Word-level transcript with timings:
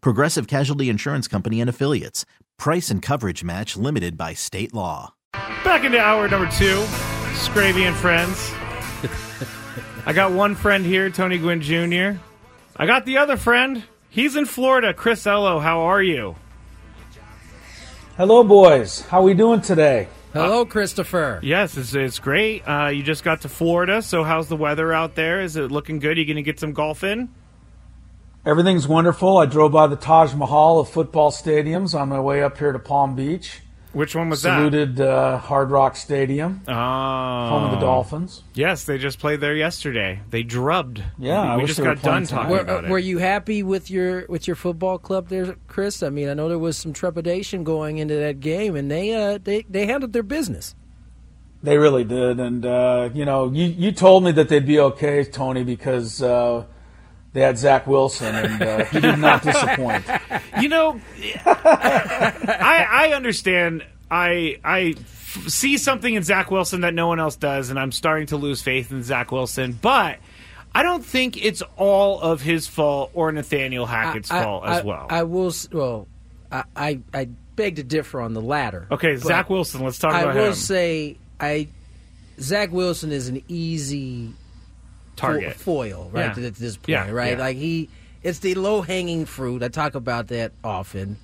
Progressive 0.00 0.46
Casualty 0.46 0.88
Insurance 0.88 1.28
Company 1.28 1.60
and 1.60 1.70
Affiliates. 1.70 2.24
Price 2.58 2.90
and 2.90 3.02
coverage 3.02 3.44
match 3.44 3.76
limited 3.76 4.16
by 4.16 4.34
state 4.34 4.72
law. 4.74 5.14
Back 5.32 5.84
into 5.84 6.00
hour 6.00 6.28
number 6.28 6.50
two. 6.52 6.82
Scravy 7.34 7.82
and 7.82 7.96
friends. 7.96 8.50
I 10.06 10.12
got 10.12 10.32
one 10.32 10.54
friend 10.54 10.84
here, 10.84 11.10
Tony 11.10 11.38
Gwynn 11.38 11.60
Jr. 11.60 12.18
I 12.76 12.86
got 12.86 13.04
the 13.04 13.18
other 13.18 13.36
friend. 13.36 13.82
He's 14.08 14.36
in 14.36 14.46
Florida. 14.46 14.94
Chris 14.94 15.26
Ello, 15.26 15.58
how 15.58 15.80
are 15.80 16.02
you? 16.02 16.36
Hello, 18.16 18.42
boys. 18.42 19.02
How 19.02 19.22
we 19.22 19.34
doing 19.34 19.60
today? 19.60 20.08
Hello, 20.32 20.64
Christopher. 20.64 21.40
Yes, 21.42 21.76
it's, 21.76 21.94
it's 21.94 22.18
great. 22.18 22.62
Uh, 22.62 22.88
you 22.88 23.02
just 23.02 23.24
got 23.24 23.42
to 23.42 23.48
Florida, 23.48 24.00
so 24.02 24.22
how's 24.22 24.48
the 24.48 24.56
weather 24.56 24.92
out 24.92 25.14
there? 25.14 25.40
Is 25.40 25.56
it 25.56 25.70
looking 25.70 25.98
good? 25.98 26.16
Are 26.16 26.20
you 26.20 26.26
going 26.26 26.36
to 26.36 26.42
get 26.42 26.60
some 26.60 26.72
golf 26.72 27.04
in? 27.04 27.28
Everything's 28.46 28.86
wonderful. 28.86 29.38
I 29.38 29.46
drove 29.46 29.72
by 29.72 29.88
the 29.88 29.96
Taj 29.96 30.32
Mahal 30.32 30.78
of 30.78 30.88
football 30.88 31.32
stadiums 31.32 31.98
on 31.98 32.08
my 32.08 32.20
way 32.20 32.44
up 32.44 32.58
here 32.58 32.70
to 32.70 32.78
Palm 32.78 33.16
Beach. 33.16 33.60
Which 33.92 34.14
one 34.14 34.30
was 34.30 34.42
that? 34.42 34.58
Saluted 34.58 35.00
uh, 35.00 35.38
Hard 35.38 35.72
Rock 35.72 35.96
Stadium, 35.96 36.60
that? 36.66 36.72
Oh. 36.72 37.48
home 37.48 37.64
of 37.64 37.70
the 37.72 37.84
Dolphins. 37.84 38.44
Yes, 38.54 38.84
they 38.84 38.98
just 38.98 39.18
played 39.18 39.40
there 39.40 39.56
yesterday. 39.56 40.20
They 40.30 40.44
drubbed. 40.44 41.02
Yeah, 41.18 41.42
we, 41.42 41.48
I 41.48 41.56
we 41.56 41.62
wish 41.62 41.70
just 41.70 41.80
they 41.80 41.88
were 41.88 41.94
got 41.96 42.04
done 42.04 42.24
talking. 42.24 42.52
Were, 42.52 42.60
about 42.60 42.84
it. 42.84 42.90
were 42.90 43.00
you 43.00 43.18
happy 43.18 43.64
with 43.64 43.90
your 43.90 44.26
with 44.28 44.46
your 44.46 44.54
football 44.54 44.98
club 44.98 45.26
there, 45.26 45.56
Chris? 45.66 46.04
I 46.04 46.10
mean, 46.10 46.28
I 46.28 46.34
know 46.34 46.48
there 46.48 46.56
was 46.56 46.76
some 46.76 46.92
trepidation 46.92 47.64
going 47.64 47.98
into 47.98 48.14
that 48.14 48.38
game, 48.38 48.76
and 48.76 48.88
they 48.88 49.12
uh, 49.12 49.38
they 49.42 49.62
they 49.68 49.86
handled 49.86 50.12
their 50.12 50.22
business. 50.22 50.76
They 51.64 51.78
really 51.78 52.04
did, 52.04 52.38
and 52.38 52.64
uh, 52.64 53.08
you 53.12 53.24
know, 53.24 53.50
you 53.50 53.64
you 53.64 53.90
told 53.90 54.22
me 54.22 54.30
that 54.32 54.48
they'd 54.48 54.66
be 54.66 54.78
okay, 54.78 55.24
Tony, 55.24 55.64
because 55.64 56.22
uh, 56.22 56.66
they 57.36 57.42
had 57.42 57.58
Zach 57.58 57.86
Wilson, 57.86 58.34
and 58.34 58.62
uh, 58.62 58.84
he 58.86 58.98
did 59.00 59.18
not 59.18 59.42
disappoint. 59.42 60.04
You 60.60 60.70
know, 60.70 60.98
I 61.44 62.86
I 62.90 63.12
understand. 63.14 63.84
I 64.10 64.58
I 64.64 64.94
f- 64.98 65.48
see 65.48 65.76
something 65.76 66.14
in 66.14 66.22
Zach 66.22 66.50
Wilson 66.50 66.80
that 66.80 66.94
no 66.94 67.08
one 67.08 67.20
else 67.20 67.36
does, 67.36 67.68
and 67.70 67.78
I'm 67.78 67.92
starting 67.92 68.26
to 68.28 68.36
lose 68.36 68.62
faith 68.62 68.90
in 68.90 69.02
Zach 69.02 69.30
Wilson. 69.32 69.78
But 69.80 70.18
I 70.74 70.82
don't 70.82 71.04
think 71.04 71.42
it's 71.44 71.62
all 71.76 72.20
of 72.20 72.40
his 72.40 72.66
fault 72.66 73.10
or 73.14 73.30
Nathaniel 73.32 73.84
Hackett's 73.86 74.30
I- 74.30 74.42
fault 74.42 74.64
I- 74.64 74.78
as 74.78 74.84
well. 74.84 75.06
I 75.10 75.22
will. 75.24 75.52
Well, 75.72 76.06
I 76.50 76.64
I, 76.74 77.00
I 77.12 77.24
beg 77.56 77.76
to 77.76 77.82
differ 77.82 78.20
on 78.20 78.32
the 78.32 78.40
latter. 78.42 78.86
okay, 78.90 79.16
Zach 79.16 79.50
Wilson. 79.50 79.82
Let's 79.84 79.98
talk 79.98 80.14
I 80.14 80.24
will 80.34 80.46
him. 80.48 80.54
say, 80.54 81.16
I 81.38 81.68
Zach 82.40 82.72
Wilson 82.72 83.12
is 83.12 83.28
an 83.28 83.42
easy 83.48 84.28
fo- 84.28 84.34
Target. 85.16 85.56
foil, 85.56 86.10
right? 86.12 86.36
Yeah. 86.36 86.46
At 86.46 86.54
this 86.56 86.76
point, 86.76 86.88
Yeah, 86.88 87.10
right? 87.10 87.32
yeah. 87.32 87.38
Like 87.44 87.56
he, 87.56 87.88
it's 88.22 88.38
the 88.40 88.54
low 88.54 88.82
hanging 88.82 89.24
fruit. 89.26 89.62
I 89.62 89.68
talk 89.68 89.94
about 89.94 90.28
that 90.28 90.52
often. 90.62 91.16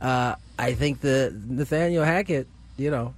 Uh, 0.00 0.34
I 0.58 0.72
think 0.74 1.00
the 1.00 1.34
Nathaniel 1.48 2.04
Hackett, 2.04 2.46
you 2.76 2.90
know, 2.90 3.14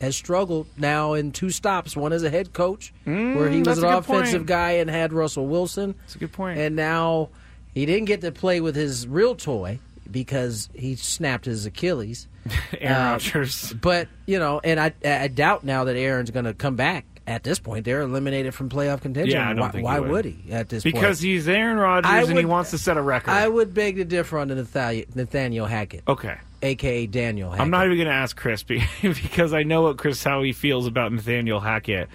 has 0.00 0.16
struggled 0.16 0.66
now 0.76 1.12
in 1.14 1.32
two 1.32 1.50
stops. 1.50 1.96
One 1.96 2.12
as 2.12 2.22
a 2.22 2.30
head 2.30 2.52
coach, 2.52 2.92
where 3.04 3.48
he 3.50 3.60
Mm, 3.60 3.66
was 3.66 3.78
an 3.78 3.84
offensive 3.84 4.40
point. 4.40 4.46
guy 4.46 4.70
and 4.72 4.88
had 4.88 5.12
Russell 5.12 5.46
Wilson. 5.46 5.94
That's 6.02 6.14
a 6.14 6.18
good 6.18 6.32
point. 6.32 6.58
And 6.58 6.74
now 6.76 7.28
he 7.74 7.84
didn't 7.86 8.06
get 8.06 8.20
to 8.22 8.32
play 8.32 8.60
with 8.60 8.74
his 8.76 9.06
real 9.06 9.34
toy 9.34 9.78
because 10.10 10.68
he 10.74 10.94
snapped 10.96 11.44
his 11.44 11.66
Achilles. 11.66 12.26
Aaron 12.80 12.96
Uh, 12.96 13.10
Rodgers. 13.12 13.72
But 13.74 14.08
you 14.26 14.38
know, 14.38 14.60
and 14.64 14.80
I 14.80 14.92
I 15.04 15.28
doubt 15.28 15.64
now 15.64 15.84
that 15.84 15.96
Aaron's 15.96 16.30
going 16.30 16.46
to 16.46 16.54
come 16.54 16.76
back. 16.76 17.04
At 17.30 17.44
this 17.44 17.60
point, 17.60 17.84
they're 17.84 18.00
eliminated 18.00 18.56
from 18.56 18.68
playoff 18.68 19.02
contention. 19.02 19.36
Yeah, 19.36 19.48
I 19.48 19.52
don't 19.52 19.60
why 19.60 19.70
think 19.70 19.84
why 19.84 19.94
he 19.94 20.00
would. 20.00 20.10
would 20.10 20.24
he 20.24 20.52
at 20.52 20.68
this 20.68 20.82
point? 20.82 20.96
Because 20.96 21.20
he's 21.20 21.46
Aaron 21.46 21.76
Rodgers 21.76 22.10
I 22.10 22.22
and 22.22 22.36
he 22.36 22.44
wants 22.44 22.72
to 22.72 22.78
set 22.78 22.96
a 22.96 23.02
record. 23.02 23.30
I 23.30 23.46
would 23.46 23.72
beg 23.72 23.96
to 23.96 24.04
differ 24.04 24.36
on 24.38 24.48
the 24.48 24.56
Nathaniel, 24.56 25.06
Nathaniel 25.14 25.66
Hackett, 25.66 26.02
okay. 26.08 26.38
aka 26.60 27.06
Daniel 27.06 27.50
Hackett. 27.50 27.62
I'm 27.62 27.70
not 27.70 27.86
even 27.86 27.98
going 27.98 28.08
to 28.08 28.14
ask 28.14 28.36
Chris 28.36 28.64
because 29.02 29.54
I 29.54 29.62
know 29.62 29.82
what 29.82 29.96
Chris 29.96 30.24
how 30.24 30.42
he 30.42 30.52
feels 30.52 30.88
about 30.88 31.12
Nathaniel 31.12 31.60
Hackett. 31.60 32.08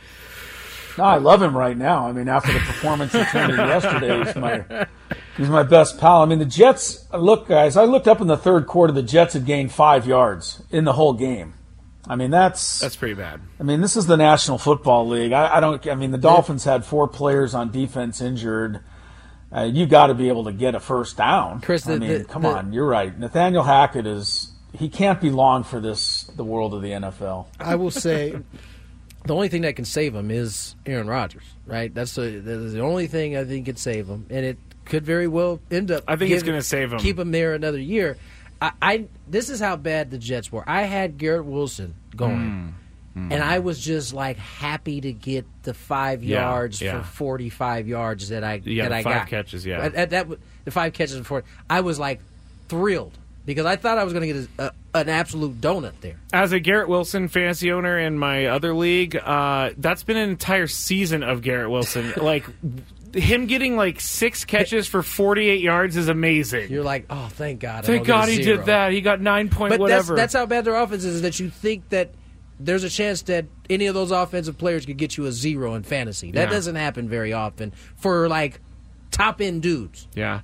No, 0.97 1.05
I 1.05 1.17
love 1.17 1.41
him 1.41 1.55
right 1.55 1.77
now. 1.77 2.07
I 2.07 2.11
mean, 2.11 2.27
after 2.27 2.51
the 2.51 2.59
performance 2.59 3.13
he 3.13 3.23
turned 3.23 3.53
in 3.53 3.57
yesterday, 3.57 4.21
he's 4.21 4.35
my 4.35 4.87
he's 5.37 5.49
my 5.49 5.63
best 5.63 5.97
pal. 5.97 6.23
I 6.23 6.25
mean, 6.25 6.39
the 6.39 6.45
Jets. 6.45 7.05
Look, 7.13 7.47
guys, 7.47 7.77
I 7.77 7.85
looked 7.85 8.09
up 8.09 8.19
in 8.19 8.27
the 8.27 8.37
third 8.37 8.67
quarter. 8.67 8.91
The 8.91 9.01
Jets 9.01 9.33
had 9.33 9.45
gained 9.45 9.71
five 9.71 10.05
yards 10.05 10.61
in 10.71 10.83
the 10.83 10.93
whole 10.93 11.13
game. 11.13 11.53
I 12.07 12.15
mean, 12.15 12.29
that's 12.31 12.79
That's 12.79 12.95
pretty 12.95 13.15
bad. 13.15 13.41
I 13.59 13.63
mean, 13.63 13.81
this 13.81 13.95
is 13.97 14.05
the 14.05 14.17
National 14.17 14.57
Football 14.57 15.07
League. 15.07 15.31
I, 15.31 15.57
I 15.57 15.59
don't. 15.59 15.85
I 15.87 15.95
mean, 15.95 16.11
the 16.11 16.17
Dolphins 16.17 16.63
had 16.63 16.85
four 16.85 17.07
players 17.07 17.53
on 17.55 17.71
defense 17.71 18.21
injured. 18.21 18.79
Uh, 19.55 19.61
you 19.63 19.85
got 19.85 20.07
to 20.07 20.13
be 20.13 20.27
able 20.27 20.43
to 20.45 20.51
get 20.51 20.75
a 20.75 20.79
first 20.79 21.17
down. 21.17 21.61
Chris, 21.61 21.87
I 21.87 21.93
the- 21.93 21.99
mean, 21.99 22.09
the- 22.19 22.23
come 22.25 22.41
the- 22.43 22.49
on, 22.49 22.73
you're 22.73 22.85
right. 22.87 23.17
Nathaniel 23.17 23.63
Hackett 23.63 24.05
is. 24.05 24.51
He 24.73 24.89
can't 24.89 25.21
be 25.21 25.29
long 25.29 25.63
for 25.63 25.79
this. 25.79 26.23
The 26.35 26.43
world 26.43 26.73
of 26.73 26.81
the 26.81 26.89
NFL. 26.91 27.47
I 27.59 27.75
will 27.75 27.91
say, 27.91 28.35
the 29.25 29.33
only 29.33 29.47
thing 29.47 29.61
that 29.61 29.75
can 29.77 29.85
save 29.85 30.13
him 30.13 30.29
is 30.29 30.75
Aaron 30.85 31.07
Rodgers. 31.07 31.43
Right? 31.65 31.93
That's 31.93 32.13
the 32.15 32.39
that's 32.39 32.73
the 32.73 32.81
only 32.81 33.07
thing 33.07 33.37
I 33.37 33.45
think 33.45 33.65
can 33.67 33.77
save 33.77 34.07
him, 34.07 34.25
and 34.29 34.45
it 34.45 34.57
could 34.83 35.05
very 35.05 35.27
well 35.27 35.59
end 35.71 35.89
up. 35.91 36.03
I 36.07 36.17
think 36.17 36.31
it's 36.31 36.43
gonna 36.43 36.61
save 36.61 36.91
him. 36.93 36.99
Keep 36.99 37.17
him 37.17 37.31
there 37.31 37.53
another 37.53 37.79
year. 37.79 38.17
I, 38.61 38.71
I 38.81 39.05
this 39.27 39.49
is 39.49 39.59
how 39.59 39.75
bad 39.75 40.11
the 40.11 40.17
Jets 40.17 40.51
were. 40.51 40.63
I 40.67 40.83
had 40.83 41.17
Garrett 41.17 41.45
Wilson 41.45 41.95
going. 42.15 42.75
Hmm. 43.13 43.31
And 43.31 43.41
I 43.41 43.59
was 43.59 43.79
just 43.79 44.13
like 44.13 44.35
happy 44.37 44.99
to 44.99 45.13
get 45.13 45.45
the 45.63 45.73
five 45.73 46.21
Yeah, 46.21 46.41
yards 46.49 46.81
yeah. 46.81 46.99
for 47.01 47.07
forty-five 47.07 47.87
yards 47.87 48.27
that 48.27 48.43
I 48.43 48.55
Yeah, 48.65 48.83
that 48.83 48.89
the 48.89 48.95
I 48.95 49.03
five 49.03 49.13
got. 49.21 49.27
catches, 49.29 49.65
yeah. 49.65 49.79
At- 49.85 49.95
at 49.95 50.09
that 50.09 50.27
the 50.65 50.71
five 50.71 50.91
catches 50.91 51.25
for 51.25 51.45
I 51.69 51.79
was 51.79 51.97
like 51.97 52.19
thrilled 52.67 53.17
because 53.45 53.65
I 53.65 53.77
thought 53.77 53.97
I 53.97 54.03
was 54.03 54.11
going 54.11 54.27
to 54.27 54.33
get 54.33 54.49
a, 54.57 54.63
a, 54.93 54.99
an 55.01 55.07
absolute 55.09 55.61
donut 55.61 55.93
there. 56.01 56.17
As 56.33 56.51
a 56.51 56.59
Garrett 56.59 56.89
Wilson 56.89 57.29
fantasy 57.29 57.71
owner 57.71 57.97
in 57.97 58.17
my 58.19 58.47
other 58.47 58.73
league, 58.73 59.15
uh, 59.15 59.69
that's 59.77 60.03
been 60.03 60.17
an 60.17 60.29
entire 60.29 60.67
season 60.67 61.23
of 61.23 61.41
Garrett 61.41 61.69
Wilson. 61.69 62.11
like 62.17 62.43
him 63.15 63.45
getting 63.47 63.75
like 63.75 63.99
six 63.99 64.45
catches 64.45 64.87
for 64.87 65.01
48 65.01 65.61
yards 65.61 65.97
is 65.97 66.07
amazing. 66.09 66.69
You're 66.71 66.83
like, 66.83 67.05
oh, 67.09 67.27
thank 67.31 67.59
God! 67.59 67.85
Thank 67.85 68.05
don't 68.05 68.05
get 68.07 68.15
a 68.15 68.19
God 68.19 68.29
he 68.29 68.43
did 68.43 68.65
that. 68.65 68.91
He 68.91 69.01
got 69.01 69.21
nine 69.21 69.49
point 69.49 69.71
But 69.71 69.79
whatever. 69.79 70.15
that's 70.15 70.33
that's 70.33 70.33
how 70.33 70.45
bad 70.45 70.65
their 70.65 70.75
offense 70.75 71.03
is. 71.03 71.21
That 71.21 71.39
you 71.39 71.49
think 71.49 71.89
that 71.89 72.11
there's 72.59 72.83
a 72.83 72.89
chance 72.89 73.23
that 73.23 73.45
any 73.69 73.85
of 73.87 73.95
those 73.95 74.11
offensive 74.11 74.57
players 74.57 74.85
could 74.85 74.97
get 74.97 75.17
you 75.17 75.25
a 75.25 75.31
zero 75.31 75.73
in 75.75 75.83
fantasy. 75.83 76.31
That 76.31 76.43
Yeah. 76.49 76.49
doesn't 76.51 76.75
happen 76.75 77.09
very 77.09 77.33
often 77.33 77.73
for 77.97 78.27
like 78.29 78.59
top 79.11 79.41
end 79.41 79.61
dudes. 79.61 80.07
Yeah. 80.15 80.41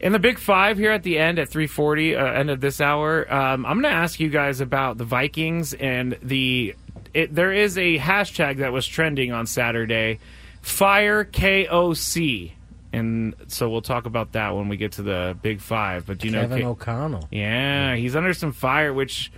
In 0.00 0.12
the 0.12 0.18
Big 0.18 0.38
Five 0.38 0.76
here 0.76 0.90
at 0.92 1.02
the 1.02 1.18
end 1.18 1.38
at 1.38 1.48
3:40, 1.48 2.14
uh, 2.14 2.24
end 2.32 2.50
of 2.50 2.60
this 2.60 2.80
hour, 2.80 3.32
um, 3.32 3.64
I'm 3.64 3.80
going 3.80 3.90
to 3.90 3.98
ask 3.98 4.20
you 4.20 4.28
guys 4.28 4.60
about 4.60 4.98
the 4.98 5.04
Vikings 5.04 5.72
and 5.72 6.18
the. 6.22 6.74
It, 7.14 7.34
there 7.34 7.52
is 7.52 7.78
a 7.78 7.96
hashtag 7.98 8.58
that 8.58 8.72
was 8.72 8.86
trending 8.86 9.30
on 9.32 9.46
Saturday, 9.46 10.18
Fire 10.64 11.24
KOC, 11.26 12.52
and 12.90 13.34
so 13.48 13.68
we'll 13.68 13.82
talk 13.82 14.06
about 14.06 14.32
that 14.32 14.56
when 14.56 14.68
we 14.68 14.78
get 14.78 14.92
to 14.92 15.02
the 15.02 15.36
Big 15.42 15.60
Five. 15.60 16.06
But 16.06 16.16
do 16.18 16.28
you 16.28 16.32
Kevin 16.32 16.50
know? 16.50 16.56
K- 16.56 16.64
O'Connell. 16.64 17.28
yeah, 17.30 17.96
he's 17.96 18.16
under 18.16 18.32
some 18.32 18.52
fire, 18.52 18.94
which 18.94 19.30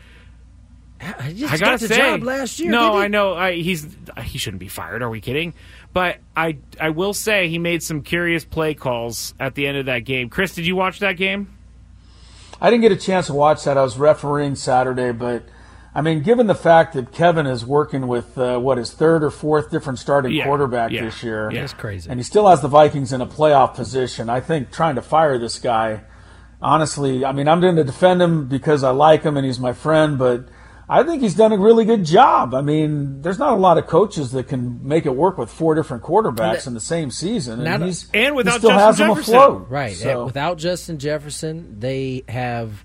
He 1.24 1.34
just 1.34 1.52
I 1.52 1.56
gotta 1.56 1.60
got 1.72 1.80
the 1.80 1.88
say, 1.88 1.96
job 1.96 2.22
last 2.22 2.60
year. 2.60 2.70
No, 2.70 2.92
did 2.92 2.98
he? 2.98 3.04
I 3.04 3.08
know 3.08 3.34
I, 3.34 3.54
he's 3.54 3.88
he 4.22 4.38
shouldn't 4.38 4.60
be 4.60 4.68
fired. 4.68 5.02
Are 5.02 5.10
we 5.10 5.20
kidding? 5.20 5.52
But 5.92 6.18
I 6.36 6.58
I 6.80 6.90
will 6.90 7.12
say 7.12 7.48
he 7.48 7.58
made 7.58 7.82
some 7.82 8.02
curious 8.02 8.44
play 8.44 8.74
calls 8.74 9.34
at 9.40 9.56
the 9.56 9.66
end 9.66 9.78
of 9.78 9.86
that 9.86 10.00
game. 10.00 10.28
Chris, 10.30 10.54
did 10.54 10.64
you 10.64 10.76
watch 10.76 11.00
that 11.00 11.14
game? 11.16 11.52
I 12.60 12.70
didn't 12.70 12.82
get 12.82 12.92
a 12.92 12.96
chance 12.96 13.26
to 13.26 13.34
watch 13.34 13.64
that. 13.64 13.76
I 13.76 13.82
was 13.82 13.98
refereeing 13.98 14.54
Saturday, 14.54 15.10
but 15.10 15.42
I 15.96 16.02
mean, 16.02 16.22
given 16.22 16.46
the 16.46 16.54
fact 16.54 16.92
that 16.94 17.10
Kevin 17.10 17.46
is 17.46 17.64
working 17.64 18.06
with 18.06 18.36
uh, 18.36 18.58
what 18.58 18.76
his 18.76 18.92
third 18.92 19.24
or 19.24 19.30
fourth 19.30 19.70
different 19.70 19.98
starting 19.98 20.32
Yeah, 20.32 20.44
quarterback 20.44 20.90
yeah, 20.92 21.04
this 21.04 21.22
year, 21.22 21.50
yeah. 21.50 21.60
That's 21.62 21.72
crazy. 21.72 22.10
and 22.10 22.20
he 22.20 22.22
still 22.22 22.46
has 22.48 22.60
the 22.60 22.68
Vikings 22.68 23.12
in 23.14 23.20
a 23.22 23.26
playoff 23.26 23.74
position. 23.74 24.28
I 24.28 24.40
think 24.40 24.70
trying 24.70 24.96
to 24.96 25.02
fire 25.02 25.38
this 25.38 25.58
guy, 25.58 26.02
honestly, 26.60 27.24
I 27.24 27.32
mean, 27.32 27.48
I'm 27.48 27.60
going 27.60 27.76
to 27.76 27.84
defend 27.84 28.20
him 28.22 28.46
because 28.46 28.84
I 28.84 28.90
like 28.90 29.22
him 29.22 29.36
and 29.36 29.46
he's 29.46 29.58
my 29.58 29.72
friend, 29.72 30.18
but 30.18 30.48
I 30.88 31.02
think 31.02 31.20
he's 31.22 31.34
done 31.34 31.52
a 31.52 31.58
really 31.58 31.84
good 31.84 32.04
job. 32.04 32.54
I 32.54 32.60
mean, 32.60 33.22
there's 33.22 33.38
not 33.38 33.52
a 33.54 33.56
lot 33.56 33.76
of 33.78 33.86
coaches 33.86 34.32
that 34.32 34.48
can 34.48 34.86
make 34.86 35.04
it 35.06 35.14
work 35.16 35.36
with 35.38 35.50
four 35.50 35.74
different 35.74 36.02
quarterbacks 36.04 36.66
in 36.66 36.74
the 36.74 36.80
same 36.80 37.10
season, 37.10 37.64
Not 37.64 37.74
and, 37.76 37.82
a- 37.82 37.86
he's, 37.86 38.08
And 38.14 38.36
without 38.36 38.52
he 38.52 38.58
still 38.58 38.70
Justin 38.70 38.86
has 38.86 38.98
them 38.98 39.08
Jefferson. 39.10 39.34
afloat. 39.34 39.66
Right. 39.70 39.96
So- 39.96 40.24
Without 40.26 40.58
Justin 40.58 40.98
Jefferson, 40.98 41.80
they 41.80 42.22
have 42.28 42.84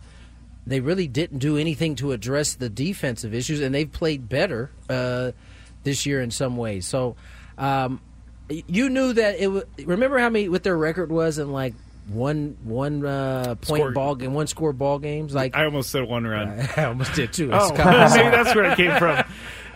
they 0.65 0.79
really 0.79 1.07
didn't 1.07 1.39
do 1.39 1.57
anything 1.57 1.95
to 1.95 2.11
address 2.11 2.53
the 2.53 2.69
defensive 2.69 3.33
issues, 3.33 3.61
and 3.61 3.73
they've 3.73 3.91
played 3.91 4.29
better 4.29 4.69
uh, 4.89 5.31
this 5.83 6.05
year 6.05 6.21
in 6.21 6.31
some 6.31 6.57
ways. 6.57 6.85
So 6.85 7.15
um, 7.57 7.99
you 8.49 8.89
knew 8.89 9.13
that 9.13 9.39
it. 9.39 9.47
Was, 9.47 9.63
remember 9.85 10.19
how 10.19 10.29
many 10.29 10.49
what 10.49 10.63
their 10.63 10.77
record 10.77 11.11
was 11.11 11.39
in 11.39 11.51
like 11.51 11.73
one 12.07 12.57
one 12.63 13.05
uh, 13.05 13.55
point 13.55 13.81
Score- 13.81 13.91
ball 13.91 14.15
game, 14.15 14.33
one 14.33 14.47
score 14.47 14.73
ball 14.73 14.99
games. 14.99 15.33
Like 15.33 15.55
I 15.55 15.65
almost 15.65 15.89
said 15.89 16.07
one 16.07 16.25
run. 16.25 16.67
I 16.77 16.85
almost 16.85 17.13
did 17.13 17.33
too. 17.33 17.49
Oh, 17.51 17.69
It's 17.69 17.77
kind 17.77 17.95
of- 18.03 18.15
maybe 18.15 18.29
that's 18.29 18.55
where 18.55 18.65
it 18.71 18.77
came 18.77 18.97
from. 18.97 19.23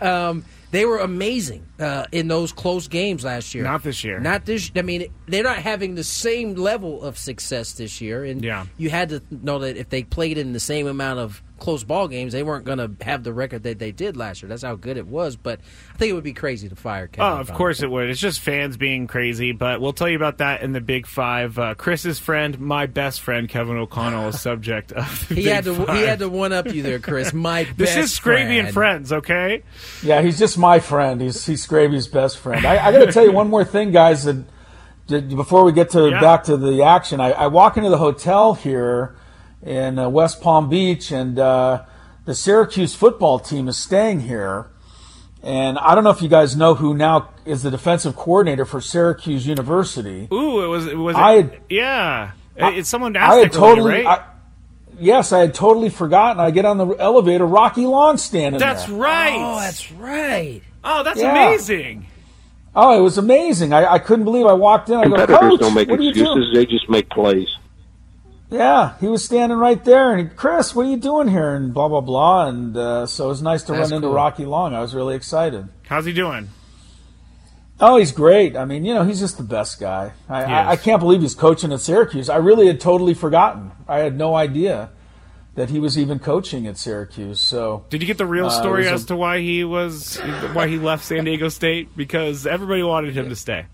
um, 0.08 0.44
they 0.70 0.84
were 0.84 0.98
amazing 0.98 1.66
uh, 1.78 2.06
in 2.12 2.28
those 2.28 2.52
close 2.52 2.88
games 2.88 3.24
last 3.24 3.54
year. 3.54 3.64
Not 3.64 3.82
this 3.82 4.02
year. 4.04 4.18
Not 4.20 4.44
this. 4.46 4.70
I 4.76 4.82
mean, 4.82 5.06
they're 5.26 5.42
not 5.44 5.58
having 5.58 5.94
the 5.94 6.04
same 6.04 6.54
level 6.54 7.02
of 7.02 7.16
success 7.18 7.74
this 7.74 8.00
year, 8.00 8.24
and 8.24 8.44
Yeah. 8.44 8.66
you 8.76 8.90
had 8.90 9.08
to 9.10 9.22
know 9.30 9.58
that 9.60 9.76
if 9.76 9.88
they 9.90 10.02
played 10.02 10.38
in 10.38 10.52
the 10.52 10.60
same 10.60 10.86
amount 10.86 11.20
of 11.20 11.42
close 11.58 11.84
ball 11.84 12.06
games, 12.08 12.32
they 12.32 12.42
weren't 12.42 12.64
going 12.64 12.78
to 12.78 13.04
have 13.04 13.24
the 13.24 13.32
record 13.32 13.62
that 13.62 13.78
they 13.78 13.92
did 13.92 14.16
last 14.16 14.42
year. 14.42 14.48
That's 14.48 14.62
how 14.62 14.74
good 14.74 14.96
it 14.96 15.06
was. 15.06 15.36
But 15.36 15.60
I 15.94 15.96
think 15.96 16.10
it 16.10 16.12
would 16.14 16.24
be 16.24 16.32
crazy 16.34 16.68
to 16.68 16.76
fire 16.76 17.06
Kevin. 17.06 17.24
Oh, 17.24 17.34
of 17.36 17.40
O'Connell. 17.46 17.58
course 17.58 17.82
it 17.82 17.90
would. 17.90 18.10
It's 18.10 18.20
just 18.20 18.40
fans 18.40 18.76
being 18.76 19.06
crazy, 19.06 19.52
but 19.52 19.80
we'll 19.80 19.92
tell 19.94 20.08
you 20.08 20.16
about 20.16 20.38
that 20.38 20.62
in 20.62 20.72
the 20.72 20.80
Big 20.80 21.06
Five. 21.06 21.58
Uh, 21.58 21.74
Chris's 21.74 22.18
friend, 22.18 22.60
my 22.60 22.86
best 22.86 23.20
friend, 23.20 23.48
Kevin 23.48 23.76
O'Connell, 23.76 24.28
is 24.28 24.40
subject 24.40 24.92
of 24.92 25.28
the 25.28 25.34
He 25.34 25.42
Big 25.44 25.52
had 25.52 25.64
to. 25.64 25.74
Five. 25.74 25.96
He 25.96 26.02
had 26.02 26.18
to 26.20 26.28
one 26.28 26.52
up 26.52 26.72
you 26.72 26.82
there, 26.82 26.98
Chris. 26.98 27.32
My 27.46 27.64
This 27.64 27.94
best 27.94 27.98
is 27.98 28.18
Scraby 28.18 28.58
and 28.58 28.72
friends, 28.72 29.12
okay? 29.12 29.62
Yeah, 30.02 30.22
he's 30.22 30.38
just 30.38 30.58
my 30.58 30.78
friend. 30.80 31.20
He's 31.20 31.44
he's 31.46 31.66
Scraby's 31.66 32.08
best 32.08 32.38
friend. 32.38 32.66
I, 32.66 32.86
I 32.86 32.92
got 32.92 33.06
to 33.06 33.12
tell 33.12 33.24
you 33.24 33.32
one 33.32 33.48
more 33.48 33.64
thing, 33.64 33.92
guys. 33.92 34.24
That, 34.24 34.44
that 35.08 35.28
before 35.34 35.64
we 35.64 35.72
get 35.72 35.90
to 35.90 36.10
Yeah. 36.10 36.20
back 36.20 36.44
to 36.44 36.56
the 36.56 36.82
action, 36.82 37.20
I, 37.20 37.30
I 37.32 37.46
walk 37.46 37.76
into 37.76 37.90
the 37.90 37.98
hotel 37.98 38.54
here 38.54 39.14
in 39.66 39.98
uh, 39.98 40.08
West 40.08 40.40
Palm 40.40 40.68
Beach, 40.70 41.10
and 41.10 41.38
uh, 41.38 41.82
the 42.24 42.34
Syracuse 42.34 42.94
football 42.94 43.38
team 43.38 43.68
is 43.68 43.76
staying 43.76 44.20
here. 44.20 44.68
And 45.42 45.78
I 45.78 45.94
don't 45.94 46.02
know 46.04 46.10
if 46.10 46.22
you 46.22 46.28
guys 46.28 46.56
know 46.56 46.74
who 46.74 46.94
now 46.94 47.30
is 47.44 47.62
the 47.62 47.70
defensive 47.70 48.16
coordinator 48.16 48.64
for 48.64 48.80
Syracuse 48.80 49.46
University. 49.46 50.28
Ooh, 50.32 50.64
it 50.64 50.68
was. 50.68 50.86
It 50.86 50.96
was. 50.96 51.14
I 51.16 51.32
had- 51.32 51.60
yeah, 51.68 52.30
it's 52.56 52.88
someone 52.88 53.16
I 53.16 53.34
had 53.36 53.52
totally, 53.52 54.02
right? 54.02 54.06
I, 54.06 54.24
yes, 54.98 55.32
I 55.32 55.40
had 55.40 55.54
totally 55.54 55.90
forgotten. 55.90 56.40
I 56.40 56.50
get 56.50 56.64
on 56.64 56.78
the 56.78 56.86
elevator, 56.94 57.46
Rocky 57.46 57.86
Long 57.86 58.16
standing 58.16 58.58
that's 58.58 58.86
there. 58.86 58.96
right. 58.96 59.36
Oh, 59.36 59.60
that's 59.60 59.92
right. 59.92 60.62
Oh, 60.82 61.02
that's 61.02 61.20
Yeah. 61.20 61.30
amazing. 61.32 62.06
Oh, 62.74 62.98
it 62.98 63.02
was 63.02 63.16
amazing. 63.18 63.72
I, 63.72 63.94
I 63.94 63.98
couldn't 63.98 64.24
believe 64.24 64.46
I 64.46 64.52
walked 64.52 64.90
in. 64.90 64.96
I 64.96 65.04
go, 65.04 65.10
Competitors 65.16 65.38
Coach, 65.50 65.60
don't 65.60 65.74
make 65.74 65.88
what 65.88 65.98
are 65.98 66.02
you 66.02 66.12
doing? 66.12 66.26
excuses; 66.26 66.54
they 66.54 66.66
just 66.66 66.88
make 66.90 67.08
plays. 67.10 67.48
Yeah, 68.50 68.94
he 69.00 69.08
was 69.08 69.24
standing 69.24 69.58
right 69.58 69.82
there, 69.84 70.12
and 70.14 70.28
he, 70.28 70.34
Chris, 70.34 70.74
what 70.74 70.86
are 70.86 70.90
you 70.90 70.96
doing 70.96 71.28
here? 71.28 71.54
And 71.54 71.74
blah 71.74 71.88
blah 71.88 72.00
blah. 72.00 72.46
And 72.46 72.76
uh, 72.76 73.06
so 73.06 73.26
it 73.26 73.28
was 73.28 73.42
nice 73.42 73.62
to 73.64 73.72
That's 73.72 73.90
run 73.90 73.96
into. 74.04 74.08
Rocky 74.14 74.44
Long. 74.44 74.74
I 74.74 74.80
was 74.80 74.94
really 74.94 75.16
excited. 75.16 75.68
How's 75.88 76.04
he 76.04 76.12
doing? 76.12 76.50
Oh, 77.78 77.98
he's 77.98 78.12
great. 78.12 78.56
I 78.56 78.64
mean, 78.64 78.84
you 78.84 78.94
know, 78.94 79.02
he's 79.04 79.20
just 79.20 79.36
the 79.36 79.42
best 79.44 79.78
guy. 79.78 80.12
I, 80.28 80.44
I, 80.44 80.70
I 80.70 80.76
can't 80.76 80.98
believe 81.00 81.20
he's 81.20 81.34
coaching 81.34 81.72
at 81.72 81.80
Syracuse. 81.80 82.30
I 82.30 82.36
really 82.36 82.68
had 82.68 82.80
totally 82.80 83.12
forgotten. 83.12 83.72
I 83.86 83.98
had 83.98 84.16
no 84.16 84.34
idea 84.34 84.90
that 85.56 85.68
he 85.68 85.78
was 85.78 85.98
even 85.98 86.18
coaching 86.18 86.66
at 86.66 86.78
Syracuse. 86.78 87.40
So 87.40 87.84
Did 87.90 88.00
you 88.00 88.06
get 88.06 88.16
the 88.16 88.24
real 88.26 88.46
Uh, 88.46 88.48
it 88.48 88.52
story 88.52 88.86
a- 88.86 88.92
as 88.92 89.04
to 89.06 89.16
why 89.16 89.40
he 89.40 89.64
was 89.64 90.16
why 90.54 90.68
he 90.68 90.78
left 90.78 91.04
San 91.04 91.24
Diego 91.24 91.48
State? 91.50 91.94
Because 91.96 92.46
everybody 92.46 92.82
wanted 92.82 93.14
him 93.14 93.28
to 93.28 93.36
stay. 93.36 93.66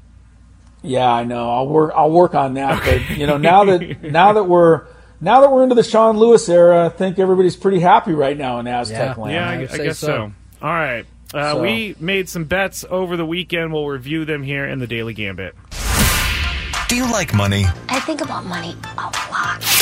Yeah, 0.82 1.10
I 1.10 1.24
know. 1.24 1.50
I'll 1.50 1.68
work. 1.68 1.92
I'll 1.94 2.10
work 2.10 2.34
on 2.34 2.54
that. 2.54 2.82
But 2.84 3.16
you 3.16 3.26
know, 3.26 3.36
now 3.38 3.64
that 3.64 4.02
now 4.12 4.32
that 4.34 4.44
we're 4.44 4.82
now 5.20 5.40
that 5.42 5.52
we're 5.52 5.62
into 5.62 5.74
the 5.76 5.82
Sean 5.84 6.18
Lewis 6.18 6.48
era, 6.48 6.86
I 6.86 6.88
think 6.88 7.18
everybody's 7.18 7.56
pretty 7.56 7.80
happy 7.80 8.12
right 8.12 8.36
now 8.36 8.58
in 8.58 8.66
Aztec 8.66 9.16
Yeah. 9.16 9.22
land. 9.22 9.34
Yeah, 9.34 9.48
I, 9.48 9.58
would 9.58 9.80
I 9.80 9.84
guess 9.84 9.98
so. 9.98 10.06
so. 10.06 10.32
All 10.66 10.72
right. 10.72 11.06
Uh, 11.32 11.52
So- 11.54 11.62
We 11.62 11.94
made 12.00 12.28
some 12.28 12.44
bets 12.44 12.84
over 12.90 13.16
the 13.16 13.24
weekend. 13.26 13.72
We'll 13.72 13.86
review 13.88 14.24
them 14.24 14.42
here 14.42 14.66
in 14.66 14.80
the 14.80 14.86
Daily 14.86 15.14
Gambit. 15.14 15.54
Do 16.88 16.96
you 16.96 17.10
like 17.10 17.32
money? 17.32 17.64
I 17.88 18.00
think 18.00 18.20
about 18.20 18.44
money 18.44 18.76
a 18.98 19.02
lot. 19.30 19.81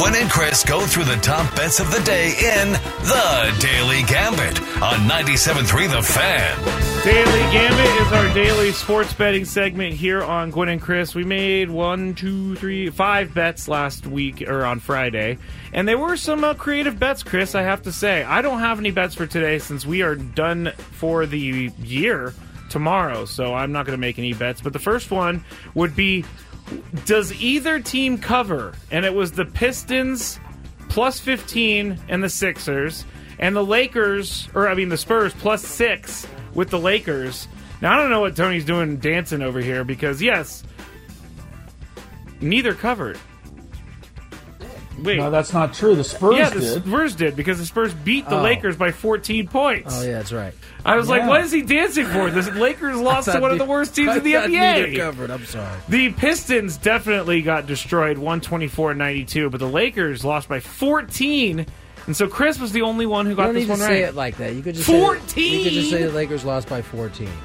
Gwynn 0.00 0.14
and 0.14 0.30
Chris 0.30 0.64
go 0.64 0.86
through 0.86 1.04
the 1.04 1.16
top 1.16 1.54
bets 1.54 1.78
of 1.78 1.90
the 1.90 2.00
day 2.00 2.28
in 2.28 2.72
The 2.72 3.54
Daily 3.60 4.02
Gambit 4.04 4.58
on 4.80 5.00
97.3 5.00 5.90
The 5.90 6.02
Fan. 6.02 7.04
Daily 7.04 7.52
Gambit 7.52 8.06
is 8.06 8.12
our 8.14 8.32
daily 8.32 8.72
sports 8.72 9.12
betting 9.12 9.44
segment 9.44 9.92
here 9.92 10.22
on 10.22 10.50
Gwynn 10.52 10.70
and 10.70 10.80
Chris. 10.80 11.14
We 11.14 11.24
made 11.24 11.68
one, 11.68 12.14
two, 12.14 12.56
three, 12.56 12.88
five 12.88 13.34
bets 13.34 13.68
last 13.68 14.06
week 14.06 14.40
or 14.48 14.64
on 14.64 14.80
Friday, 14.80 15.36
and 15.74 15.86
they 15.86 15.96
were 15.96 16.16
some 16.16 16.44
uh, 16.44 16.54
creative 16.54 16.98
bets, 16.98 17.22
Chris. 17.22 17.54
I 17.54 17.60
have 17.60 17.82
to 17.82 17.92
say, 17.92 18.22
I 18.22 18.40
don't 18.40 18.60
have 18.60 18.78
any 18.78 18.92
bets 18.92 19.14
for 19.14 19.26
today 19.26 19.58
since 19.58 19.84
we 19.84 20.00
are 20.00 20.14
done 20.14 20.72
for 20.92 21.26
the 21.26 21.70
year 21.78 22.32
tomorrow, 22.70 23.26
so 23.26 23.52
I'm 23.52 23.72
not 23.72 23.84
going 23.84 23.98
to 23.98 24.00
make 24.00 24.18
any 24.18 24.32
bets. 24.32 24.62
But 24.62 24.72
the 24.72 24.78
first 24.78 25.10
one 25.10 25.44
would 25.74 25.94
be: 25.94 26.24
Does 27.04 27.32
either 27.40 27.80
team 27.80 28.18
cover? 28.18 28.74
And 28.90 29.04
it 29.04 29.14
was 29.14 29.32
the 29.32 29.44
Pistons 29.44 30.38
plus 30.88 31.20
15 31.20 31.98
and 32.08 32.22
the 32.22 32.28
Sixers, 32.28 33.04
and 33.38 33.56
the 33.56 33.64
Lakers, 33.64 34.48
or 34.54 34.68
I 34.68 34.74
mean 34.74 34.88
the 34.88 34.96
Spurs 34.96 35.32
plus 35.34 35.66
six 35.66 36.26
with 36.54 36.68
the 36.68 36.78
Lakers. 36.78 37.48
Now 37.80 37.94
I 37.94 37.96
don't 37.96 38.10
know 38.10 38.20
what 38.20 38.36
Tony's 38.36 38.64
doing 38.64 38.98
dancing 38.98 39.40
over 39.40 39.60
here 39.60 39.84
because 39.84 40.20
yes, 40.20 40.62
neither 42.40 42.74
covered. 42.74 43.18
Wait, 45.02 45.16
No, 45.18 45.30
that's 45.30 45.52
not 45.52 45.74
true. 45.74 45.94
The 45.94 46.04
Spurs 46.04 46.36
yeah, 46.36 46.50
the 46.50 46.60
did. 46.60 46.82
Spurs 46.84 47.14
did 47.14 47.36
because 47.36 47.58
the 47.58 47.66
Spurs 47.66 47.92
beat 47.94 48.28
the 48.28 48.38
Oh. 48.38 48.42
Lakers 48.42 48.76
by 48.76 48.92
14 48.92 49.48
points. 49.48 49.94
Oh 49.98 50.02
yeah, 50.04 50.12
that's 50.12 50.32
right. 50.32 50.54
I 50.84 50.96
was 50.96 51.08
like, 51.08 51.22
Yeah. 51.22 51.28
what 51.28 51.40
is 51.42 51.52
he 51.52 51.62
dancing 51.62 52.06
for? 52.06 52.30
The 52.30 52.50
Lakers 52.52 52.96
lost 53.00 53.26
to 53.26 53.32
thought 53.32 53.42
one 53.42 53.50
of 53.50 53.58
the 53.58 53.64
worst 53.64 53.94
teams 53.94 54.10
I 54.10 54.16
in 54.18 54.24
the 54.24 54.32
thought 54.34 54.48
NBA. 54.50 54.96
covered. 54.98 55.30
I'm 55.30 55.44
sorry. 55.44 55.78
The 55.88 56.12
Pistons 56.12 56.76
definitely 56.76 57.42
got 57.42 57.66
destroyed 57.66 58.18
124 58.18 58.94
92, 58.94 59.50
but 59.50 59.60
the 59.60 59.68
Lakers 59.68 60.24
lost 60.24 60.48
by 60.48 60.60
14. 60.60 61.66
And 62.06 62.16
so 62.16 62.26
Chris 62.28 62.58
was 62.58 62.72
the 62.72 62.82
only 62.82 63.06
one 63.06 63.26
who 63.26 63.30
You 63.32 63.36
got 63.36 63.46
don't 63.46 63.54
this 63.54 63.64
need 63.64 63.70
one 63.70 63.78
to 63.78 63.84
right. 63.84 63.90
say 63.90 64.02
it 64.02 64.14
like 64.14 64.36
that. 64.38 64.54
You 64.54 64.62
could 64.62 64.74
just 64.74 64.86
Say 64.86 64.98
that, 65.00 65.36
you 65.36 65.64
could 65.64 65.72
just 65.72 65.90
say 65.90 66.02
the 66.04 66.12
Lakers 66.12 66.44
lost 66.44 66.68
by 66.68 66.82
14. 66.82 67.28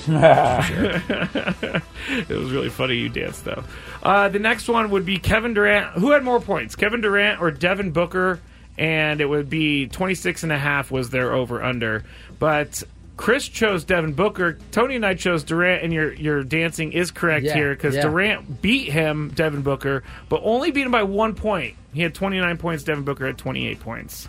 it 0.08 1.82
was 2.30 2.50
really 2.50 2.70
funny 2.70 2.96
you 2.96 3.08
danced 3.08 3.44
though. 3.44 3.62
Uh, 4.02 4.28
the 4.28 4.38
next 4.38 4.68
one 4.68 4.90
would 4.90 5.04
be 5.04 5.18
Kevin 5.18 5.54
Durant. 5.54 5.94
Who 5.98 6.10
had 6.12 6.22
more 6.24 6.40
points, 6.40 6.76
Kevin 6.76 7.00
Durant 7.00 7.40
or 7.40 7.50
Devin 7.50 7.90
Booker? 7.92 8.40
And 8.78 9.20
it 9.20 9.26
would 9.26 9.50
be 9.50 9.88
26 9.88 10.42
and 10.42 10.52
a 10.52 10.58
half 10.58 10.90
was 10.90 11.10
their 11.10 11.32
over 11.32 11.62
under. 11.62 12.04
But 12.38 12.82
Chris 13.18 13.46
chose 13.46 13.84
Devin 13.84 14.14
Booker. 14.14 14.58
Tony 14.72 14.96
and 14.96 15.04
I 15.04 15.12
chose 15.12 15.44
Durant, 15.44 15.82
and 15.82 15.92
your 15.92 16.14
your 16.14 16.42
dancing 16.42 16.92
is 16.92 17.10
correct 17.10 17.44
Yeah, 17.44 17.54
here 17.54 17.74
because 17.74 17.94
yeah. 17.94 18.02
Durant 18.02 18.62
beat 18.62 18.90
him, 18.90 19.30
Devin 19.34 19.60
Booker, 19.60 20.02
but 20.30 20.40
only 20.42 20.70
beat 20.70 20.86
him 20.86 20.92
by 20.92 21.02
one 21.02 21.34
point. 21.34 21.76
He 21.92 22.00
had 22.00 22.14
29 22.14 22.56
points. 22.56 22.84
Devin 22.84 23.04
Booker 23.04 23.26
had 23.26 23.36
28 23.36 23.80
points. 23.80 24.26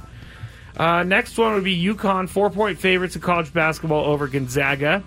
Uh, 0.75 1.03
next 1.03 1.37
one 1.37 1.53
would 1.53 1.63
be 1.63 1.81
UConn, 1.81 2.27
four 2.27 2.49
point 2.49 2.79
favorites 2.79 3.15
in 3.15 3.21
college 3.21 3.53
basketball 3.53 4.03
over 4.03 4.27
Gonzaga. 4.27 5.03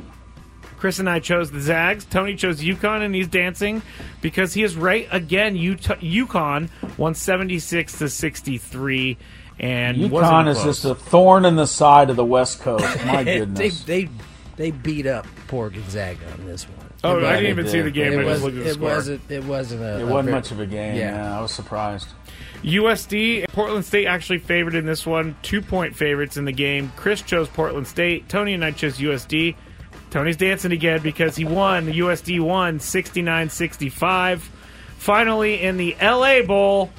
Chris 0.85 0.99
and 0.99 1.09
I 1.09 1.19
chose 1.19 1.51
the 1.51 1.63
Zags. 1.63 2.05
Tony 2.05 2.37
chose 2.37 2.61
UConn, 2.61 3.01
and 3.01 3.15
he's 3.15 3.27
dancing 3.27 3.81
because 4.21 4.53
he 4.53 4.63
is 4.63 4.77
right 4.77 5.09
again. 5.11 5.57
Utah, 5.57 5.95
UConn 5.95 6.69
won 6.99 7.15
76 7.15 8.01
to 8.01 8.11
63. 8.11 9.17
and 9.59 9.97
UConn 9.97 10.47
is 10.47 10.63
just 10.63 10.85
a 10.85 10.95
thorn 10.95 11.47
in 11.47 11.57
the 11.57 11.65
side 11.67 12.11
of 12.11 12.17
the 12.17 12.25
West 12.27 12.61
Coast. 12.61 12.85
My 13.07 13.23
they, 13.25 13.39
goodness. 13.39 13.83
they 13.85 14.11
they 14.57 14.73
beat 14.73 15.07
up 15.07 15.27
poor 15.49 15.71
Gonzaga 15.71 16.21
on 16.39 16.45
this 16.45 16.69
one. 16.69 16.87
Oh, 17.03 17.17
It 17.17 17.25
I 17.25 17.41
didn't 17.41 17.57
wasn't- 17.57 17.59
even 17.61 17.69
see 17.69 17.81
the 17.81 17.91
game. 17.91 18.13
It, 18.13 18.19
I 18.19 18.23
just 18.25 18.29
was, 18.29 18.43
looked 18.43 18.57
at 18.59 18.65
the 18.65 18.69
it 18.69 18.75
score. 18.75 18.89
wasn't. 18.91 19.31
It 19.31 19.45
wasn't 19.45 19.83
a. 19.83 19.99
it 20.01 20.03
a 20.03 20.07
wasn't 20.07 20.25
very- 20.25 20.33
much 20.37 20.51
of 20.51 20.61
a 20.61 20.67
game. 20.67 20.97
Yeah. 20.97 21.15
Yeah, 21.15 21.39
I 21.39 21.41
was 21.41 21.53
surprised. 21.53 22.09
USD, 22.63 23.47
Portland 23.49 23.87
State 23.87 24.07
actually 24.07 24.39
favored 24.39 24.75
in 24.75 24.85
this 24.85 25.07
one. 25.07 25.35
Two 25.41 25.63
point 25.63 25.97
favorites 25.97 26.37
in 26.37 26.45
the 26.45 26.53
game. 26.53 26.93
Chris 26.97 27.23
chose 27.23 27.49
Portland 27.49 27.87
State. 27.87 28.29
Tony 28.29 28.53
and 28.53 28.63
I 28.63 28.71
chose 28.71 28.99
USD. 28.99 29.55
Tony's 30.15 30.37
dancing 30.37 30.71
again 30.71 31.03
because 31.03 31.35
he 31.35 31.45
won. 31.45 31.87
The 31.87 31.99
USD 31.99 32.39
won 32.41 32.79
69 32.79 33.51
65. 33.51 34.43
Finally, 34.97 35.61
in 35.61 35.77
the 35.77 35.97
LA 36.01 36.43
Bowl, 36.43 36.91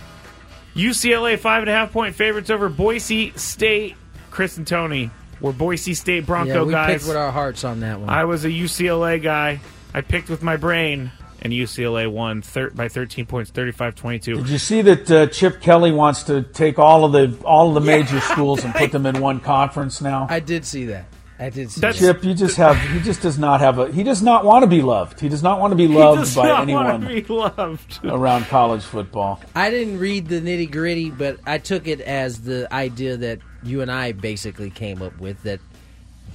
UCLA 0.75 1.39
five 1.39 1.61
and 1.63 1.69
a 1.69 1.73
half 1.73 1.93
point 1.93 2.13
favorites 2.13 2.49
over 2.49 2.67
Boise 2.67 3.31
State. 3.37 3.95
Chris 4.31 4.57
and 4.57 4.67
Tony 4.67 5.11
were 5.39 5.53
Boise 5.53 5.93
State 5.93 6.25
Bronco 6.25 6.53
Yeah, 6.53 6.63
we 6.63 6.71
guys. 6.73 6.91
picked 6.95 7.07
with 7.07 7.15
our 7.15 7.31
hearts 7.31 7.63
on 7.63 7.79
that 7.79 8.01
one. 8.01 8.09
I 8.09 8.25
was 8.25 8.43
a 8.43 8.49
UCLA 8.49 9.23
guy. 9.23 9.61
I 9.93 10.01
picked 10.01 10.29
with 10.29 10.43
my 10.43 10.57
brain, 10.57 11.09
and 11.41 11.53
UCLA 11.53 12.11
won 12.11 12.41
thir- 12.41 12.71
by 12.71 12.89
13 12.89 13.25
points, 13.25 13.49
35 13.49 13.95
22. 13.95 14.35
Did 14.35 14.49
you 14.49 14.57
see 14.57 14.81
that 14.81 15.09
uh, 15.09 15.27
Chip 15.27 15.61
Kelly 15.61 15.93
wants 15.93 16.23
to 16.23 16.41
take 16.43 16.79
all 16.79 17.05
of 17.05 17.13
the 17.13 17.33
all 17.45 17.69
of 17.69 17.75
the 17.75 17.79
major 17.89 18.19
schools 18.19 18.65
and 18.65 18.73
put 18.75 18.91
them 18.91 19.05
in 19.05 19.21
one 19.21 19.39
conference 19.39 20.01
now? 20.01 20.27
I 20.29 20.41
did 20.41 20.65
see 20.65 20.83
that. 20.87 21.05
I 21.37 21.49
did 21.49 21.69
see 21.69 21.81
That's- 21.81 21.99
Chip, 21.99 22.23
you 22.23 22.33
just 22.33 22.55
have 22.57 22.77
he 22.79 22.99
just 23.01 23.21
does 23.21 23.37
not 23.37 23.59
have 23.59 23.77
a 23.77 23.91
he 23.91 24.03
does 24.03 24.21
not 24.21 24.45
want 24.45 24.63
to 24.63 24.67
be 24.67 24.81
loved. 24.81 25.19
He 25.19 25.27
does 25.27 25.43
not 25.43 25.59
want 25.59 25.71
to 25.71 25.75
be 25.75 25.87
He 25.87 25.93
loved 25.93 26.21
does 26.21 26.35
by 26.35 26.47
not 26.47 26.61
anyone 26.61 26.85
want 26.85 27.03
to 27.03 27.09
be 27.09 27.21
loved. 27.33 27.99
around 28.05 28.45
college 28.45 28.83
football. 28.83 29.41
I 29.53 29.69
didn't 29.69 29.99
read 29.99 30.27
the 30.29 30.39
nitty 30.39 30.71
gritty, 30.71 31.09
but 31.11 31.39
I 31.45 31.57
took 31.57 31.87
it 31.87 31.99
as 31.99 32.41
the 32.41 32.73
idea 32.73 33.17
that 33.17 33.39
you 33.63 33.81
and 33.81 33.91
I 33.91 34.13
basically 34.13 34.69
came 34.69 35.01
up 35.01 35.19
with 35.19 35.43
that 35.43 35.59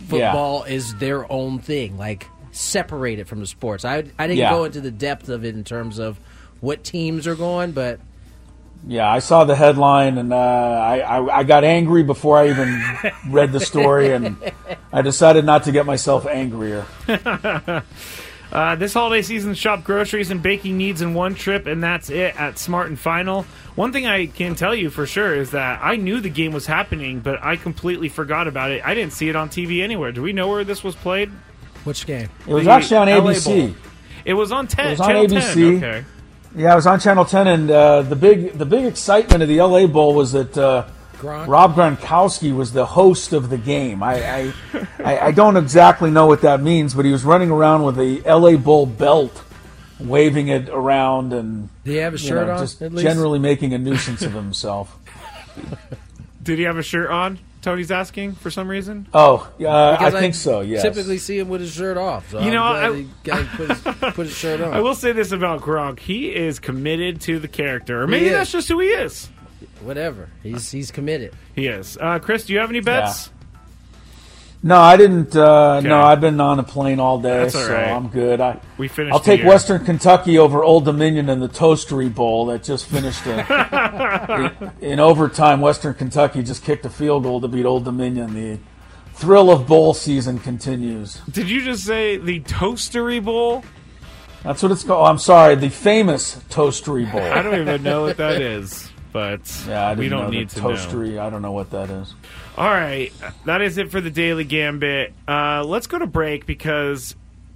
football 0.09 0.64
is 0.64 0.95
their 0.97 1.30
own 1.33 1.59
thing, 1.61 1.97
like 1.97 2.26
separate 2.52 3.19
it 3.19 3.28
from 3.28 3.40
the 3.40 3.47
sports. 3.47 3.85
I 3.85 4.04
I 4.19 4.26
didn't 4.26 4.38
Yeah. 4.38 4.50
go 4.50 4.64
into 4.64 4.80
the 4.80 4.90
depth 4.90 5.28
of 5.28 5.45
it 5.45 5.54
in 5.54 5.64
terms 5.64 5.99
of 5.99 6.19
what 6.61 6.85
teams 6.85 7.26
are 7.26 7.35
going, 7.37 7.73
but 7.73 8.00
Yeah, 8.87 9.10
I 9.10 9.18
saw 9.18 9.44
the 9.44 9.54
headline 9.54 10.16
and 10.16 10.32
uh, 10.32 10.37
I, 10.37 10.99
I 11.00 11.38
I 11.38 11.44
got 11.44 11.64
angry 11.64 12.02
before 12.02 12.38
I 12.38 12.49
even 12.49 12.82
read 13.28 13.52
the 13.52 13.60
story, 13.60 14.12
and 14.12 14.37
I 14.92 15.02
decided 15.02 15.44
not 15.44 15.64
to 15.64 15.72
get 15.72 15.87
myself 15.87 16.26
angrier. 16.26 16.87
Uh, 18.52 18.75
this 18.75 18.94
holiday 18.94 19.22
season, 19.22 19.54
shop 19.54 19.84
groceries 19.84 20.32
and 20.32 20.42
baking 20.42 20.76
needs 20.76 21.02
in 21.02 21.14
one 21.14 21.37
trip, 21.37 21.66
and 21.66 21.80
that's 21.80 22.10
it 22.10 22.34
at 22.38 22.58
Smart 22.58 22.88
and 22.88 22.99
Final. 22.99 23.44
One 23.76 23.92
thing 23.92 24.08
I 24.08 24.26
can 24.26 24.56
tell 24.56 24.75
you 24.75 24.90
for 24.90 25.06
sure 25.06 25.37
is 25.37 25.52
that 25.52 25.78
I 25.80 25.94
knew 25.94 26.20
the 26.20 26.30
game 26.30 26.50
was 26.52 26.66
happening, 26.66 27.20
but 27.20 27.40
I 27.44 27.54
completely 27.54 28.08
forgot 28.08 28.49
about 28.49 28.72
it. 28.72 28.84
I 28.84 28.94
didn't 28.94 29.12
see 29.12 29.28
it 29.28 29.37
on 29.37 29.50
TV 29.50 29.84
anywhere. 29.84 30.10
Do 30.10 30.20
we 30.22 30.32
know 30.32 30.49
where 30.49 30.64
this 30.64 30.82
was 30.82 30.96
played? 30.96 31.30
which 31.84 32.06
game? 32.06 32.28
It 32.46 32.52
was 32.52 32.64
The 32.64 32.72
actually 32.72 32.96
on 32.96 33.06
ABC. 33.06 33.44
Bowl. 33.68 33.76
It 34.25 34.34
was 34.34 34.50
on 34.52 34.66
10. 34.66 34.87
It 34.87 34.90
was 34.90 35.00
on 35.00 35.08
Channel 35.08 35.26
ABC. 35.26 35.54
10. 35.54 35.75
Okay. 35.76 36.04
Yeah, 36.57 36.73
I 36.73 36.75
was 36.75 36.87
on 36.87 36.99
Channel 36.99 37.25
10, 37.25 37.47
and 37.47 37.71
uh, 37.71 38.02
the 38.02 38.16
big 38.16 38.52
the 38.59 38.66
big 38.66 38.85
excitement 38.85 39.42
of 39.42 39.49
the 39.49 39.61
LA 39.61 39.87
Bowl 39.87 40.14
was 40.14 40.33
that 40.33 40.57
uh, 40.59 40.87
Gronk? 41.19 41.47
Rob 41.47 41.75
Gronkowski 41.76 42.54
was 42.54 42.73
the 42.73 42.87
host 42.87 43.33
of 43.33 43.50
the 43.50 43.59
game. 43.59 44.02
I 44.02 44.14
I, 44.14 44.52
I 45.04 45.19
I 45.26 45.30
don't 45.30 45.57
exactly 45.57 46.11
know 46.11 46.26
what 46.26 46.40
that 46.42 46.61
means, 46.61 46.95
but 46.95 47.04
he 47.04 47.12
was 47.12 47.25
running 47.25 47.50
around 47.50 47.85
with 47.85 47.97
the 47.97 48.21
LA 48.28 48.57
Bowl 48.57 48.85
belt, 48.87 49.45
waving 50.00 50.49
it 50.49 50.69
around, 50.71 51.33
and 51.33 51.69
Do 51.85 51.92
you 51.92 52.00
have 52.00 52.14
a 52.14 52.19
you 52.19 52.28
shirt 52.28 52.47
know, 52.49 52.54
on? 52.54 52.59
just 52.59 52.80
generally 52.80 53.38
making 53.38 53.73
a 53.73 53.78
nuisance 53.78 54.23
of 54.23 54.33
himself. 54.33 54.97
Did 56.42 56.59
he 56.59 56.64
have 56.64 56.78
a 56.78 56.83
shirt 56.83 57.11
on? 57.11 57.38
Tony's 57.62 57.90
asking 57.90 58.32
for 58.32 58.50
some 58.50 58.68
reason. 58.68 59.06
Oh, 59.12 59.50
uh, 59.60 59.68
I 59.68 59.96
Because 59.96 60.14
think 60.14 60.34
so. 60.34 60.60
Yes. 60.60 60.82
Typically 60.82 61.18
see 61.18 61.38
him 61.38 61.48
with 61.48 61.60
his 61.60 61.72
shirt 61.72 61.96
off. 61.98 62.30
So 62.30 62.40
You 62.40 62.50
know, 62.50 62.62
I'm 62.62 62.96
he 62.96 63.08
got 63.22 63.46
put 63.48 63.68
his, 63.70 63.80
put 63.80 64.26
his 64.26 64.36
shirt 64.36 64.60
on. 64.60 64.72
I 64.74 64.80
will 64.80 64.94
say 64.94 65.12
this 65.12 65.32
about 65.32 65.60
Gronk: 65.60 65.98
he 65.98 66.34
is 66.34 66.58
committed 66.58 67.20
to 67.22 67.38
the 67.38 67.48
character, 67.48 68.02
or 68.02 68.06
maybe 68.06 68.30
that's 68.30 68.50
just 68.52 68.68
who 68.68 68.80
he 68.80 68.88
is. 68.88 69.28
Whatever. 69.82 70.28
He's 70.42 70.70
he's 70.70 70.90
committed. 70.90 71.34
He 71.54 71.66
is. 71.66 71.98
Uh, 71.98 72.18
Chris, 72.18 72.46
do 72.46 72.52
you 72.52 72.58
have 72.58 72.70
any 72.70 72.80
bets? 72.80 73.30
No, 74.62 74.78
I 74.78 74.96
didn't. 74.96 75.34
Uh, 75.34 75.76
Okay. 75.78 75.88
No, 75.88 76.00
I've 76.02 76.20
been 76.20 76.38
on 76.40 76.58
a 76.58 76.62
plane 76.62 77.00
all 77.00 77.18
day, 77.18 77.44
all 77.44 77.50
so 77.50 77.72
right. 77.72 77.88
I'm 77.88 78.08
good. 78.08 78.40
I 78.40 78.60
We 78.76 78.88
finished. 78.88 79.14
I'll 79.14 79.20
take 79.20 79.40
year. 79.40 79.48
Western 79.48 79.84
Kentucky 79.84 80.36
over 80.38 80.62
Old 80.62 80.84
Dominion 80.84 81.30
in 81.30 81.40
the 81.40 81.48
Toastery 81.48 82.14
Bowl 82.14 82.46
that 82.46 82.62
just 82.62 82.86
finished. 82.86 83.24
A, 83.26 84.52
in, 84.80 84.90
in 84.92 85.00
overtime, 85.00 85.60
Western 85.60 85.94
Kentucky 85.94 86.42
just 86.42 86.62
kicked 86.64 86.84
a 86.84 86.90
field 86.90 87.22
goal 87.22 87.40
to 87.40 87.48
beat 87.48 87.64
Old 87.64 87.84
Dominion. 87.84 88.34
The 88.34 88.58
thrill 89.14 89.50
of 89.50 89.66
bowl 89.66 89.94
season 89.94 90.38
continues. 90.38 91.20
Did 91.30 91.48
you 91.48 91.62
just 91.62 91.84
say 91.84 92.18
the 92.18 92.40
Toastery 92.40 93.24
Bowl? 93.24 93.64
That's 94.42 94.62
what 94.62 94.72
it's 94.72 94.84
called. 94.84 95.06
I'm 95.08 95.18
sorry, 95.18 95.54
the 95.54 95.68
famous 95.70 96.36
Toastery 96.50 97.10
Bowl. 97.10 97.20
I 97.22 97.42
don't 97.42 97.60
even 97.60 97.82
know 97.82 98.02
what 98.02 98.16
that 98.18 98.40
is, 98.40 98.90
but 99.12 99.40
yeah, 99.66 99.94
we 99.94 100.08
don't 100.08 100.24
know 100.24 100.30
need 100.30 100.50
to 100.50 100.60
know. 100.60 100.68
Toastery. 100.70 101.18
I 101.18 101.30
don't 101.30 101.42
know 101.42 101.52
what 101.52 101.70
that 101.70 101.90
is. 101.90 102.14
All 102.59 102.69
right, 102.69 103.12
that 103.47 103.62
is 103.62 103.78
it 103.78 103.90
for 103.90 104.00
the 104.00 104.11
Daily 104.11 104.45
Gambit. 104.45 105.14
Uh, 105.26 105.64
let's 105.64 105.87
go 105.87 105.99
to 105.99 106.07
break 106.07 106.47
because 106.47 107.14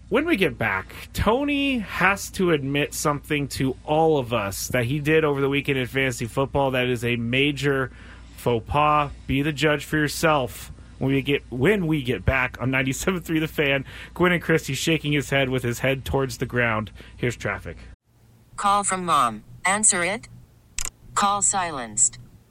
when 0.08 0.24
we 0.24 0.36
get 0.36 0.56
back, 0.56 0.94
Tony 1.12 1.78
has 1.78 2.30
to 2.30 2.52
admit 2.52 2.94
something 2.94 3.48
to 3.48 3.76
all 3.84 4.18
of 4.18 4.32
us 4.32 4.68
that 4.68 4.84
he 4.84 5.00
did 5.00 5.24
over 5.24 5.40
the 5.40 5.48
weekend 5.48 5.78
in 5.78 5.86
fantasy 5.86 6.26
football. 6.26 6.70
That 6.70 6.86
is 6.86 7.04
a 7.04 7.16
major 7.16 7.90
faux 8.36 8.64
pas. 8.66 9.10
Be 9.26 9.42
the 9.42 9.52
judge 9.52 9.84
for 9.84 9.96
yourself. 9.96 10.70
When 10.98 11.12
we 11.12 11.22
get 11.22 11.42
when 11.50 11.86
we 11.88 12.02
get 12.02 12.24
back 12.24 12.56
on 12.60 12.70
97.3 12.70 13.40
The 13.40 13.48
Fan, 13.48 13.84
Gwynn 14.14 14.32
and 14.32 14.42
Christy 14.42 14.74
shaking 14.74 15.12
his 15.12 15.30
head 15.30 15.48
with 15.48 15.64
his 15.64 15.80
head 15.80 16.04
towards 16.04 16.38
the 16.38 16.46
ground. 16.46 16.92
Here's 17.16 17.36
traffic. 17.36 17.76
Call 18.56 18.84
from 18.84 19.04
mom. 19.04 19.42
Answer 19.64 20.04
it. 20.04 20.28
Call 21.14 21.42
silenced. 21.42 22.18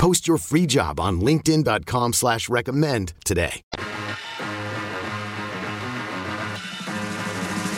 Post 0.00 0.26
your 0.26 0.38
free 0.38 0.64
job 0.64 0.98
on 0.98 1.20
linkedin.com 1.20 2.14
slash 2.14 2.48
recommend 2.48 3.12
today. 3.22 3.62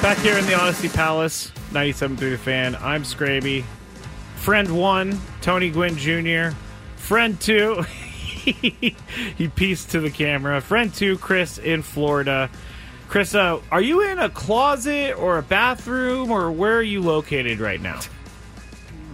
Back 0.01 0.19
here 0.19 0.39
in 0.39 0.47
the 0.47 0.53
Audacy 0.53 0.95
Palace, 0.95 1.51
97.3 1.73 2.19
The 2.19 2.39
Fan, 2.39 2.77
I'm 2.77 3.03
Scraby. 3.03 3.65
Friend 4.37 4.79
one, 4.79 5.19
Tony 5.41 5.69
Gwynn 5.69 5.97
Jr. 5.97 6.57
Friend 6.95 7.41
two, 7.41 7.83
he 8.45 9.49
pieced 9.57 9.91
to 9.91 9.99
the 9.99 10.11
camera. 10.11 10.61
Friend 10.61 10.95
two, 10.95 11.19
Chris 11.19 11.59
in 11.59 11.83
Florida. 11.83 12.49
Chris, 13.09 13.35
uh, 13.35 13.61
are 13.73 13.83
you 13.83 14.09
in 14.09 14.21
a 14.21 14.31
closet 14.31 15.15
or 15.19 15.39
a 15.39 15.43
bathroom, 15.43 16.31
or 16.31 16.53
where 16.53 16.77
are 16.77 16.83
you 16.83 17.01
located 17.01 17.59
right 17.59 17.81
now? 17.81 17.99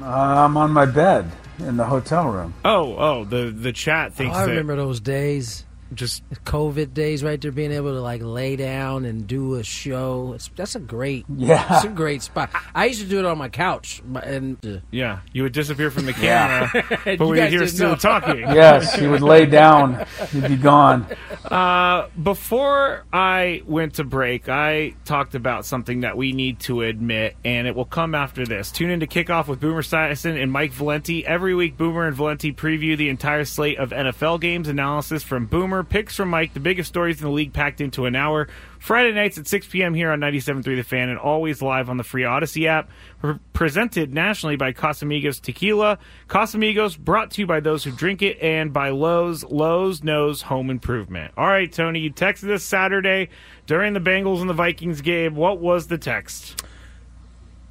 Uh, 0.02 0.44
I'm 0.44 0.58
on 0.58 0.72
my 0.72 0.84
bed 0.84 1.32
in 1.58 1.76
the 1.76 1.84
hotel 1.84 2.28
room. 2.28 2.54
Oh, 2.64 2.94
oh, 2.96 3.24
the 3.24 3.50
the 3.50 3.72
chat 3.72 4.14
Oh, 4.32 4.36
I 4.36 4.46
that 4.46 4.50
remember 4.50 4.76
those 4.76 5.00
days. 5.00 5.64
Just 5.94 6.22
COVID 6.44 6.92
days, 6.92 7.22
right 7.24 7.40
there, 7.40 7.50
being 7.50 7.72
able 7.72 7.92
to 7.94 8.00
like 8.00 8.20
lay 8.22 8.56
down 8.56 9.04
and 9.04 9.26
do 9.26 9.54
a 9.54 9.64
show. 9.64 10.32
It's 10.34 10.50
that's 10.54 10.74
a 10.74 10.80
great, 10.80 11.24
Yeah. 11.34 11.76
it's 11.76 11.84
a 11.84 11.88
great 11.88 12.22
spot. 12.22 12.50
I 12.74 12.86
used 12.86 13.00
to 13.00 13.06
do 13.08 13.18
it 13.18 13.24
on 13.24 13.38
my 13.38 13.48
couch, 13.48 14.02
and 14.22 14.58
uh, 14.66 14.78
yeah, 14.90 15.20
you 15.32 15.44
would 15.44 15.52
disappear 15.52 15.90
from 15.90 16.04
the 16.06 16.12
camera, 16.12 16.70
You 17.06 17.16
but 17.16 17.26
we 17.28 17.36
guys 17.38 17.50
hear 17.50 17.66
still 17.66 17.90
know. 17.90 17.96
talking. 17.96 18.38
Yes, 18.58 18.94
he 18.94 19.06
would 19.06 19.22
lay 19.22 19.46
down. 19.46 20.04
He'd 20.32 20.48
be 20.48 20.56
gone. 20.56 21.06
Uh, 21.48 22.08
before 22.22 23.04
I 23.10 23.62
went 23.64 23.94
to 23.94 24.04
break, 24.04 24.50
I 24.50 24.94
talked 25.06 25.34
about 25.34 25.64
something 25.64 26.00
that 26.00 26.14
we 26.16 26.32
need 26.32 26.60
to 26.60 26.82
admit, 26.82 27.36
and 27.42 27.66
it 27.66 27.74
will 27.74 27.86
come 27.86 28.14
after 28.14 28.44
this. 28.44 28.70
Tune 28.70 28.90
in 28.90 29.00
to 29.00 29.06
Kickoff 29.06 29.46
with 29.48 29.58
Boomer 29.58 29.80
Esiason 29.82 30.40
and 30.42 30.52
Mike 30.52 30.72
Valenti. 30.72 31.24
Every 31.26 31.54
week, 31.54 31.78
Boomer 31.78 32.06
and 32.06 32.14
Valenti 32.14 32.52
preview 32.52 32.98
the 32.98 33.08
entire 33.08 33.46
slate 33.46 33.78
of 33.78 33.90
NFL 33.90 34.40
games, 34.42 34.68
analysis 34.68 35.22
from 35.22 35.46
Boomer, 35.46 35.77
picks 35.82 36.16
from 36.16 36.28
Mike, 36.30 36.54
the 36.54 36.60
biggest 36.60 36.88
stories 36.88 37.20
in 37.20 37.26
the 37.26 37.32
league 37.32 37.52
packed 37.52 37.80
into 37.80 38.06
an 38.06 38.14
hour. 38.14 38.48
Friday 38.78 39.12
nights 39.12 39.38
at 39.38 39.46
6 39.46 39.66
p.m. 39.68 39.92
here 39.94 40.10
on 40.10 40.20
97.3 40.20 40.62
The 40.64 40.82
Fan, 40.82 41.08
and 41.08 41.18
always 41.18 41.60
live 41.60 41.90
on 41.90 41.96
the 41.96 42.04
free 42.04 42.22
Audacy 42.22 42.66
app. 42.66 42.88
Pre- 43.20 43.38
presented 43.52 44.14
nationally 44.14 44.56
by 44.56 44.72
Casamigos 44.72 45.40
Tequila. 45.40 45.98
Casamigos 46.28 46.98
brought 46.98 47.32
to 47.32 47.40
you 47.42 47.46
by 47.46 47.60
those 47.60 47.82
who 47.84 47.90
drink 47.90 48.22
it 48.22 48.40
and 48.40 48.72
by 48.72 48.90
Lowe's. 48.90 49.42
Lowe's 49.44 50.04
knows 50.04 50.42
home 50.42 50.70
improvement. 50.70 51.32
All 51.36 51.46
right, 51.46 51.72
Tony, 51.72 52.00
you 52.00 52.12
texted 52.12 52.50
us 52.52 52.62
Saturday 52.62 53.28
during 53.66 53.94
the 53.94 54.00
Bengals 54.00 54.40
and 54.40 54.48
the 54.48 54.54
Vikings 54.54 55.00
game. 55.00 55.34
What 55.34 55.58
was 55.58 55.88
the 55.88 55.98
text? 55.98 56.62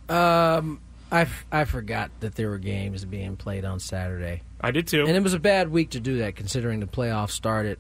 um, 0.10 0.82
I, 1.12 1.22
f- 1.22 1.46
I 1.52 1.64
forgot 1.66 2.12
that 2.20 2.36
there 2.36 2.50
were 2.50 2.58
games 2.58 3.06
being 3.06 3.38
played 3.38 3.64
on 3.66 3.80
Saturday. 3.80 4.44
I 4.60 4.72
did 4.72 4.88
too. 4.88 5.06
And 5.06 5.16
it 5.16 5.24
was 5.24 5.34
a 5.34 5.40
bad 5.40 5.70
week 5.70 5.92
to 5.92 6.00
do 6.00 6.18
that, 6.20 6.36
considering 6.36 6.80
the 6.80 6.86
playoffs 6.86 7.32
started. 7.32 7.80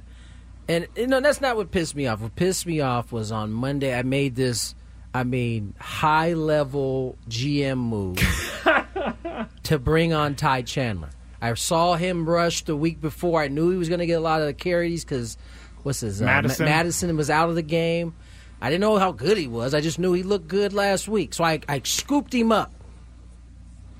And 0.67 0.87
you 0.95 1.07
know 1.07 1.21
that's 1.21 1.39
not 1.39 1.55
what 1.55 1.71
pissed 1.71 1.95
me 1.95 2.07
off. 2.07 2.21
What 2.21 2.35
pissed 2.35 2.65
me 2.65 2.81
off 2.81 3.11
was 3.11 3.31
on 3.31 3.51
Monday. 3.51 3.97
I 3.97 4.03
made 4.03 4.35
this, 4.35 4.75
I 5.13 5.23
mean, 5.23 5.73
high 5.79 6.33
level 6.33 7.17
GM 7.29 7.77
move 7.77 8.19
to 9.63 9.79
bring 9.79 10.13
on 10.13 10.35
Ty 10.35 10.63
Chandler. 10.63 11.09
I 11.41 11.53
saw 11.53 11.95
him 11.95 12.27
rush 12.27 12.63
the 12.63 12.75
week 12.75 12.99
before. 12.99 13.41
I 13.41 13.47
knew 13.47 13.69
he 13.69 13.77
was 13.77 13.89
going 13.89 13.99
to 13.99 14.05
get 14.05 14.15
a 14.15 14.19
lot 14.19 14.41
of 14.41 14.47
the 14.47 14.53
carries 14.53 15.05
because 15.05 15.37
what's 15.83 16.01
his 16.01 16.21
uh, 16.21 16.25
Ma- 16.25 16.31
Mattison? 16.31 16.65
Mattison 16.65 17.17
was 17.17 17.29
out 17.29 17.49
of 17.49 17.55
the 17.55 17.61
game. 17.61 18.15
I 18.59 18.69
didn't 18.69 18.81
know 18.81 18.97
how 18.97 19.11
good 19.11 19.37
he 19.37 19.47
was. 19.47 19.73
I 19.73 19.81
just 19.81 19.99
knew 19.99 20.13
he 20.13 20.23
looked 20.23 20.47
good 20.47 20.73
last 20.73 21.07
week, 21.07 21.33
so 21.35 21.43
I, 21.43 21.61
I 21.69 21.81
scooped 21.83 22.33
him 22.33 22.51
up 22.51 22.73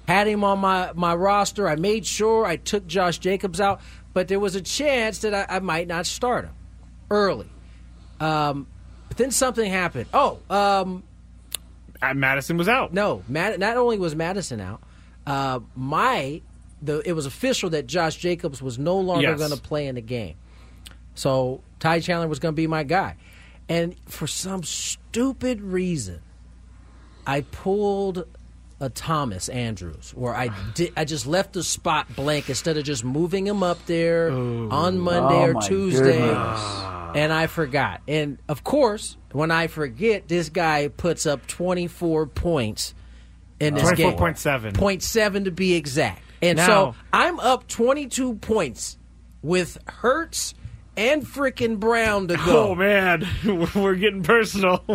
had 0.08 0.28
him 0.28 0.44
on 0.44 0.60
my, 0.60 0.92
my 0.96 1.14
roster. 1.14 1.68
I 1.68 1.76
made 1.76 2.06
sure 2.06 2.46
I 2.46 2.56
took 2.56 2.88
Josh 2.88 3.18
Jacobs 3.18 3.60
out, 3.60 3.82
but 4.14 4.30
there 4.30 4.40
was 4.40 4.56
a 4.56 4.62
chance 4.62 5.20
that 5.20 5.34
I, 5.34 5.58
I 5.58 5.60
might 5.60 5.88
not 5.88 6.06
start 6.06 6.46
him 6.46 6.54
early. 7.10 7.50
Um, 8.20 8.68
but 9.08 9.18
then 9.18 9.32
something 9.32 9.70
happened. 9.70 10.08
Oh, 10.14 10.40
um, 10.50 11.04
Uh, 12.02 12.14
Mattison 12.14 12.58
was 12.58 12.68
out. 12.68 12.94
no, 12.94 13.24
Mad- 13.28 13.60
not 13.60 13.78
only 13.78 13.98
was 13.98 14.16
Mattison 14.16 14.60
out, 14.62 14.82
uh, 15.26 15.60
my 15.76 16.42
the 16.82 17.02
it 17.10 17.14
was 17.14 17.26
official 17.26 17.72
that 17.72 17.88
Josh 17.88 18.18
Jacobs 18.18 18.62
was 18.62 18.78
no 18.78 19.00
longer 19.00 19.30
Yes. 19.30 19.40
going 19.40 19.52
to 19.52 19.58
play 19.58 19.88
in 19.88 19.96
the 19.96 20.02
game. 20.02 20.36
So 21.16 21.62
Ty 21.80 22.02
Chandler 22.02 22.28
was 22.28 22.38
going 22.40 22.54
to 22.54 22.56
be 22.56 22.68
my 22.68 22.84
guy, 22.84 23.16
and 23.68 23.96
for 24.06 24.28
some 24.28 24.62
stupid 24.64 25.62
reason, 25.62 26.22
I 27.26 27.42
pulled 27.42 28.26
a 28.80 28.90
Thomas 28.90 29.50
Andrews, 29.50 30.12
where 30.16 30.36
I 30.36 30.50
did 30.76 30.94
I 30.96 31.04
just 31.06 31.26
left 31.26 31.54
the 31.54 31.64
spot 31.64 32.16
blank 32.16 32.48
instead 32.50 32.78
of 32.78 32.84
just 32.84 33.04
moving 33.04 33.48
him 33.48 33.64
up 33.64 33.84
there 33.88 34.30
on 34.32 35.00
Monday 35.00 35.36
Oh, 35.36 35.54
or 35.54 35.62
Tuesday, 35.62 36.20
goodness. 36.20 36.62
and 37.16 37.34
I 37.34 37.48
forgot. 37.48 38.02
And 38.08 38.38
of 38.48 38.64
course, 38.64 39.18
when 39.32 39.50
I 39.50 39.68
forget, 39.68 40.28
this 40.28 40.50
guy 40.50 40.90
puts 40.90 41.26
up 41.26 41.48
twenty 41.48 41.88
four 41.88 42.28
points 42.28 42.94
in 43.60 43.74
this 43.74 43.92
game, 43.94 44.14
24.7. 44.16 44.76
point 44.76 45.02
seven 45.02 45.46
to 45.46 45.52
be 45.52 45.74
exact. 45.74 46.22
And 46.44 46.58
Now- 46.58 46.68
so 46.68 46.96
I'm 47.12 47.40
up 47.40 47.68
twenty 47.68 48.06
two 48.06 48.36
points 48.36 49.00
with 49.42 49.78
Hurts 49.88 50.54
and 50.98 51.24
frickin' 51.24 51.80
Brown 51.80 52.28
to 52.28 52.36
go. 52.36 52.70
Oh 52.72 52.76
man, 52.76 53.26
we're 53.76 53.96
getting 53.96 54.24
personal. 54.24 54.84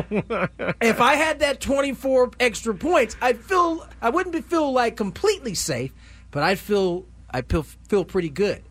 if 0.80 1.00
I 1.00 1.14
had 1.14 1.38
that 1.40 1.60
24 1.60 2.32
extra 2.40 2.74
points, 2.74 3.16
I'd 3.22 3.38
feel 3.38 3.86
I 4.02 4.10
wouldn't 4.10 4.44
feel 4.46 4.72
like 4.72 4.96
completely 4.96 5.54
safe, 5.54 5.92
but 6.30 6.42
I'd 6.42 6.58
feel 6.58 7.06
I 7.30 7.42
feel 7.42 7.62
feel 7.62 8.04
pretty 8.04 8.28
good. 8.30 8.62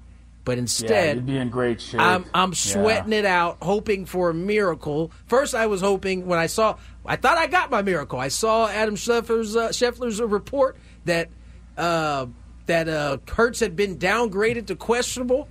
But 0.44 0.54
Yeah, 0.58 0.62
instead, 0.62 1.16
you'd 1.18 1.26
be 1.28 1.38
in 1.38 1.50
great 1.50 1.80
shape. 1.80 2.02
I'm 2.02 2.26
I'm 2.34 2.50
Yeah. 2.50 2.56
sweating 2.56 3.14
it 3.14 3.26
out, 3.26 3.58
hoping 3.62 4.06
for 4.06 4.32
a 4.32 4.34
miracle. 4.34 5.12
First, 5.28 5.54
I 5.56 5.68
was 5.68 5.82
hoping 5.82 6.26
when 6.26 6.40
I 6.40 6.48
saw, 6.48 6.78
I 7.06 7.16
thought 7.16 7.38
I 7.38 7.46
got 7.48 7.70
my 7.70 7.84
miracle. 7.84 8.20
I 8.20 8.30
saw 8.30 8.68
Adam 8.68 8.96
Schefter's 8.96 9.56
uh, 9.56 9.70
Schefter's 9.70 10.20
uh, 10.20 10.28
report 10.28 10.78
that 11.06 11.30
uh, 11.78 12.26
that 12.66 12.90
uh, 12.90 13.18
Hurts 13.30 13.60
had 13.60 13.76
been 13.76 13.98
downgraded 13.98 14.66
to 14.68 14.76
questionable. 14.76 15.48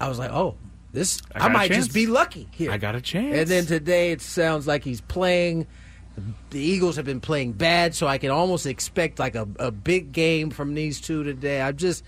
I 0.00 0.08
was 0.08 0.18
like, 0.18 0.30
oh, 0.32 0.56
this 0.98 1.22
I 1.34 1.46
I, 1.46 1.48
might 1.48 1.70
just 1.70 1.94
be 1.94 2.06
lucky 2.06 2.48
here. 2.50 2.70
I 2.70 2.76
got 2.76 2.94
a 2.94 3.00
chance. 3.00 3.36
And 3.36 3.48
then 3.48 3.66
today 3.66 4.12
it 4.12 4.20
sounds 4.20 4.66
like 4.66 4.84
he's 4.84 5.00
playing. 5.00 5.66
The 6.50 6.58
Eagles 6.58 6.96
have 6.96 7.04
been 7.04 7.20
playing 7.20 7.52
bad, 7.52 7.94
so 7.94 8.08
I 8.08 8.18
can 8.18 8.30
almost 8.30 8.66
expect 8.66 9.18
like 9.20 9.36
a, 9.36 9.46
a 9.60 9.70
big 9.70 10.10
game 10.12 10.50
from 10.50 10.74
these 10.74 11.00
two 11.00 11.22
today. 11.22 11.62
I'm 11.62 11.76
just, 11.76 12.02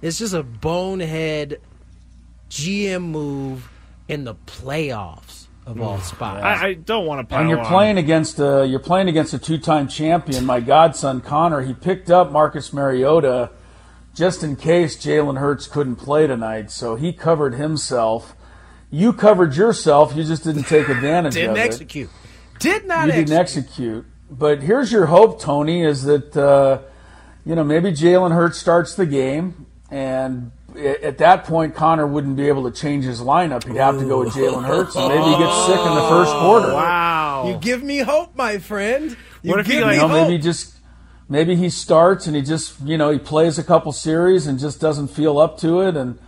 it's 0.00 0.18
just 0.18 0.34
a 0.34 0.44
bonehead 0.44 1.60
GM 2.48 3.02
move 3.02 3.68
in 4.06 4.24
the 4.24 4.36
playoffs 4.46 5.46
of 5.66 5.80
all 5.80 5.98
spots. 5.98 6.42
I, 6.42 6.68
I 6.68 6.74
don't 6.74 7.06
want 7.06 7.20
to 7.20 7.32
pile 7.32 7.40
And 7.40 7.50
you're 7.50 7.58
on. 7.58 7.66
playing 7.66 7.98
against 7.98 8.38
a 8.38 8.66
you're 8.66 8.80
playing 8.80 9.08
against 9.08 9.34
a 9.34 9.38
two-time 9.38 9.88
champion. 9.88 10.46
My 10.46 10.60
godson 10.60 11.20
Connor, 11.20 11.62
he 11.62 11.74
picked 11.74 12.10
up 12.10 12.30
Marcus 12.30 12.72
Mariota 12.72 13.50
just 14.14 14.42
in 14.42 14.56
case 14.56 14.96
Jalen 14.96 15.38
Hurts 15.38 15.66
couldn't 15.66 15.96
play 15.96 16.26
tonight, 16.26 16.70
so 16.70 16.96
he 16.96 17.12
covered 17.12 17.54
himself. 17.54 18.34
You 18.90 19.12
covered 19.12 19.54
yourself. 19.54 20.14
You 20.16 20.24
just 20.24 20.44
didn't 20.44 20.64
take 20.64 20.88
advantage 20.96 21.34
Didn't 21.34 21.50
of 21.52 21.56
it. 21.58 21.60
execute. 21.60 22.10
Did 22.58 22.86
not 22.86 23.06
you 23.06 23.12
didn't 23.12 23.32
execute. 23.32 23.66
execute. 23.68 24.06
But 24.30 24.62
here's 24.62 24.92
your 24.92 25.06
hope, 25.06 25.40
Tony, 25.40 25.82
is 25.82 26.02
that 26.04 26.36
uh, 26.36 26.80
you 27.44 27.54
know 27.54 27.64
maybe 27.64 27.90
Jalen 27.92 28.32
Hurts 28.34 28.58
starts 28.58 28.94
the 28.94 29.06
game, 29.06 29.66
and 29.90 30.52
at 30.76 31.18
that 31.18 31.44
point 31.44 31.74
Connor 31.74 32.06
wouldn't 32.06 32.36
be 32.36 32.46
able 32.48 32.70
to 32.70 32.76
change 32.76 33.04
his 33.04 33.20
lineup. 33.20 33.66
He'd 33.66 33.76
have 33.76 33.98
to 33.98 34.04
go 34.06 34.20
with 34.20 34.34
Jalen 34.34 34.64
Hurts, 34.66 34.94
and 34.96 35.08
maybe 35.08 35.24
he 35.24 35.38
gets 35.38 35.66
sick 35.66 35.78
in 35.80 35.94
the 35.94 36.08
first 36.08 36.32
quarter. 36.32 36.72
Wow. 36.74 37.48
You 37.48 37.56
give 37.58 37.82
me 37.82 37.98
hope, 37.98 38.36
my 38.36 38.58
friend. 38.58 39.16
You 39.42 39.50
What 39.50 39.60
if 39.60 39.66
he, 39.66 39.72
give 39.72 39.82
like- 39.82 39.90
me 39.90 39.94
You 39.96 40.02
know, 40.02 40.08
hope. 40.08 40.28
maybe 40.28 40.40
just 40.42 40.74
maybe 41.30 41.56
he 41.56 41.70
starts 41.70 42.26
and 42.26 42.36
he 42.36 42.42
just 42.42 42.78
you 42.84 42.98
know 42.98 43.10
he 43.10 43.18
plays 43.18 43.58
a 43.58 43.64
couple 43.64 43.92
series 43.92 44.46
and 44.46 44.58
just 44.58 44.80
doesn't 44.80 45.08
feel 45.08 45.38
up 45.38 45.56
to 45.58 45.80
it, 45.80 45.96
and 45.96 46.18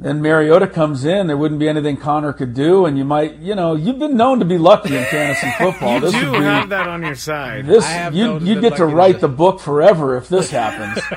then 0.00 0.22
Mariota 0.22 0.68
comes 0.68 1.04
in. 1.04 1.26
There 1.26 1.36
wouldn't 1.36 1.58
be 1.58 1.68
anything 1.68 1.96
Connor 1.96 2.32
could 2.32 2.54
do, 2.54 2.86
and 2.86 2.96
you 2.96 3.04
might 3.04 3.36
you 3.38 3.54
know 3.56 3.74
you've 3.74 3.98
been 3.98 4.16
known 4.16 4.38
to 4.38 4.44
be 4.44 4.56
lucky 4.56 4.96
in 4.96 5.04
fantasy 5.06 5.50
football. 5.58 5.94
you 5.94 6.00
this 6.00 6.12
do 6.12 6.30
be, 6.32 6.38
have 6.38 6.68
that 6.68 6.86
on 6.88 7.02
your 7.02 7.16
side. 7.16 7.66
This 7.66 7.84
I 7.84 7.88
have 7.88 8.14
you 8.14 8.24
known 8.24 8.46
you 8.46 8.54
be 8.54 8.60
get 8.60 8.76
to 8.76 8.86
write 8.86 9.14
with 9.16 9.20
the 9.22 9.28
book 9.28 9.58
forever 9.60 10.16
if 10.16 10.28
this 10.28 10.50
happens. 10.50 11.02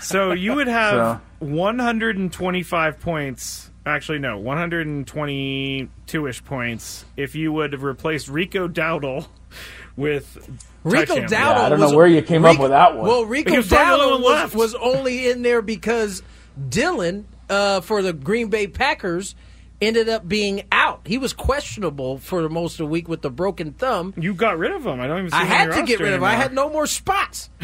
So 0.00 0.32
you 0.32 0.54
would 0.54 0.68
have 0.68 1.20
So- 1.40 1.46
125 1.46 3.00
points. 3.00 3.70
Actually, 3.86 4.18
no, 4.18 4.38
122-ish 4.40 6.44
points 6.44 7.04
if 7.16 7.34
you 7.34 7.52
would 7.52 7.72
have 7.72 7.82
replaced 7.82 8.28
Rico 8.28 8.68
Dowdle 8.68 9.26
with 9.96 10.60
Rico 10.90 11.14
Ty 11.16 11.20
Dowdle. 11.22 11.30
Yeah, 11.30 11.62
I 11.62 11.68
don't 11.68 11.80
was, 11.80 11.90
know 11.90 11.96
where 11.96 12.06
you 12.06 12.22
came 12.22 12.44
up 12.44 12.58
with 12.58 12.70
that 12.70 12.96
one. 12.96 13.06
Well, 13.06 13.24
Rico 13.24 13.50
Because 13.50 13.68
Dowdle 13.68 14.22
was, 14.22 14.54
was 14.54 14.74
only 14.74 15.28
in 15.28 15.42
there 15.42 15.62
because 15.62 16.22
Dillon 16.68 17.26
uh, 17.48 17.80
for 17.80 18.02
the 18.02 18.12
Green 18.12 18.48
Bay 18.48 18.66
Packers 18.66 19.34
ended 19.80 20.08
up 20.08 20.26
being 20.26 20.62
out. 20.72 21.02
He 21.04 21.18
was 21.18 21.32
questionable 21.32 22.18
for 22.18 22.48
most 22.48 22.74
of 22.74 22.78
the 22.78 22.86
week 22.86 23.08
with 23.08 23.22
the 23.22 23.30
broken 23.30 23.72
thumb. 23.72 24.14
You 24.16 24.34
got 24.34 24.58
rid 24.58 24.72
of 24.72 24.86
him. 24.86 25.00
I 25.00 25.06
don't 25.06 25.18
even. 25.18 25.30
See 25.30 25.36
I 25.36 25.44
him 25.44 25.48
had 25.48 25.64
to 25.64 25.70
get 25.70 25.80
roster 25.80 26.04
rid 26.04 26.12
of 26.14 26.20
him. 26.20 26.24
I 26.24 26.34
had 26.34 26.52
no 26.52 26.70
more 26.70 26.86
spots. 26.86 27.50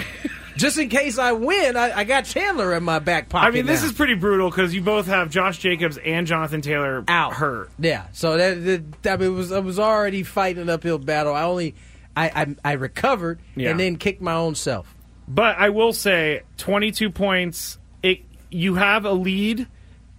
Just 0.56 0.76
in 0.76 0.90
case 0.90 1.18
I 1.18 1.32
win, 1.32 1.76
I, 1.78 2.00
I 2.00 2.04
got 2.04 2.26
Chandler 2.26 2.74
in 2.74 2.84
my 2.84 2.98
back 2.98 3.30
pocket. 3.30 3.46
I 3.46 3.50
mean, 3.50 3.64
this 3.64 3.80
now. 3.80 3.88
is 3.88 3.94
pretty 3.94 4.14
brutal 4.14 4.50
because 4.50 4.74
you 4.74 4.82
both 4.82 5.06
have 5.06 5.30
Josh 5.30 5.58
Jacobs 5.58 5.96
and 5.96 6.26
Jonathan 6.26 6.60
Taylor 6.60 7.02
out 7.08 7.32
hurt. 7.32 7.70
Yeah, 7.78 8.06
so 8.12 8.36
that, 8.36 9.02
that 9.02 9.14
I 9.14 9.16
mean, 9.16 9.30
it 9.30 9.34
was 9.34 9.50
I 9.50 9.60
was 9.60 9.78
already 9.78 10.22
fighting 10.22 10.60
an 10.62 10.68
uphill 10.68 10.98
battle. 10.98 11.34
I 11.34 11.44
only 11.44 11.74
I 12.16 12.28
I, 12.64 12.70
I 12.70 12.72
recovered 12.72 13.40
Yeah. 13.54 13.70
and 13.70 13.80
then 13.80 13.96
kicked 13.96 14.20
my 14.22 14.34
own 14.34 14.54
self. 14.54 14.94
But 15.28 15.56
I 15.58 15.70
will 15.70 15.92
say, 15.92 16.42
22 16.58 17.10
points. 17.10 17.78
It 18.02 18.22
you 18.50 18.74
have 18.74 19.04
a 19.04 19.12
lead, 19.12 19.66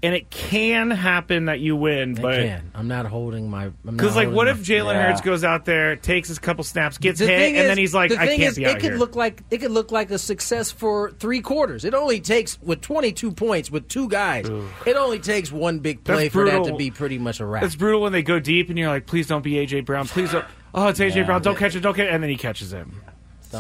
and 0.04 0.14
it 0.14 0.30
can 0.30 0.92
happen 0.92 1.46
that 1.46 1.60
you 1.62 1.76
win, 1.76 2.12
It 2.18 2.22
but 2.22 2.36
can. 2.36 2.72
I'm 2.76 2.88
not 2.88 3.06
holding 3.08 3.50
my. 3.50 3.70
because 3.86 4.16
like, 4.16 4.30
what 4.30 4.48
if 4.48 4.58
Jalen 4.60 4.94
Hurts 5.02 5.22
goes 5.22 5.44
out 5.44 5.66
there, 5.66 5.96
takes 5.96 6.28
his 6.28 6.38
couple 6.38 6.64
snaps, 6.64 6.98
gets 6.98 7.20
the 7.20 7.26
hit, 7.28 7.50
and 7.50 7.58
is- 7.58 7.68
then 7.68 7.78
he's 7.78 7.94
like, 7.96 8.12
the 8.12 8.20
"I 8.20 8.28
thing 8.28 8.40
can't 8.40 8.52
is, 8.52 8.58
be 8.58 8.66
it 8.66 8.68
out 8.68 8.74
could 8.76 8.84
here." 8.92 8.98
look 8.98 9.16
like 9.16 9.42
it 9.50 9.60
could 9.60 9.72
look 9.72 9.92
like 9.92 10.12
a 10.12 10.20
success 10.20 10.72
for 10.72 11.10
three 11.12 11.42
quarters. 11.42 11.86
It 11.86 11.94
only 11.94 12.20
takes 12.20 12.62
with 12.62 12.82
22 12.82 13.32
points 13.32 13.72
with 13.72 13.88
two 13.88 14.08
guys. 14.10 14.48
It 14.86 14.96
only 14.96 15.20
takes 15.20 15.52
one 15.52 15.80
big 15.80 16.04
play 16.04 16.30
for 16.30 16.46
that 16.46 16.66
to 16.66 16.76
be 16.76 16.92
pretty 16.92 17.18
much 17.18 17.40
a 17.40 17.46
wrap. 17.46 17.64
It's 17.64 17.76
brutal 17.76 18.02
when 18.02 18.12
they 18.12 18.22
go 18.24 18.40
deep, 18.40 18.70
and 18.70 18.78
you're 18.78 18.90
like, 18.90 19.08
"Please 19.08 19.28
don't 19.28 19.42
be 19.44 19.54
AJ 19.66 19.82
Brown. 19.86 20.06
Please 20.08 20.32
don't." 20.32 20.46
Oh, 20.76 20.88
it's 20.90 21.00
AJ 21.00 21.16
Yeah. 21.22 21.24
Brown. 21.24 21.42
Don't 21.42 21.58
catch 21.58 21.76
it. 21.76 21.80
Don't 21.80 21.94
catch 21.96 22.08
it. 22.08 22.14
And 22.14 22.22
then 22.22 22.30
he 22.30 22.36
catches 22.36 22.74
him. 22.74 23.00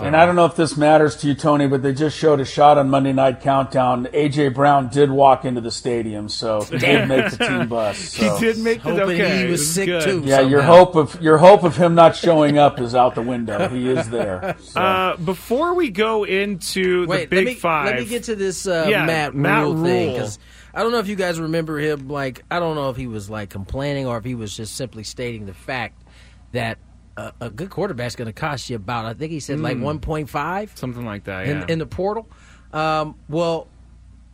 And 0.01 0.15
I 0.15 0.25
don't 0.25 0.36
know 0.36 0.45
if 0.45 0.56
this 0.56 0.75
matters 0.77 1.15
to 1.17 1.27
you, 1.27 1.36
Tony, 1.36 1.67
but 1.67 1.84
they 1.84 1.93
just 1.93 2.17
showed 2.17 2.39
a 2.39 2.45
shot 2.45 2.77
on 2.77 2.89
Monday 2.89 3.13
Night 3.13 3.41
Countdown. 3.41 4.06
AJ 4.08 4.53
Brown 4.53 4.89
did 4.89 5.12
walk 5.12 5.45
into 5.45 5.62
the 5.62 5.71
stadium, 5.71 6.29
so 6.29 6.62
he 6.63 6.77
did 6.77 7.08
make 7.08 7.32
the 7.32 7.38
team 7.38 7.67
bus. 7.67 7.93
So. 8.13 8.36
He 8.36 8.45
did 8.45 8.58
make 8.60 8.84
the 8.84 8.91
Hoping 8.91 9.21
okay. 9.21 9.38
he 9.38 9.43
it 9.43 9.49
was 9.49 9.73
sick, 9.73 9.88
good. 9.88 10.03
too. 10.03 10.21
Yeah, 10.25 10.41
your 10.41 10.62
hope 10.62 10.95
of 10.95 11.19
your 11.21 11.38
hope 11.38 11.63
of 11.63 11.75
him 11.75 11.95
not 11.95 12.15
showing 12.15 12.58
up 12.58 12.79
is 12.79 12.93
out 12.93 13.15
the 13.15 13.21
window. 13.21 13.67
He 13.69 13.89
is 13.89 14.10
there. 14.10 14.56
So. 14.60 14.82
Uh, 14.93 15.15
before 15.17 15.73
we 15.73 15.89
go 15.89 16.23
into 16.25 17.08
Wait, 17.08 17.29
the 17.29 17.36
Big 17.36 17.45
let 17.45 17.45
me, 17.45 17.56
Five, 17.56 17.86
Let 17.86 17.99
me 17.99 18.06
get 18.06 18.23
to 18.23 18.36
this 18.36 18.67
uh, 18.67 18.86
Yeah, 18.88 19.06
Matt, 19.06 19.34
Matt 19.34 19.63
Rhule 19.63 19.84
thing 19.84 20.08
Rhule. 20.08 20.13
because 20.13 20.39
I 20.73 20.84
don't 20.84 20.91
know 20.91 20.99
if 20.99 21.08
you 21.08 21.15
guys 21.15 21.39
remember 21.39 21.79
him. 21.79 22.10
Like, 22.10 22.43
I 22.51 22.60
don't 22.60 22.75
know 22.75 22.89
if 22.89 22.97
he 22.97 23.08
was 23.08 23.29
like 23.29 23.49
complaining 23.49 24.06
or 24.06 24.17
if 24.17 24.25
he 24.25 24.36
was 24.36 24.56
just 24.56 24.75
simply 24.75 25.03
stating 25.03 25.45
the 25.45 25.53
fact 25.53 26.03
that 26.51 26.77
a, 27.17 27.34
a 27.41 27.49
good 27.49 27.69
quarterback's 27.69 28.15
going 28.15 28.26
to 28.28 28.34
cost 28.34 28.69
you 28.69 28.76
about. 28.76 29.06
I 29.06 29.13
think 29.13 29.32
he 29.32 29.39
said 29.39 29.60
like 29.60 29.78
Mm. 29.78 29.82
one 29.82 29.99
point 29.99 30.30
five 30.30 30.71
something 30.76 31.06
like 31.06 31.26
that. 31.26 31.47
in, 31.47 31.69
in 31.69 31.80
the 31.80 31.86
portal. 31.86 32.28
Um, 32.71 33.15
well, 33.30 33.67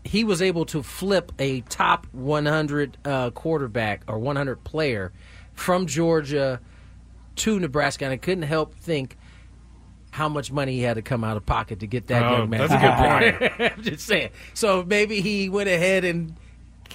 he 0.06 0.24
was 0.24 0.42
able 0.42 0.66
to 0.68 0.82
flip 0.82 1.32
a 1.40 1.60
top 1.62 2.08
100 2.14 2.98
uh, 3.04 3.30
quarterback 3.32 4.04
or 4.08 4.18
100 4.18 4.64
player 4.64 5.12
from 5.54 5.88
Georgia 5.88 6.62
to 7.36 7.60
Nebraska, 7.60 8.06
and 8.06 8.14
I 8.14 8.18
couldn't 8.18 8.44
help 8.44 8.76
think 8.76 9.18
how 10.12 10.28
much 10.30 10.52
money 10.52 10.74
he 10.74 10.82
had 10.82 10.96
to 10.96 11.02
come 11.02 11.24
out 11.24 11.38
of 11.38 11.46
pocket 11.46 11.82
to 11.82 11.88
get 11.88 12.08
that 12.08 12.24
Oh, 12.24 12.38
young 12.38 12.50
man. 12.50 12.68
that's 12.68 12.74
a 12.74 12.78
good 13.38 13.60
point. 13.60 13.72
I'm 13.78 13.84
just 13.84 14.06
saying. 14.08 14.30
So 14.54 14.84
maybe 14.84 15.22
he 15.22 15.50
went 15.50 15.70
ahead 15.70 16.04
and 16.06 16.36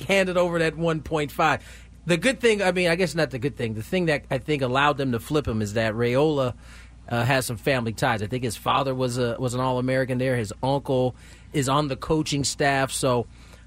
handed 0.09 0.37
over 0.37 0.59
that 0.59 0.75
1.5. 0.75 1.61
The 2.07 2.17
good 2.19 2.41
thing, 2.41 2.63
I 2.63 2.73
mean, 2.73 2.89
I 2.89 2.97
guess 2.97 3.15
not 3.15 3.31
the 3.31 3.39
good 3.39 3.57
thing. 3.57 3.75
The 3.75 3.83
thing 3.83 4.07
that 4.07 4.25
I 4.31 4.39
think 4.39 4.63
allowed 4.63 4.99
them 4.99 5.13
to 5.13 5.21
flip 5.21 5.49
him 5.49 5.63
is 5.63 5.73
that 5.75 5.95
Raiola 5.95 6.55
uh, 7.09 7.25
has 7.25 7.47
some 7.47 7.57
family 7.57 7.93
ties. 7.93 8.23
I 8.23 8.27
think 8.27 8.45
his 8.45 8.57
father 8.57 8.95
was 8.95 9.19
a 9.19 9.37
was 9.39 9.55
an 9.55 9.61
All 9.61 9.79
American 9.79 10.19
there. 10.19 10.37
His 10.37 10.53
uncle 10.63 11.15
is 11.53 11.69
on 11.69 11.89
the 11.89 11.97
coaching 11.97 12.45
staff, 12.45 12.91
so 12.91 13.27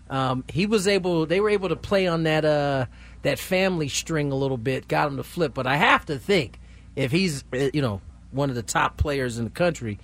um, 0.10 0.44
he 0.50 0.66
was 0.66 0.88
able. 0.88 1.26
They 1.26 1.40
were 1.40 1.50
able 1.50 1.70
to 1.70 1.76
play 1.76 2.08
on 2.08 2.24
that 2.24 2.46
uh, 2.46 2.86
that 3.24 3.40
family 3.40 3.90
string 3.90 4.32
a 4.32 4.36
little 4.36 4.58
bit, 4.58 4.88
got 4.88 5.08
him 5.08 5.18
to 5.18 5.24
flip. 5.24 5.54
But 5.54 5.66
I 5.66 5.78
have 5.78 6.06
to 6.06 6.20
think 6.20 6.60
if 6.96 7.12
he's 7.12 7.44
uh, 7.54 7.70
you 7.74 7.82
know 7.82 8.02
one 8.32 8.50
of 8.50 8.56
the 8.56 8.64
top 8.64 8.98
players 8.98 9.38
in 9.38 9.46
the 9.46 9.52
country. 9.52 10.00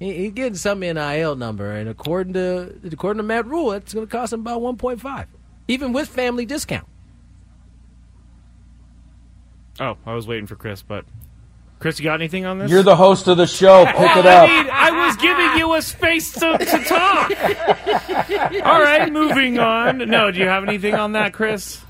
He's 0.00 0.32
getting 0.32 0.56
some 0.56 0.80
NIL 0.80 1.36
number, 1.36 1.70
and 1.70 1.88
according 1.88 2.32
to 2.34 2.74
according 2.90 3.18
to 3.18 3.22
Matt 3.22 3.46
Rhule, 3.46 3.72
it's 3.72 3.94
going 3.94 4.06
to 4.06 4.10
cost 4.10 4.32
him 4.32 4.40
about 4.40 4.60
one 4.60 4.76
point 4.76 5.00
five, 5.00 5.28
even 5.68 5.92
with 5.92 6.08
family 6.08 6.44
discount. 6.44 6.86
Oh, 9.80 9.96
I 10.06 10.14
was 10.14 10.26
waiting 10.26 10.46
for 10.46 10.56
Chris, 10.56 10.82
but 10.82 11.04
Chris, 11.80 11.98
you 11.98 12.04
got 12.04 12.14
anything 12.14 12.46
on 12.46 12.58
this? 12.58 12.70
You're 12.70 12.82
the 12.82 12.96
host 12.96 13.28
of 13.28 13.36
the 13.36 13.46
show. 13.46 13.84
Pick 13.86 13.98
Well, 13.98 14.18
it 14.20 14.26
up. 14.26 14.48
I 14.48 14.62
mean, 14.62 14.70
I 14.72 15.06
was 15.06 15.16
giving 15.16 15.58
you 15.58 15.74
a 15.74 15.82
space 15.82 16.32
to, 16.32 16.56
to 16.58 16.84
talk. 16.84 17.30
All 18.66 18.80
right, 18.82 19.12
moving 19.12 19.58
on. 19.58 19.98
No, 19.98 20.30
do 20.30 20.38
you 20.38 20.46
have 20.46 20.62
anything 20.66 20.94
on 20.94 21.12
that, 21.12 21.32
Chris? 21.32 21.80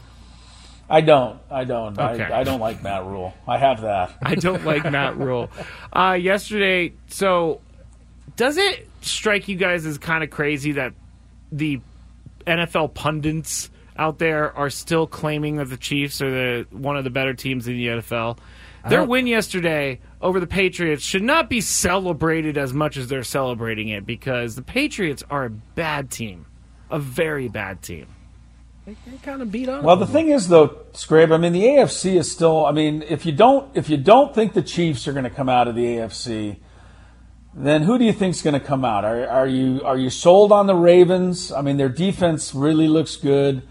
I 0.88 1.00
don't. 1.00 1.38
I 1.50 1.64
don't. 1.64 1.98
Okay. 1.98 2.24
I, 2.24 2.40
I 2.40 2.44
don't 2.44 2.60
like 2.60 2.82
Matt 2.82 3.04
Rhule. 3.06 3.34
I 3.46 3.58
have 3.58 3.82
that. 3.82 4.12
I 4.22 4.34
don't 4.34 4.64
like 4.64 4.90
Matt 4.90 5.16
Rhule. 5.16 5.50
Uh, 5.92 6.18
yesterday, 6.20 6.92
so 7.08 7.60
does 8.36 8.56
it 8.56 8.88
strike 9.00 9.48
you 9.48 9.56
guys 9.56 9.86
as 9.86 9.98
kind 9.98 10.24
of 10.24 10.30
crazy 10.30 10.72
that 10.72 10.92
the 11.52 11.80
NFL 12.46 12.94
pundits 12.94 13.70
out 13.96 14.18
there 14.18 14.52
are 14.56 14.70
still 14.70 15.06
claiming 15.06 15.56
that 15.56 15.70
the 15.70 15.76
Chiefs 15.76 16.20
are 16.20 16.30
the 16.30 16.66
one 16.76 16.96
of 16.96 17.04
the 17.04 17.10
better 17.10 17.34
teams 17.34 17.66
in 17.66 17.76
the 17.76 17.86
NFL? 17.86 18.38
Their 18.88 19.00
uh-huh. 19.00 19.08
win 19.08 19.26
yesterday 19.26 20.00
over 20.20 20.40
the 20.40 20.46
Patriots 20.46 21.02
should 21.02 21.22
not 21.22 21.48
be 21.48 21.60
celebrated 21.60 22.58
as 22.58 22.74
much 22.74 22.96
as 22.96 23.08
they're 23.08 23.24
celebrating 23.24 23.88
it 23.88 24.04
because 24.04 24.56
the 24.56 24.62
Patriots 24.62 25.22
are 25.30 25.46
a 25.46 25.50
bad 25.50 26.10
team, 26.10 26.46
a 26.90 26.98
very 26.98 27.48
bad 27.48 27.82
team. 27.82 28.06
They, 28.84 28.94
they 29.06 29.16
kind 29.18 29.40
of 29.40 29.50
beat 29.50 29.70
on. 29.70 29.82
Well, 29.82 29.94
him. 29.94 30.00
the 30.00 30.06
thing 30.06 30.28
is, 30.28 30.48
though, 30.48 30.78
Scrape. 30.92 31.30
I 31.30 31.38
mean, 31.38 31.54
the 31.54 31.62
AFC 31.62 32.16
is 32.16 32.30
still. 32.30 32.66
I 32.66 32.72
mean, 32.72 33.02
if 33.08 33.24
you 33.24 33.32
don't, 33.32 33.74
if 33.74 33.88
you 33.88 33.96
don't 33.96 34.34
think 34.34 34.52
the 34.52 34.62
Chiefs 34.62 35.08
are 35.08 35.12
going 35.12 35.24
to 35.24 35.30
come 35.30 35.48
out 35.48 35.66
of 35.66 35.74
the 35.74 35.84
AFC, 35.84 36.58
then 37.54 37.82
who 37.82 37.98
do 37.98 38.04
you 38.04 38.12
think's 38.12 38.42
going 38.42 38.54
to 38.54 38.60
come 38.60 38.84
out? 38.84 39.04
Are, 39.06 39.26
are 39.26 39.46
you 39.46 39.80
are 39.84 39.96
you 39.96 40.10
sold 40.10 40.52
on 40.52 40.66
the 40.66 40.74
Ravens? 40.74 41.50
I 41.50 41.62
mean, 41.62 41.78
their 41.78 41.88
defense 41.88 42.54
really 42.54 42.88
looks 42.88 43.16
good. 43.16 43.62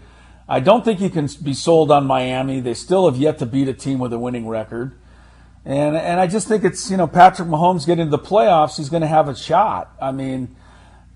I 0.48 0.60
don't 0.60 0.84
think 0.84 1.00
you 1.00 1.10
can 1.10 1.28
be 1.42 1.54
sold 1.54 1.90
on 1.90 2.06
Miami. 2.06 2.60
They 2.60 2.74
still 2.74 3.10
have 3.10 3.18
yet 3.18 3.38
to 3.38 3.46
beat 3.46 3.68
a 3.68 3.72
team 3.72 3.98
with 3.98 4.12
a 4.12 4.18
winning 4.18 4.46
record. 4.46 4.92
And 5.64 5.96
and 5.96 6.20
I 6.20 6.26
just 6.26 6.46
think 6.46 6.62
it's 6.64 6.90
you 6.90 6.96
know 6.98 7.06
Patrick 7.06 7.48
Mahomes 7.48 7.86
getting 7.86 8.06
into 8.06 8.16
the 8.16 8.22
playoffs. 8.22 8.76
He's 8.76 8.90
going 8.90 9.00
to 9.00 9.08
have 9.08 9.28
a 9.28 9.34
shot. 9.34 9.94
I 10.00 10.12
mean, 10.12 10.54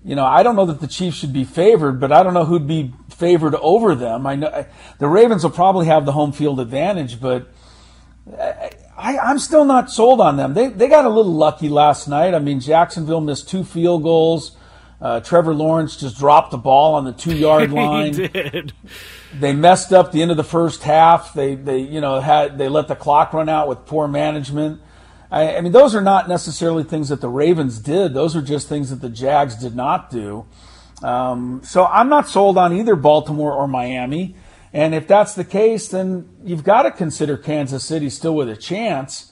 you 0.03 0.15
know, 0.15 0.25
I 0.25 0.41
don't 0.41 0.55
know 0.55 0.65
that 0.65 0.81
the 0.81 0.87
Chiefs 0.87 1.17
should 1.17 1.33
be 1.33 1.43
favored, 1.43 1.99
but 1.99 2.11
I 2.11 2.23
don't 2.23 2.33
know 2.33 2.45
who'd 2.45 2.65
be 2.65 2.93
favored 3.09 3.53
over 3.55 3.93
them. 3.93 4.25
I 4.25 4.35
know 4.35 4.65
the 4.97 5.07
Ravens 5.07 5.43
will 5.43 5.51
probably 5.51 5.85
have 5.85 6.05
the 6.05 6.13
home 6.13 6.31
field 6.31 6.59
advantage, 6.59 7.21
but 7.21 7.47
I, 8.97 9.17
I'm 9.19 9.37
still 9.37 9.65
not 9.65 9.91
sold 9.91 10.19
on 10.19 10.37
them. 10.37 10.55
They 10.55 10.69
they 10.69 10.87
got 10.87 11.05
a 11.05 11.09
little 11.09 11.33
lucky 11.33 11.69
last 11.69 12.07
night. 12.07 12.33
I 12.33 12.39
mean, 12.39 12.59
Jacksonville 12.59 13.21
missed 13.21 13.47
two 13.49 13.63
field 13.63 14.01
goals. 14.01 14.57
Uh, 15.01 15.21
Trevor 15.21 15.53
Lawrence 15.53 15.95
just 15.95 16.17
dropped 16.17 16.51
the 16.51 16.57
ball 16.57 16.95
on 16.95 17.05
the 17.05 17.13
two 17.13 17.35
yard 17.35 17.71
line. 17.73 18.11
did. 18.11 18.73
They 19.37 19.53
messed 19.53 19.93
up 19.93 20.11
the 20.11 20.21
end 20.21 20.31
of 20.31 20.37
the 20.37 20.43
first 20.43 20.83
half. 20.83 21.33
They 21.33 21.55
they 21.55 21.79
you 21.79 22.01
know 22.01 22.19
had 22.19 22.57
they 22.57 22.67
let 22.67 22.87
the 22.87 22.95
clock 22.95 23.33
run 23.33 23.47
out 23.47 23.67
with 23.67 23.85
poor 23.85 24.07
management. 24.07 24.81
I, 25.31 25.57
I 25.57 25.61
mean, 25.61 25.71
those 25.71 25.95
are 25.95 26.01
not 26.01 26.27
necessarily 26.27 26.83
things 26.83 27.09
that 27.09 27.21
the 27.21 27.29
Ravens 27.29 27.79
did. 27.79 28.13
Those 28.13 28.35
are 28.35 28.41
just 28.41 28.67
things 28.67 28.89
that 28.89 29.01
the 29.01 29.09
Jags 29.09 29.55
did 29.55 29.75
not 29.75 30.09
do. 30.09 30.45
Um, 31.03 31.61
so 31.63 31.85
I'm 31.85 32.09
not 32.09 32.27
sold 32.27 32.57
on 32.57 32.73
either 32.73 32.95
Baltimore 32.95 33.53
or 33.53 33.67
Miami. 33.67 34.35
And 34.73 34.93
if 34.93 35.07
that's 35.07 35.33
the 35.33 35.43
case, 35.43 35.87
then 35.87 36.29
you've 36.43 36.63
got 36.63 36.83
to 36.83 36.91
consider 36.91 37.37
Kansas 37.37 37.83
City 37.83 38.09
still 38.09 38.35
with 38.35 38.49
a 38.49 38.55
chance. 38.55 39.28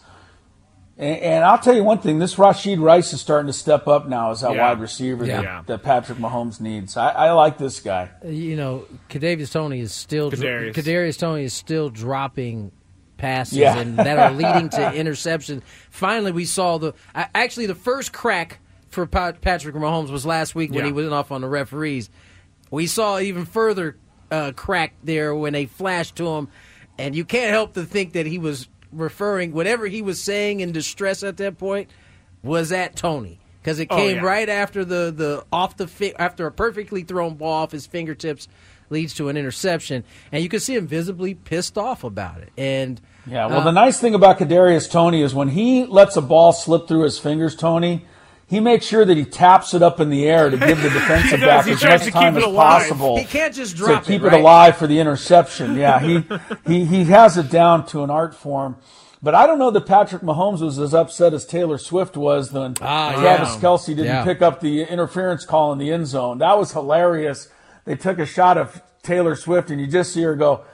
And, 0.98 1.20
and 1.20 1.44
I'll 1.44 1.60
tell 1.60 1.76
you 1.76 1.84
one 1.84 2.00
thing: 2.00 2.20
this 2.20 2.36
Rashee 2.36 2.80
Rice 2.80 3.14
is 3.14 3.22
starting 3.22 3.48
to 3.48 3.54
step 3.54 3.88
up 3.88 4.08
now 4.08 4.32
as 4.32 4.42
that 4.42 4.54
Yeah. 4.56 4.68
wide 4.70 4.80
receiver 4.80 5.26
Yeah. 5.26 5.42
that, 5.42 5.68
that 5.68 5.84
Patrick 5.84 6.18
Mahomes 6.18 6.60
needs. 6.60 6.98
I, 6.98 7.10
I 7.10 7.32
like 7.32 7.58
this 7.58 7.80
guy. 7.80 8.10
you 8.26 8.56
know, 8.56 8.86
Kadarius 9.10 9.52
Toney 9.52 9.80
is 9.80 9.94
still 9.94 10.32
Kadarius. 10.32 10.74
Kadarius 10.74 11.18
Toney 11.20 11.44
is 11.44 11.54
still 11.54 11.90
dropping 11.90 12.72
passes 13.18 13.58
Yeah. 13.58 13.78
and 13.78 13.98
that 13.98 14.18
are 14.20 14.32
leading 14.32 14.70
to 14.70 14.94
interception. 15.00 15.62
Finally, 15.90 16.32
we 16.32 16.46
saw 16.46 16.78
the 16.78 16.94
actually 17.14 17.66
the 17.68 17.76
first 17.76 18.12
crack 18.14 18.60
for 18.90 19.06
Patrick 19.06 19.76
Mahomes 19.76 20.10
was 20.10 20.26
last 20.26 20.56
week 20.56 20.72
when 20.72 20.80
Yeah. 20.80 20.86
he 20.88 20.92
went 20.92 21.12
off 21.14 21.32
on 21.32 21.42
the 21.42 21.48
referees. 21.48 22.10
We 22.72 22.88
saw 22.88 23.20
even 23.20 23.46
further 23.46 23.98
uh, 24.32 24.52
crack 24.56 24.94
there 25.04 25.34
when 25.36 25.54
they 25.54 25.66
flashed 25.68 26.16
to 26.18 26.28
him, 26.28 26.48
and 26.98 27.16
you 27.16 27.24
can't 27.24 27.52
help 27.52 27.74
to 27.76 27.84
think 27.84 28.14
that 28.14 28.26
he 28.26 28.38
was 28.40 28.68
referring 28.92 29.52
whatever 29.52 29.88
he 29.88 30.02
was 30.02 30.22
saying 30.22 30.60
in 30.60 30.72
distress 30.72 31.24
at 31.24 31.38
that 31.38 31.58
point 31.58 31.90
was 32.44 32.72
at 32.72 32.96
Tony 32.96 33.40
because 33.62 33.80
it 33.80 33.88
Oh, 33.92 33.96
came 33.98 34.18
yeah. 34.18 34.24
right 34.24 34.50
after 34.50 34.86
the 34.86 35.12
the 35.16 35.46
off 35.52 35.78
the 35.78 35.88
fi- 35.88 36.14
after 36.18 36.46
a 36.48 36.52
perfectly 36.52 37.04
thrown 37.04 37.36
ball 37.36 37.64
off 37.64 37.72
his 37.72 37.86
fingertips 37.86 38.48
leads 38.90 39.14
to 39.16 39.28
an 39.28 39.36
interception, 39.36 40.06
and 40.32 40.42
you 40.42 40.48
can 40.48 40.62
see 40.62 40.74
him 40.74 40.88
visibly 40.88 41.34
pissed 41.34 41.78
off 41.78 42.06
about 42.06 42.38
it. 42.40 42.50
And 42.58 43.02
Yeah, 43.26 43.48
well, 43.48 43.60
uh, 43.60 43.64
the 43.66 43.72
nice 43.74 44.00
thing 44.00 44.16
about 44.16 44.40
Kadarius 44.40 44.90
Toney 44.90 45.22
is 45.22 45.36
when 45.36 45.50
he 45.50 45.86
lets 45.86 46.16
a 46.16 46.22
ball 46.22 46.54
slip 46.54 46.88
through 46.88 47.04
his 47.04 47.20
fingers, 47.20 47.54
Tony, 47.54 48.06
he 48.48 48.60
makes 48.60 48.86
sure 48.86 49.04
that 49.06 49.18
he 49.18 49.26
taps 49.26 49.74
it 49.74 49.84
up 49.84 50.00
in 50.00 50.10
the 50.10 50.26
air 50.26 50.50
to 50.50 50.58
give 50.58 50.82
the 50.82 50.90
defensive 50.90 51.40
back 51.42 51.68
as 51.68 51.84
much 51.84 52.08
time 52.12 52.38
as 52.38 52.44
alive. 52.44 52.82
possible. 52.84 53.18
he 53.18 53.26
can't 53.26 53.54
just 53.54 53.76
drop 53.76 54.04
to 54.04 54.08
keep 54.12 54.22
it, 54.24 54.28
it, 54.28 54.34
alive 54.34 54.78
for 54.78 54.88
the 54.88 55.00
interception. 55.00 55.76
Yeah, 55.76 56.00
he, 56.00 56.24
he 56.66 56.86
he 56.86 57.04
has 57.06 57.38
it 57.38 57.50
down 57.52 57.86
to 57.88 58.04
an 58.04 58.10
art 58.10 58.34
form. 58.34 58.78
But 59.22 59.34
I 59.34 59.48
don't 59.48 59.58
know 59.58 59.72
that 59.72 59.88
Patrick 59.88 60.22
Mahomes 60.22 60.62
was 60.62 60.78
as 60.78 60.94
upset 60.94 61.34
as 61.34 61.44
Taylor 61.46 61.78
Swift 61.80 62.16
was 62.16 62.54
when 62.54 62.76
Ah, 62.82 63.14
Travis 63.20 63.56
yeah. 63.56 63.60
Kelce 63.62 63.88
didn't 63.88 64.06
Yeah. 64.06 64.24
pick 64.24 64.42
up 64.44 64.62
the 64.62 64.84
interference 64.84 65.44
call 65.44 65.74
in 65.74 65.80
the 65.80 65.92
end 65.92 66.06
zone. 66.08 66.38
That 66.38 66.58
was 66.58 66.72
hilarious. 66.72 67.50
They 67.86 67.96
took 67.96 68.20
a 68.20 68.26
shot 68.28 68.58
of 68.60 68.82
Taylor 69.02 69.36
Swift, 69.36 69.72
and 69.72 69.82
you 69.82 69.88
just 69.88 70.14
see 70.14 70.22
her 70.22 70.36
go, 70.36 70.66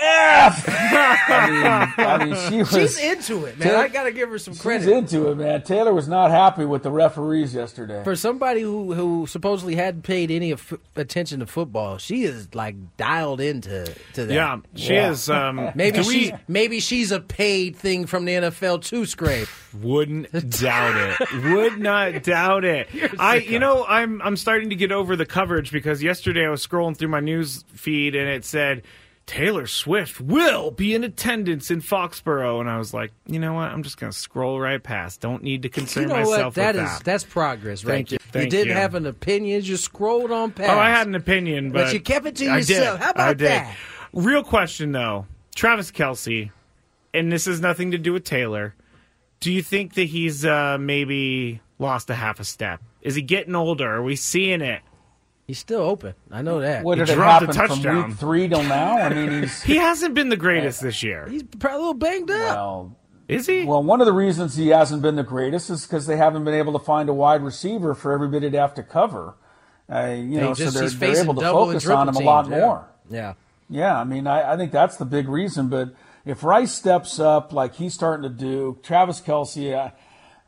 F. 0.00 0.64
I 0.68 1.50
mean, 1.50 2.06
I 2.06 2.24
mean, 2.24 2.50
she 2.50 2.58
was. 2.58 2.70
She's 2.70 2.98
into 2.98 3.44
it, 3.46 3.58
man. 3.58 3.68
Taylor- 3.68 3.84
I 3.84 3.88
gotta 3.88 4.12
give 4.12 4.28
her 4.30 4.38
some 4.38 4.54
credit. 4.54 4.84
She's 4.84 4.92
into 4.92 5.28
it, 5.30 5.36
man. 5.36 5.62
Taylor 5.62 5.92
was 5.94 6.08
not 6.08 6.30
happy 6.30 6.64
with 6.64 6.82
the 6.82 6.90
referees 6.90 7.54
yesterday. 7.54 8.02
For 8.04 8.14
somebody 8.16 8.60
who, 8.62 8.94
who 8.94 9.26
supposedly 9.26 9.74
hadn't 9.76 10.02
paid 10.02 10.30
any 10.30 10.50
of, 10.50 10.74
attention 10.96 11.40
to 11.40 11.46
football, 11.46 11.98
she 11.98 12.24
is 12.24 12.54
like 12.54 12.74
dialed 12.96 13.40
into 13.40 13.86
to 14.14 14.26
that. 14.26 14.34
Yeah, 14.34 14.58
she 14.74 14.94
Yeah. 14.94 15.10
is, 15.10 15.28
um, 15.30 15.70
maybe 15.74 16.02
do 16.02 16.08
we- 16.08 16.14
she's 16.14 16.32
maybe 16.48 16.80
she's 16.80 17.12
a 17.12 17.20
paid 17.20 17.76
thing 17.76 18.06
from 18.06 18.24
the 18.24 18.32
NFL 18.32 18.82
too. 18.82 19.06
Scrape. 19.06 19.48
Wouldn't 19.80 20.30
doubt 20.60 21.16
it. 21.20 21.44
Would 21.44 21.78
not 21.78 22.22
doubt 22.22 22.64
it. 22.64 22.88
I, 23.18 23.36
you 23.36 23.58
know, 23.58 23.84
I'm 23.86 24.20
I'm 24.22 24.36
starting 24.36 24.70
to 24.70 24.76
get 24.76 24.92
over 24.92 25.16
the 25.16 25.26
coverage 25.26 25.70
because 25.72 26.02
yesterday 26.02 26.46
I 26.46 26.50
was 26.50 26.66
scrolling 26.66 26.96
through 26.96 27.08
my 27.08 27.20
news 27.20 27.64
feed 27.74 28.14
and 28.14 28.28
it 28.28 28.44
said 28.44 28.82
Taylor 29.26 29.66
Swift 29.66 30.20
will 30.20 30.70
be 30.70 30.94
in 30.94 31.02
attendance 31.02 31.70
in 31.70 31.80
Foxborough, 31.80 32.60
and 32.60 32.70
I 32.70 32.78
was 32.78 32.94
like, 32.94 33.10
you 33.26 33.40
know 33.40 33.54
what? 33.54 33.72
I'm 33.72 33.82
just 33.82 33.98
going 33.98 34.12
to 34.12 34.16
scroll 34.16 34.60
right 34.60 34.80
past. 34.80 35.20
Don't 35.20 35.42
need 35.42 35.62
to 35.62 35.68
concern 35.68 36.04
You 36.04 36.08
know 36.10 36.14
myself 36.16 36.44
what? 36.44 36.54
That 36.54 36.74
with 36.76 36.84
is 36.84 36.90
that. 36.90 37.04
that's 37.04 37.24
progress, 37.24 37.84
right? 37.84 38.08
Thank 38.08 38.12
you. 38.12 38.18
you 38.40 38.48
didn't 38.48 38.68
you. 38.68 38.74
have 38.74 38.94
an 38.94 39.04
opinion, 39.04 39.62
you 39.64 39.76
scrolled 39.76 40.30
on 40.30 40.52
past. 40.52 40.70
Oh, 40.70 40.78
I 40.78 40.90
had 40.90 41.08
an 41.08 41.16
opinion, 41.16 41.72
but, 41.72 41.86
But 41.86 41.92
you 41.92 42.00
kept 42.00 42.26
it 42.26 42.36
to 42.36 42.48
I 42.48 42.60
did. 42.60 42.68
yourself. 42.68 43.00
How 43.00 43.10
about 43.10 43.36
did. 43.38 43.48
that? 43.48 43.76
Real 44.12 44.44
question 44.44 44.92
though, 44.92 45.26
Travis 45.56 45.90
Kelce, 45.90 46.50
and 47.12 47.32
this 47.32 47.46
has 47.46 47.60
nothing 47.60 47.90
to 47.90 47.98
do 47.98 48.12
with 48.12 48.22
Taylor. 48.24 48.74
Do 49.40 49.52
you 49.52 49.60
think 49.62 49.94
that 49.94 50.04
he's 50.04 50.44
uh, 50.44 50.78
maybe 50.78 51.60
lost 51.80 52.08
a 52.10 52.14
half 52.14 52.38
a 52.38 52.44
step? 52.44 52.80
Is 53.02 53.16
he 53.16 53.22
getting 53.22 53.54
older? 53.56 53.96
Are 53.96 54.02
we 54.02 54.14
seeing 54.16 54.60
it? 54.62 54.82
He's 55.46 55.58
still 55.60 55.80
open. 55.82 56.14
I 56.30 56.42
know 56.42 56.60
that. 56.60 56.82
What 56.82 56.98
He 56.98 57.04
did 57.04 57.12
it 57.12 57.14
dropped 57.14 57.44
a 57.44 57.46
happen 57.46 57.54
from 57.68 57.68
touchdown. 57.82 58.08
week 58.08 58.16
three 58.18 58.48
till 58.48 58.64
now? 58.64 58.98
I 58.98 59.08
mean, 59.14 59.42
he's 59.42 59.62
He 59.64 59.76
hasn't 59.76 60.14
been 60.14 60.28
the 60.28 60.36
greatest 60.36 60.80
this 60.80 61.02
year. 61.04 61.28
He's 61.28 61.44
probably 61.44 61.76
a 61.76 61.78
little 61.78 61.94
banged 61.94 62.30
up. 62.30 62.56
Well, 62.56 62.96
is 63.28 63.46
he? 63.46 63.64
Well, 63.64 63.82
one 63.82 64.00
of 64.00 64.06
the 64.06 64.12
reasons 64.12 64.56
he 64.56 64.68
hasn't 64.68 65.02
been 65.02 65.14
the 65.16 65.22
greatest 65.22 65.70
is 65.70 65.86
because 65.86 66.06
they 66.06 66.16
haven't 66.16 66.44
been 66.44 66.54
able 66.54 66.72
to 66.72 66.78
find 66.84 67.08
a 67.08 67.14
wide 67.14 67.42
receiver 67.42 67.94
for 67.94 68.12
everybody 68.12 68.50
to 68.50 68.58
have 68.58 68.74
to 68.74 68.82
cover. 68.82 69.34
Uh, 69.88 70.14
you 70.18 70.34
They 70.34 70.40
know, 70.40 70.54
just- 70.54 70.72
so 70.72 70.78
they're, 70.80 70.82
he's 70.88 70.98
they're 70.98 71.08
facing 71.10 71.24
able 71.26 71.34
to 71.34 71.40
double 71.42 71.70
and 71.70 71.72
focus 71.80 71.88
on 71.90 72.08
him 72.08 72.14
triple 72.14 72.22
a 72.22 72.32
lot 72.32 72.42
teams, 72.42 72.52
yeah. 72.56 72.60
more. 72.60 72.88
Yeah. 73.08 73.34
Yeah, 73.68 74.00
I 74.00 74.04
mean, 74.04 74.26
I, 74.26 74.52
I 74.52 74.56
think 74.56 74.72
that's 74.72 74.96
the 74.96 75.04
big 75.04 75.28
reason. 75.28 75.68
But 75.68 75.94
if 76.24 76.42
Rice 76.44 76.72
steps 76.72 77.18
up 77.20 77.52
like 77.52 77.74
he's 77.76 77.94
starting 77.94 78.22
to 78.22 78.28
do, 78.28 78.78
Travis 78.82 79.20
Kelce, 79.20 79.74
uh, 79.76 79.90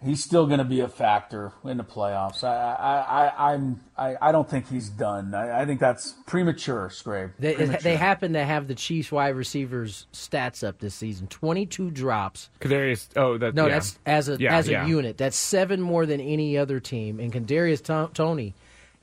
he's 0.05 0.23
still 0.23 0.47
going 0.47 0.59
to 0.59 0.65
be 0.65 0.81
a 0.81 0.89
factor 0.89 1.53
in 1.65 1.77
the 1.77 1.85
playoffs. 1.85 2.45
I, 2.45 2.55
I, 2.75 3.27
I, 3.27 3.53
I'm, 3.55 3.81
I, 3.97 4.17
I 4.21 4.33
don't 4.33 4.49
think 4.49 4.69
he's 4.69 4.89
done. 4.89 5.35
I, 5.35 5.63
I 5.63 5.65
think 5.67 5.81
that's 5.81 6.15
premature, 6.27 6.89
Scrape. 6.91 7.31
They, 7.39 7.55
Premature. 7.55 7.81
they 7.83 7.97
happen 7.97 8.33
to 8.35 8.45
have 8.45 8.69
the 8.69 8.75
Chiefs 8.75 9.11
wide 9.11 9.35
receivers 9.35 10.07
stats 10.13 10.67
up 10.67 10.79
this 10.79 10.95
season. 10.95 11.27
Twenty-two 11.27 11.91
drops. 11.91 12.51
Kadarius. 12.61 13.09
Oh, 13.17 13.39
that, 13.39 13.55
No, 13.55 13.67
yeah. 13.67 13.73
that's 13.75 13.99
as 14.07 14.29
a 14.29 14.37
Yeah, 14.39 14.57
as 14.57 14.69
a 14.69 14.73
yeah. 14.73 14.87
unit. 14.87 15.19
That's 15.19 15.37
seven 15.37 15.81
more 15.81 16.07
than 16.07 16.21
any 16.21 16.57
other 16.57 16.81
team. 16.81 17.19
And 17.21 17.33
Kadarius 17.33 17.83
To- 17.85 18.11
Tony 18.15 18.55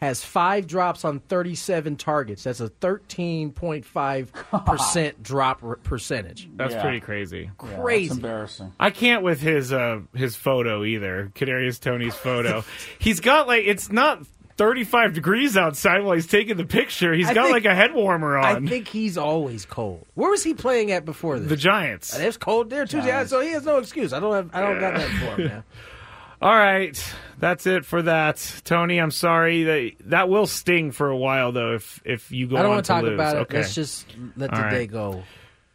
has 0.05 0.23
five 0.23 0.67
drops 0.67 1.03
on 1.05 1.19
thirty-seven 1.19 1.97
targets. 1.97 2.43
That's 2.43 2.59
a 2.59 2.69
thirteen 2.69 3.51
point 3.51 3.85
five 3.85 4.31
percent 4.65 5.21
drop 5.21 5.63
r- 5.63 5.75
percentage. 5.77 6.47
That's 6.55 6.73
Yeah. 6.73 6.81
pretty 6.81 6.99
crazy. 7.01 7.49
Yeah, 7.63 7.75
crazy. 7.77 8.07
That's 8.07 8.17
embarrassing. 8.17 8.73
I 8.79 8.89
can't 8.91 9.23
with 9.23 9.41
his 9.41 9.71
uh 9.73 9.99
his 10.15 10.35
photo 10.35 10.83
either. 10.83 11.31
Kadarius 11.35 11.79
Toney's 11.79 12.15
photo. 12.15 12.63
he's 12.99 13.19
got 13.19 13.47
like 13.47 13.63
it's 13.65 13.91
not 13.91 14.25
35 14.57 15.11
degrees 15.13 15.57
outside 15.57 16.01
while 16.01 16.15
he's 16.15 16.27
taking 16.27 16.55
the 16.55 16.63
picture. 16.63 17.13
He's 17.13 17.27
I 17.27 17.33
got 17.33 17.43
think- 17.43 17.53
like 17.55 17.65
a 17.65 17.75
head 17.75 17.93
warmer 17.93 18.37
on. 18.37 18.65
I 18.65 18.69
think 18.69 18.87
he's 18.87 19.17
always 19.17 19.65
cold. 19.65 20.05
Where 20.13 20.31
was 20.31 20.43
he 20.43 20.53
playing 20.53 20.91
at 20.93 21.03
before 21.03 21.39
this? 21.39 21.49
the 21.49 21.57
Giants. 21.57 22.17
It 22.17 22.25
was 22.25 22.37
cold 22.37 22.69
there 22.69 22.85
too. 22.85 22.99
Yeah, 22.99 23.25
so 23.25 23.41
he 23.41 23.49
has 23.51 23.65
no 23.65 23.79
excuse. 23.79 24.13
I 24.13 24.21
don't 24.21 24.33
have. 24.33 24.49
I 24.53 24.61
don't 24.61 24.79
got 24.79 24.95
that 24.95 25.09
for 25.09 25.41
him. 25.41 25.47
Man. 25.49 25.63
All 26.41 26.55
right, 26.55 27.01
that's 27.39 27.65
it 27.65 27.85
for 27.85 28.01
that, 28.01 28.61
Tony. 28.65 28.97
I'm 28.97 29.11
sorry 29.11 29.63
that 29.63 29.91
that 30.09 30.29
will 30.29 30.47
sting 30.47 30.91
for 30.91 31.09
a 31.09 31.17
while 31.17 31.51
though. 31.51 31.73
If 31.73 32.01
if 32.05 32.31
you 32.31 32.47
go 32.47 32.57
I 32.57 32.59
don't 32.59 32.71
on 32.71 32.75
want 32.75 32.85
to 32.85 32.87
talk 32.91 33.03
lose. 33.03 33.13
about 33.13 33.35
it. 33.37 33.39
Okay. 33.41 33.57
Let's 33.57 33.73
just 33.73 34.05
let 34.35 34.51
the 34.51 34.61
right. 34.61 34.69
day 34.69 34.87
go. 34.87 35.23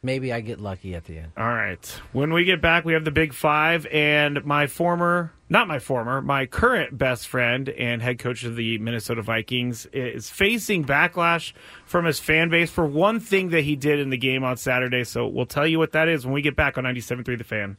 Maybe 0.02 0.32
I 0.32 0.40
get 0.40 0.60
lucky 0.60 0.94
at 0.94 1.04
the 1.04 1.18
end. 1.18 1.32
All 1.36 1.44
right. 1.46 1.84
When 2.12 2.32
we 2.32 2.44
get 2.44 2.62
back, 2.62 2.86
we 2.86 2.94
have 2.94 3.04
the 3.04 3.10
Big 3.10 3.34
Five 3.34 3.84
and 3.86 4.42
my 4.46 4.66
former, 4.66 5.32
not 5.50 5.68
my 5.68 5.78
former, 5.78 6.22
my 6.22 6.46
current 6.46 6.96
best 6.96 7.28
friend 7.28 7.68
and 7.68 8.00
head 8.00 8.18
coach 8.18 8.44
of 8.44 8.56
the 8.56 8.78
Minnesota 8.78 9.20
Vikings 9.20 9.84
is 9.92 10.30
facing 10.30 10.86
backlash 10.86 11.52
from 11.84 12.06
his 12.06 12.18
fan 12.18 12.48
base 12.48 12.70
for 12.70 12.86
one 12.86 13.20
thing 13.20 13.50
that 13.50 13.62
he 13.62 13.76
did 13.76 13.98
in 13.98 14.08
the 14.08 14.16
game 14.16 14.42
on 14.42 14.56
Saturday. 14.56 15.04
So 15.04 15.26
we'll 15.26 15.44
tell 15.44 15.66
you 15.66 15.78
what 15.78 15.92
that 15.92 16.08
is 16.08 16.24
when 16.24 16.32
we 16.32 16.40
get 16.40 16.56
back 16.56 16.78
on 16.78 16.84
97.3 16.84 17.36
The 17.36 17.44
Fan. 17.44 17.76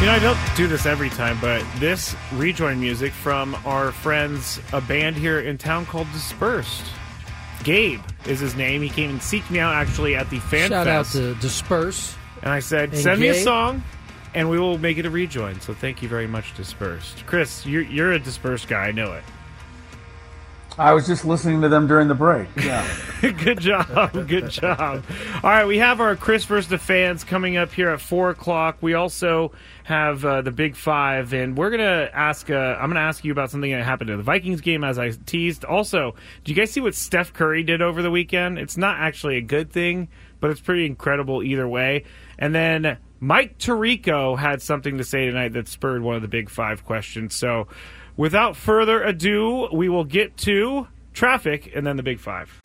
You 0.00 0.06
know, 0.10 0.16
I 0.16 0.18
don't 0.18 0.38
do 0.56 0.66
this 0.66 0.84
every 0.86 1.08
time, 1.08 1.38
but 1.40 1.64
this 1.78 2.14
rejoin 2.34 2.78
music 2.78 3.10
from 3.12 3.54
our 3.64 3.90
friends, 3.90 4.60
a 4.72 4.80
band 4.80 5.16
here 5.16 5.40
in 5.40 5.56
town 5.56 5.86
called 5.86 6.08
Dispersed. 6.12 6.84
Gabe 7.62 8.00
is 8.26 8.38
his 8.38 8.54
name. 8.54 8.82
He 8.82 8.90
came 8.90 9.08
and 9.08 9.20
seeked 9.20 9.50
me 9.50 9.60
out 9.60 9.72
actually 9.72 10.14
at 10.14 10.28
the 10.28 10.40
Fan 10.40 10.68
Shout 10.70 10.86
Fest. 10.86 11.16
out 11.16 11.20
to 11.20 11.34
Disperse. 11.36 12.16
and 12.42 12.50
I 12.52 12.58
said, 12.60 12.90
and 12.90 12.98
send 12.98 13.20
me 13.20 13.28
a 13.28 13.32
Gabe. 13.34 13.44
song 13.44 13.82
and 14.34 14.50
we 14.50 14.58
will 14.58 14.76
make 14.78 14.98
it 14.98 15.06
a 15.06 15.10
rejoin. 15.10 15.60
So 15.60 15.72
thank 15.72 16.02
you 16.02 16.08
very 16.08 16.26
much, 16.26 16.54
Dispersed. 16.54 17.24
Chris, 17.24 17.64
you're, 17.64 17.82
you're 17.82 18.12
a 18.12 18.18
Dispersed 18.18 18.68
guy. 18.68 18.88
I 18.88 18.92
know 18.92 19.12
it. 19.12 19.22
I 20.76 20.92
was 20.92 21.06
just 21.06 21.24
listening 21.24 21.60
to 21.62 21.68
them 21.68 21.86
during 21.86 22.08
the 22.08 22.14
break. 22.14 22.48
Yeah. 22.56 22.84
good 23.20 23.60
job. 23.60 24.12
Good 24.26 24.50
job. 24.50 25.04
All 25.42 25.50
right, 25.50 25.66
we 25.66 25.78
have 25.78 26.00
our 26.00 26.16
Chris 26.16 26.44
versus 26.44 26.68
the 26.68 26.78
fans 26.78 27.22
coming 27.22 27.56
up 27.56 27.72
here 27.72 27.90
at 27.90 28.00
four 28.00 28.30
o'clock. 28.30 28.78
We 28.80 28.94
also 28.94 29.52
have 29.84 30.24
uh, 30.24 30.42
the 30.42 30.50
Big 30.50 30.74
Five, 30.74 31.32
and 31.32 31.56
we're 31.56 31.70
gonna 31.70 32.10
ask. 32.12 32.50
Uh, 32.50 32.54
I'm 32.54 32.90
gonna 32.90 33.00
ask 33.00 33.24
you 33.24 33.30
about 33.30 33.50
something 33.50 33.70
that 33.70 33.84
happened 33.84 34.10
in 34.10 34.16
the 34.16 34.24
Vikings 34.24 34.60
game, 34.60 34.82
as 34.82 34.98
I 34.98 35.10
teased. 35.10 35.64
Also, 35.64 36.16
do 36.42 36.52
you 36.52 36.56
guys 36.56 36.72
see 36.72 36.80
what 36.80 36.94
Steph 36.94 37.32
Curry 37.32 37.62
did 37.62 37.80
over 37.80 38.02
the 38.02 38.10
weekend? 38.10 38.58
It's 38.58 38.76
not 38.76 38.98
actually 38.98 39.36
a 39.36 39.42
good 39.42 39.70
thing, 39.70 40.08
but 40.40 40.50
it's 40.50 40.60
pretty 40.60 40.86
incredible 40.86 41.42
either 41.42 41.68
way. 41.68 42.04
And 42.36 42.52
then 42.52 42.98
Mike 43.20 43.58
Tirico 43.58 44.36
had 44.36 44.60
something 44.60 44.98
to 44.98 45.04
say 45.04 45.26
tonight 45.26 45.52
that 45.52 45.68
spurred 45.68 46.02
one 46.02 46.16
of 46.16 46.22
the 46.22 46.28
Big 46.28 46.50
Five 46.50 46.84
questions. 46.84 47.34
So. 47.36 47.68
Without 48.16 48.54
further 48.54 49.02
ado, 49.02 49.68
we 49.72 49.88
will 49.88 50.04
get 50.04 50.36
to 50.36 50.86
traffic 51.12 51.72
and 51.74 51.84
then 51.84 51.96
the 51.96 52.02
Big 52.02 52.20
Five. 52.20 52.60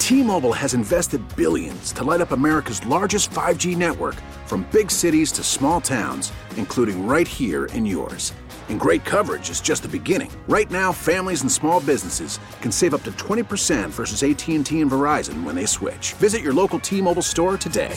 T-Mobile 0.00 0.52
has 0.52 0.74
invested 0.74 1.22
billions 1.36 1.92
to 1.92 2.02
light 2.02 2.20
up 2.20 2.32
America's 2.32 2.84
largest 2.84 3.30
5G 3.30 3.76
network 3.76 4.16
from 4.46 4.66
big 4.72 4.90
cities 4.90 5.30
to 5.32 5.44
small 5.44 5.80
towns, 5.80 6.32
including 6.56 7.06
right 7.06 7.28
here 7.28 7.66
in 7.66 7.86
yours. 7.86 8.32
And 8.68 8.80
great 8.80 9.04
coverage 9.04 9.48
is 9.48 9.60
just 9.60 9.84
the 9.84 9.88
beginning. 9.88 10.32
Right 10.48 10.70
now, 10.72 10.90
families 10.90 11.42
and 11.42 11.52
small 11.52 11.80
businesses 11.80 12.40
can 12.60 12.72
save 12.72 12.94
up 12.94 13.04
to 13.04 13.12
20% 13.12 13.90
versus 13.90 14.24
AT&T 14.24 14.80
and 14.80 14.90
Verizon 14.90 15.44
when 15.44 15.54
they 15.54 15.66
switch. 15.66 16.14
Visit 16.14 16.42
your 16.42 16.52
local 16.52 16.80
T-Mobile 16.80 17.22
store 17.22 17.56
today. 17.56 17.96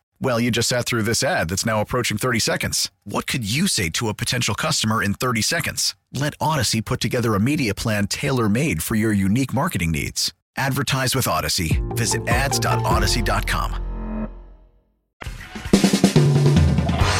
Well, 0.21 0.39
you 0.39 0.51
just 0.51 0.69
sat 0.69 0.85
through 0.85 1.01
this 1.01 1.23
ad 1.23 1.49
that's 1.49 1.65
now 1.65 1.81
approaching 1.81 2.15
30 2.19 2.37
seconds. 2.37 2.91
What 3.05 3.25
could 3.25 3.43
you 3.43 3.65
say 3.67 3.89
to 3.89 4.07
a 4.07 4.13
potential 4.13 4.53
customer 4.53 5.01
in 5.01 5.15
30 5.15 5.41
seconds? 5.41 5.95
Let 6.13 6.37
Audacy 6.37 6.85
put 6.85 7.01
together 7.01 7.33
a 7.33 7.39
media 7.39 7.73
plan 7.73 8.05
tailor 8.05 8.47
made 8.47 8.83
for 8.83 8.93
your 8.93 9.11
unique 9.11 9.51
marketing 9.51 9.91
needs. 9.91 10.31
Advertise 10.55 11.15
with 11.15 11.25
Audacy. 11.25 11.81
Visit 11.97 12.27
ads.audacy.com. 12.27 13.87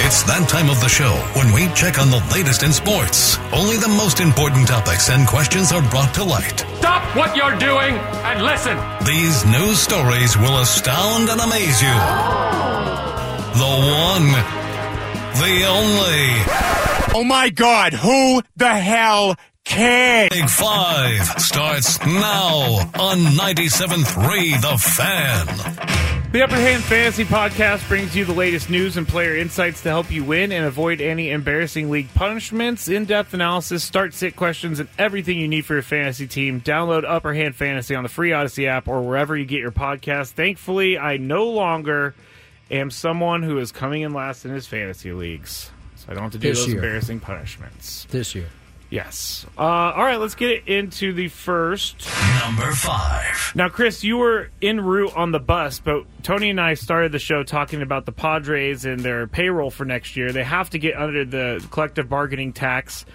It's 0.04 0.24
that 0.24 0.48
time 0.50 0.70
of 0.70 0.80
the 0.82 0.90
show 0.90 1.14
when 1.34 1.54
we 1.54 1.74
check 1.74 1.98
on 1.98 2.12
the 2.12 2.22
latest 2.34 2.62
in 2.62 2.74
sports. 2.74 3.38
Only 3.52 3.78
the 3.78 3.88
most 3.88 4.20
important 4.20 4.68
topics 4.68 5.10
and 5.10 5.26
questions 5.26 5.72
are 5.72 5.82
brought 5.90 6.14
to 6.16 6.24
light. 6.24 6.60
Stop 6.78 7.16
what 7.16 7.36
you're 7.36 7.58
doing 7.58 7.96
and 8.28 8.44
listen. 8.44 8.78
These 9.06 9.46
news 9.46 9.80
stories 9.80 10.38
will 10.38 10.60
astound 10.60 11.30
and 11.30 11.40
amaze 11.42 11.82
you. 11.82 12.81
The 13.54 13.66
one, 13.66 14.28
the 15.42 15.66
only. 15.68 17.14
Oh 17.14 17.24
my 17.26 17.50
god, 17.50 17.94
who 17.94 18.42
the 18.56 18.70
hell 18.70 19.36
cares? 19.66 20.30
Big 20.32 20.50
Five 20.50 21.22
starts 21.42 22.00
now 22.06 22.90
on 22.98 23.18
97.3 23.18 24.62
The 24.62 24.78
Fan. 24.78 26.32
The 26.32 26.44
Upper 26.44 26.56
Hand 26.56 26.82
Fantasy 26.84 27.26
Podcast 27.26 27.86
brings 27.90 28.16
you 28.16 28.24
the 28.24 28.32
latest 28.32 28.70
news 28.70 28.96
and 28.96 29.06
player 29.06 29.36
insights 29.36 29.82
to 29.84 29.90
help 29.90 30.10
you 30.10 30.24
win 30.24 30.54
and 30.54 30.66
avoid 30.66 31.02
any 31.02 31.30
embarrassing 31.30 31.90
league 31.90 32.08
punishments, 32.14 32.88
in 32.88 33.04
depth 33.04 33.34
analysis, 33.34 33.84
start 33.84 34.14
sit 34.14 34.38
questions, 34.38 34.80
and 34.80 34.88
everything 34.98 35.38
you 35.38 35.50
need 35.50 35.66
for 35.66 35.74
your 35.74 35.84
fantasy 35.84 36.28
team. 36.28 36.62
Download 36.62 37.04
Upper 37.06 37.34
Hand 37.34 37.58
Fantasy 37.58 37.96
on 37.96 38.04
the 38.04 38.10
free 38.10 38.30
Audacy 38.30 38.66
app 38.68 38.88
or 38.88 39.02
wherever 39.02 39.36
you 39.36 39.44
get 39.44 39.60
your 39.60 39.74
podcast. 39.74 40.30
Thankfully, 40.32 40.98
I 40.98 41.18
no 41.18 41.48
longer 41.50 42.16
am 42.72 42.90
someone 42.92 43.44
who 43.44 43.58
is 43.60 43.72
coming 43.72 44.02
in 44.02 44.14
last 44.14 44.46
in 44.46 44.52
his 44.52 44.68
fantasy 44.68 45.12
leagues. 45.12 45.70
So 45.98 46.08
I 46.10 46.14
don't 46.14 46.24
have 46.24 46.32
to 46.32 46.38
do 46.40 46.50
This 46.50 46.60
those 46.60 46.68
year. 46.70 46.78
embarrassing 46.78 47.20
punishments. 47.20 48.06
This 48.10 48.34
year. 48.34 48.48
Yes. 48.90 49.46
Uh, 49.58 49.62
all 49.62 50.04
right, 50.04 50.20
let's 50.20 50.36
get 50.36 50.50
it 50.52 50.68
into 50.68 51.14
the 51.14 51.30
first. 51.30 52.06
Number 52.44 52.72
five. 52.74 53.54
Now, 53.56 53.70
Chris, 53.70 54.04
you 54.04 54.18
were 54.18 54.50
en 54.62 54.82
route 54.82 55.16
on 55.16 55.32
the 55.32 55.40
bus, 55.40 55.80
but 55.80 56.04
Tony 56.24 56.50
and 56.50 56.60
I 56.60 56.74
started 56.74 57.14
the 57.14 57.20
show 57.20 57.44
talking 57.44 57.82
about 57.82 58.06
the 58.06 58.12
Padres 58.12 58.84
and 58.84 59.00
their 59.00 59.28
payroll 59.28 59.70
for 59.72 59.86
next 59.86 60.18
year. 60.18 60.34
They 60.34 60.44
have 60.44 60.72
to 60.72 60.78
get 60.80 60.98
under 60.98 61.24
the 61.24 61.66
collective 61.72 62.10
bargaining 62.10 62.52
tax 62.52 63.06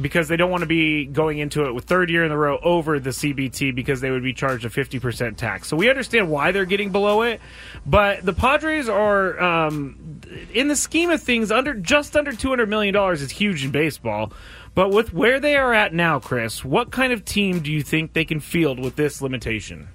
because 0.00 0.28
they 0.28 0.36
don't 0.36 0.50
want 0.50 0.60
to 0.60 0.66
be 0.66 1.06
going 1.06 1.38
into 1.38 1.66
it 1.66 1.72
with 1.72 1.84
third 1.84 2.10
year 2.10 2.24
in 2.24 2.30
a 2.30 2.36
row 2.36 2.58
over 2.62 3.00
the 3.00 3.10
CBT 3.10 3.74
because 3.74 4.00
they 4.00 4.10
would 4.10 4.22
be 4.22 4.34
charged 4.34 4.64
a 4.64 4.68
50% 4.68 5.36
tax. 5.36 5.68
So 5.68 5.76
we 5.76 5.88
understand 5.88 6.30
why 6.30 6.52
they're 6.52 6.66
getting 6.66 6.92
below 6.92 7.22
it, 7.22 7.40
but 7.86 8.24
the 8.24 8.34
Padres 8.34 8.88
are, 8.88 9.40
um, 9.40 10.20
in 10.52 10.68
the 10.68 10.76
scheme 10.76 11.10
of 11.10 11.22
things, 11.22 11.50
under 11.50 11.74
just 11.74 12.16
under 12.16 12.32
$200 12.32 12.68
million 12.68 12.94
is 13.12 13.30
huge 13.30 13.64
in 13.64 13.70
baseball. 13.70 14.32
But 14.74 14.90
with 14.90 15.12
where 15.12 15.40
they 15.40 15.56
are 15.56 15.72
at 15.72 15.94
now, 15.94 16.20
Chris, 16.20 16.64
what 16.64 16.92
kind 16.92 17.12
of 17.12 17.24
team 17.24 17.60
do 17.60 17.72
you 17.72 17.82
think 17.82 18.12
they 18.12 18.24
can 18.24 18.38
field 18.38 18.78
with 18.78 18.94
this 18.94 19.20
limitation? 19.20 19.88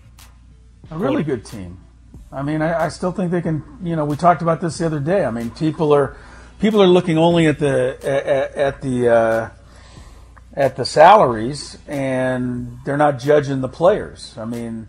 A 0.92 0.98
really 0.98 1.24
good 1.24 1.46
team. 1.46 1.80
I 2.32 2.42
mean, 2.42 2.62
I, 2.62 2.86
I 2.86 2.90
still 2.90 3.12
think 3.12 3.32
they 3.32 3.42
can. 3.42 3.64
You 3.82 3.96
know, 3.96 4.06
we 4.06 4.18
talked 4.18 4.42
about 4.42 4.60
this 4.60 4.80
the 4.80 4.86
other 4.86 5.00
day. 5.00 5.24
I 5.24 5.32
mean, 5.32 5.52
people 5.52 5.94
are 5.94 6.18
people 6.60 6.82
are 6.82 6.88
looking 6.88 7.18
only 7.18 7.46
at 7.46 7.60
the 7.60 7.98
at, 8.04 8.56
at 8.56 8.82
the 8.82 9.08
uh, 9.08 9.50
at 10.56 10.76
the 10.76 10.86
salaries, 10.86 11.78
and 11.88 12.78
they're 12.86 12.98
not 12.98 13.20
judging 13.20 13.62
the 13.62 13.70
players. 13.70 14.36
I 14.38 14.46
mean, 14.46 14.88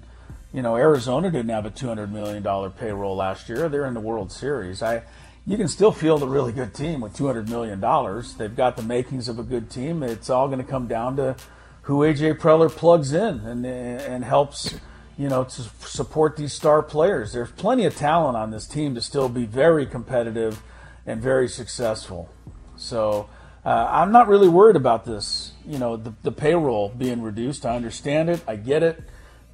you 0.53 0.62
know, 0.62 0.77
Arizona 0.77 1.31
didn't 1.31 1.50
have 1.50 1.66
a 1.66 1.70
two 1.70 1.88
hundred 1.88 2.12
million 2.12 2.42
dollar 2.42 2.70
payroll 2.70 3.16
last 3.16 3.48
year. 3.48 3.68
They're 3.68 3.87
in 3.87 3.94
the 3.94 4.00
World 4.00 4.31
Series. 4.31 4.83
I 4.83 5.03
you 5.46 5.57
can 5.57 5.68
still 5.68 5.92
field 5.92 6.22
a 6.22 6.27
really 6.27 6.53
good 6.53 6.74
team 6.74 7.00
with 7.00 7.14
two 7.14 7.27
hundred 7.27 7.48
million 7.48 7.81
dollars. 7.81 8.35
They've 8.35 8.55
got 8.55 8.77
the 8.77 8.83
makings 8.83 9.29
of 9.29 9.38
a 9.38 9.42
good 9.42 9.70
team. 9.70 10.03
It's 10.03 10.31
all 10.31 10.48
going 10.48 10.61
to 10.61 10.70
come 10.70 10.87
down 10.87 11.16
to 11.16 11.37
who 11.83 11.98
AJ 11.98 12.38
Preller 12.38 12.70
plugs 12.70 13.12
in 13.12 13.40
and 13.40 13.66
and 13.66 14.24
helps 14.24 14.74
you 15.16 15.29
know 15.29 15.44
to 15.44 15.62
support 15.81 16.37
these 16.37 16.53
star 16.53 16.83
players. 16.83 17.33
There's 17.33 17.50
plenty 17.50 17.85
of 17.85 17.96
talent 17.96 18.37
on 18.37 18.50
this 18.50 18.66
team 18.66 18.94
to 18.94 19.00
still 19.00 19.29
be 19.29 19.46
very 19.46 19.87
competitive 19.87 20.62
and 21.07 21.20
very 21.20 21.48
successful. 21.48 22.31
So 22.77 23.29
uh, 23.64 23.88
I'm 23.90 24.12
not 24.12 24.29
really 24.29 24.48
worried 24.48 24.77
about 24.77 25.05
this. 25.05 25.53
You 25.66 25.79
know, 25.79 25.96
the, 25.96 26.12
the 26.22 26.33
payroll 26.33 26.90
being 26.90 27.22
reduced. 27.22 27.64
I 27.64 27.77
understand 27.77 28.29
it. 28.29 28.40
I 28.46 28.57
get 28.57 28.83
it. 28.83 29.03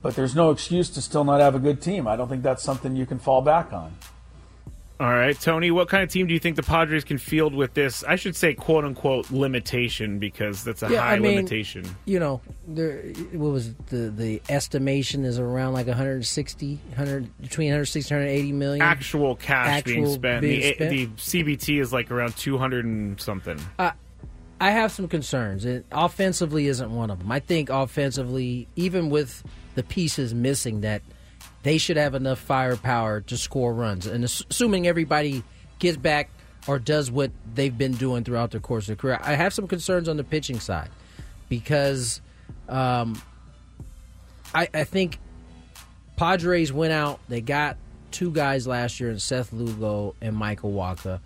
But 0.02 0.16
there's 0.16 0.34
no 0.34 0.50
excuse 0.50 0.90
to 0.90 1.02
still 1.02 1.24
not 1.24 1.40
have 1.40 1.54
a 1.54 1.58
good 1.58 1.80
team. 1.80 2.08
I 2.08 2.16
don't 2.16 2.28
think 2.28 2.42
that's 2.42 2.62
something 2.62 2.96
you 2.96 3.06
can 3.06 3.18
fall 3.18 3.42
back 3.42 3.72
on. 3.72 3.94
All 5.00 5.08
right, 5.10 5.38
Tony, 5.40 5.70
what 5.70 5.88
kind 5.88 6.02
of 6.02 6.10
team 6.10 6.26
do 6.26 6.34
you 6.34 6.38
think 6.38 6.56
the 6.56 6.62
Padres 6.62 7.04
can 7.04 7.16
field 7.16 7.54
with 7.54 7.72
this? 7.72 8.04
I 8.04 8.16
should 8.16 8.36
say 8.36 8.52
"quote 8.52 8.84
unquote" 8.84 9.30
limitation 9.30 10.18
because 10.18 10.62
that's 10.62 10.82
a 10.82 10.90
Yeah, 10.92 11.00
high 11.00 11.14
I 11.14 11.18
mean, 11.18 11.36
limitation. 11.36 11.86
You 12.04 12.18
know, 12.20 12.42
there. 12.68 12.98
What 13.32 13.50
was 13.52 13.68
it? 13.68 13.86
the 13.86 14.10
the 14.10 14.42
estimation 14.50 15.24
is 15.24 15.38
around 15.38 15.72
like 15.72 15.86
160, 15.86 16.78
100 16.88 17.38
between 17.40 17.68
160 17.68 18.14
and 18.14 18.20
180 18.24 18.52
million 18.52 18.82
Actual 18.82 19.36
cash 19.36 19.84
being 19.84 20.00
Actual 20.02 20.12
spent. 20.14 20.42
being 20.42 20.60
the, 20.60 20.74
spent? 20.74 20.90
the 20.90 21.06
CBT 21.06 21.80
is 21.80 21.94
like 21.94 22.10
around 22.10 22.36
two 22.36 22.58
hundred 22.58 22.84
and 22.84 23.18
something. 23.18 23.58
I, 23.78 23.92
I 24.60 24.70
have 24.72 24.92
some 24.92 25.08
concerns. 25.08 25.64
And 25.64 25.82
offensively 25.90 26.66
isn't 26.66 26.94
one 26.94 27.10
of 27.10 27.20
them. 27.20 27.32
I 27.32 27.40
think 27.40 27.70
offensively, 27.70 28.68
even 28.76 29.08
with 29.08 29.42
the 29.76 29.82
pieces 29.82 30.34
missing, 30.34 30.82
that 30.82 31.00
they 31.62 31.78
should 31.78 31.96
have 31.96 32.14
enough 32.14 32.38
firepower 32.38 33.20
to 33.22 33.36
score 33.36 33.72
runs. 33.72 34.06
And 34.06 34.24
assuming 34.24 34.86
everybody 34.86 35.42
gets 35.78 35.96
back 35.96 36.30
or 36.66 36.78
does 36.78 37.10
what 37.10 37.30
they've 37.54 37.76
been 37.76 37.92
doing 37.92 38.24
throughout 38.24 38.50
their 38.50 38.60
course 38.60 38.84
of 38.84 38.86
their 38.88 38.96
career, 38.96 39.18
I 39.22 39.34
have 39.34 39.52
some 39.52 39.66
concerns 39.66 40.08
on 40.08 40.16
the 40.16 40.24
pitching 40.24 40.60
side 40.60 40.90
because 41.48 42.20
um, 42.68 43.20
I, 44.54 44.68
I 44.72 44.84
think 44.84 45.18
Padres 46.16 46.72
went 46.72 46.92
out. 46.92 47.20
They 47.28 47.40
got 47.40 47.76
two 48.10 48.30
guys 48.30 48.66
last 48.66 49.00
year 49.00 49.10
in 49.10 49.18
Seth 49.18 49.52
Lugo 49.52 50.14
and 50.20 50.36
Michael 50.36 50.72
Wacha 50.72 51.20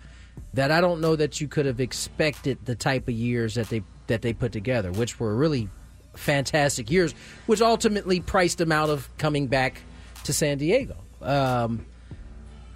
that 0.53 0.71
I 0.71 0.81
don't 0.81 1.01
know 1.01 1.15
that 1.15 1.39
you 1.41 1.47
could 1.47 1.65
have 1.65 1.79
expected 1.79 2.57
the 2.65 2.75
type 2.75 3.07
of 3.07 3.13
years 3.13 3.55
that 3.55 3.69
they 3.69 3.83
that 4.07 4.21
they 4.21 4.33
put 4.33 4.51
together, 4.51 4.91
which 4.91 5.19
were 5.19 5.35
really 5.35 5.67
fantastic 6.13 6.91
years, 6.91 7.13
which 7.45 7.61
ultimately 7.61 8.19
priced 8.19 8.59
them 8.59 8.71
out 8.71 8.89
of 8.89 9.09
coming 9.17 9.47
back 9.47 9.81
to 10.25 10.33
San 10.33 10.57
Diego. 10.57 10.97
Um, 11.21 11.85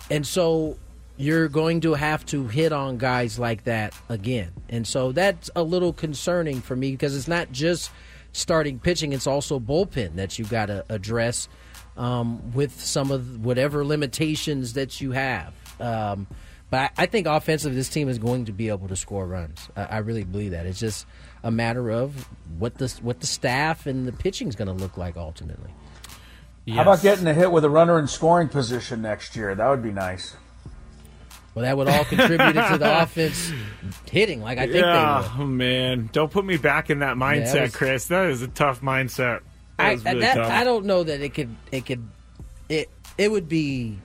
and 0.10 0.26
so 0.26 0.78
you're 1.18 1.50
going 1.50 1.82
to 1.82 1.94
have 1.94 2.26
to 2.28 2.48
hit 2.48 2.72
on 2.72 2.98
guys 2.98 3.38
like 3.38 3.66
that 3.66 3.94
again. 4.08 4.52
And 4.70 4.88
so 4.88 5.12
that's 5.12 5.50
a 5.56 5.64
little 5.64 5.94
concerning 5.94 6.62
for 6.62 6.76
me 6.76 6.92
because 6.92 7.16
it's 7.16 7.28
not 7.28 7.52
just 7.52 7.92
starting 8.32 8.80
pitching, 8.80 9.14
it's 9.14 9.28
also 9.28 9.60
bullpen 9.60 10.16
that 10.16 10.40
you 10.40 10.46
got 10.46 10.68
to 10.68 10.86
address 10.90 11.50
um, 11.98 12.54
with 12.54 12.80
some 12.80 13.12
of 13.12 13.44
whatever 13.44 13.86
limitations 13.86 14.74
that 14.74 15.02
you 15.02 15.12
have. 15.12 15.54
Um, 15.80 16.28
but 16.70 16.92
I, 16.98 17.08
think 17.08 17.26
offensively, 17.28 17.76
this 17.76 17.90
team 17.90 18.10
is 18.10 18.20
going 18.20 18.46
to 18.46 18.52
be 18.52 18.70
able 18.70 18.88
to 18.90 18.96
score 18.96 19.26
runs. 19.26 19.70
I, 19.76 19.84
I 19.84 19.98
really 19.98 20.24
believe 20.24 20.52
that. 20.52 20.66
It's 20.66 20.80
just 20.80 21.06
a 21.44 21.52
matter 21.52 21.90
of 21.90 22.28
what 22.58 22.78
the 22.78 22.88
what 23.02 23.22
the 23.22 23.28
staff 23.28 23.88
and 23.88 24.08
the 24.08 24.12
pitching 24.12 24.48
is 24.48 24.56
going 24.56 24.68
to 24.68 24.74
look 24.74 24.96
like 24.96 25.18
ultimately. 25.18 25.72
How 26.76 26.82
about 26.82 27.02
getting 27.02 27.28
a 27.28 27.34
hit 27.34 27.52
with 27.52 27.64
a 27.64 27.70
runner 27.70 28.00
in 28.00 28.08
scoring 28.08 28.48
position 28.50 29.02
next 29.02 29.36
year? 29.36 29.56
That 29.56 29.68
would 29.70 29.84
be 29.84 29.92
nice. 29.92 30.36
Well, 31.56 31.64
that 31.64 31.76
would 31.78 31.90
all 31.90 32.06
contribute 32.06 32.54
to 32.54 32.78
the 32.78 33.02
offense 33.02 33.52
hitting, 34.10 34.42
like 34.42 34.58
I 34.60 34.66
think 34.68 34.78
yeah, 34.78 35.22
they 35.22 35.38
would. 35.40 35.44
oh 35.44 35.48
man, 35.48 36.10
don't 36.14 36.32
put 36.32 36.46
me 36.46 36.58
back 36.58 36.90
in 36.90 37.00
that 37.00 37.18
mindset, 37.18 37.54
that 37.54 37.62
was- 37.64 37.76
Chris. 37.76 38.06
That 38.08 38.28
is 38.30 38.42
a 38.42 38.48
tough 38.48 38.82
mindset. 38.82 39.42
That 39.78 39.86
I, 39.86 39.92
really 39.94 40.20
that, 40.22 40.36
tough. 40.36 40.52
I 40.52 40.64
don't 40.64 40.86
know 40.86 41.04
that 41.04 41.22
it 41.22 41.34
could 41.34 41.56
it 41.72 41.86
could 41.86 42.08
it 42.70 42.90
it 43.18 43.32
would 43.32 43.50
be 43.50 43.98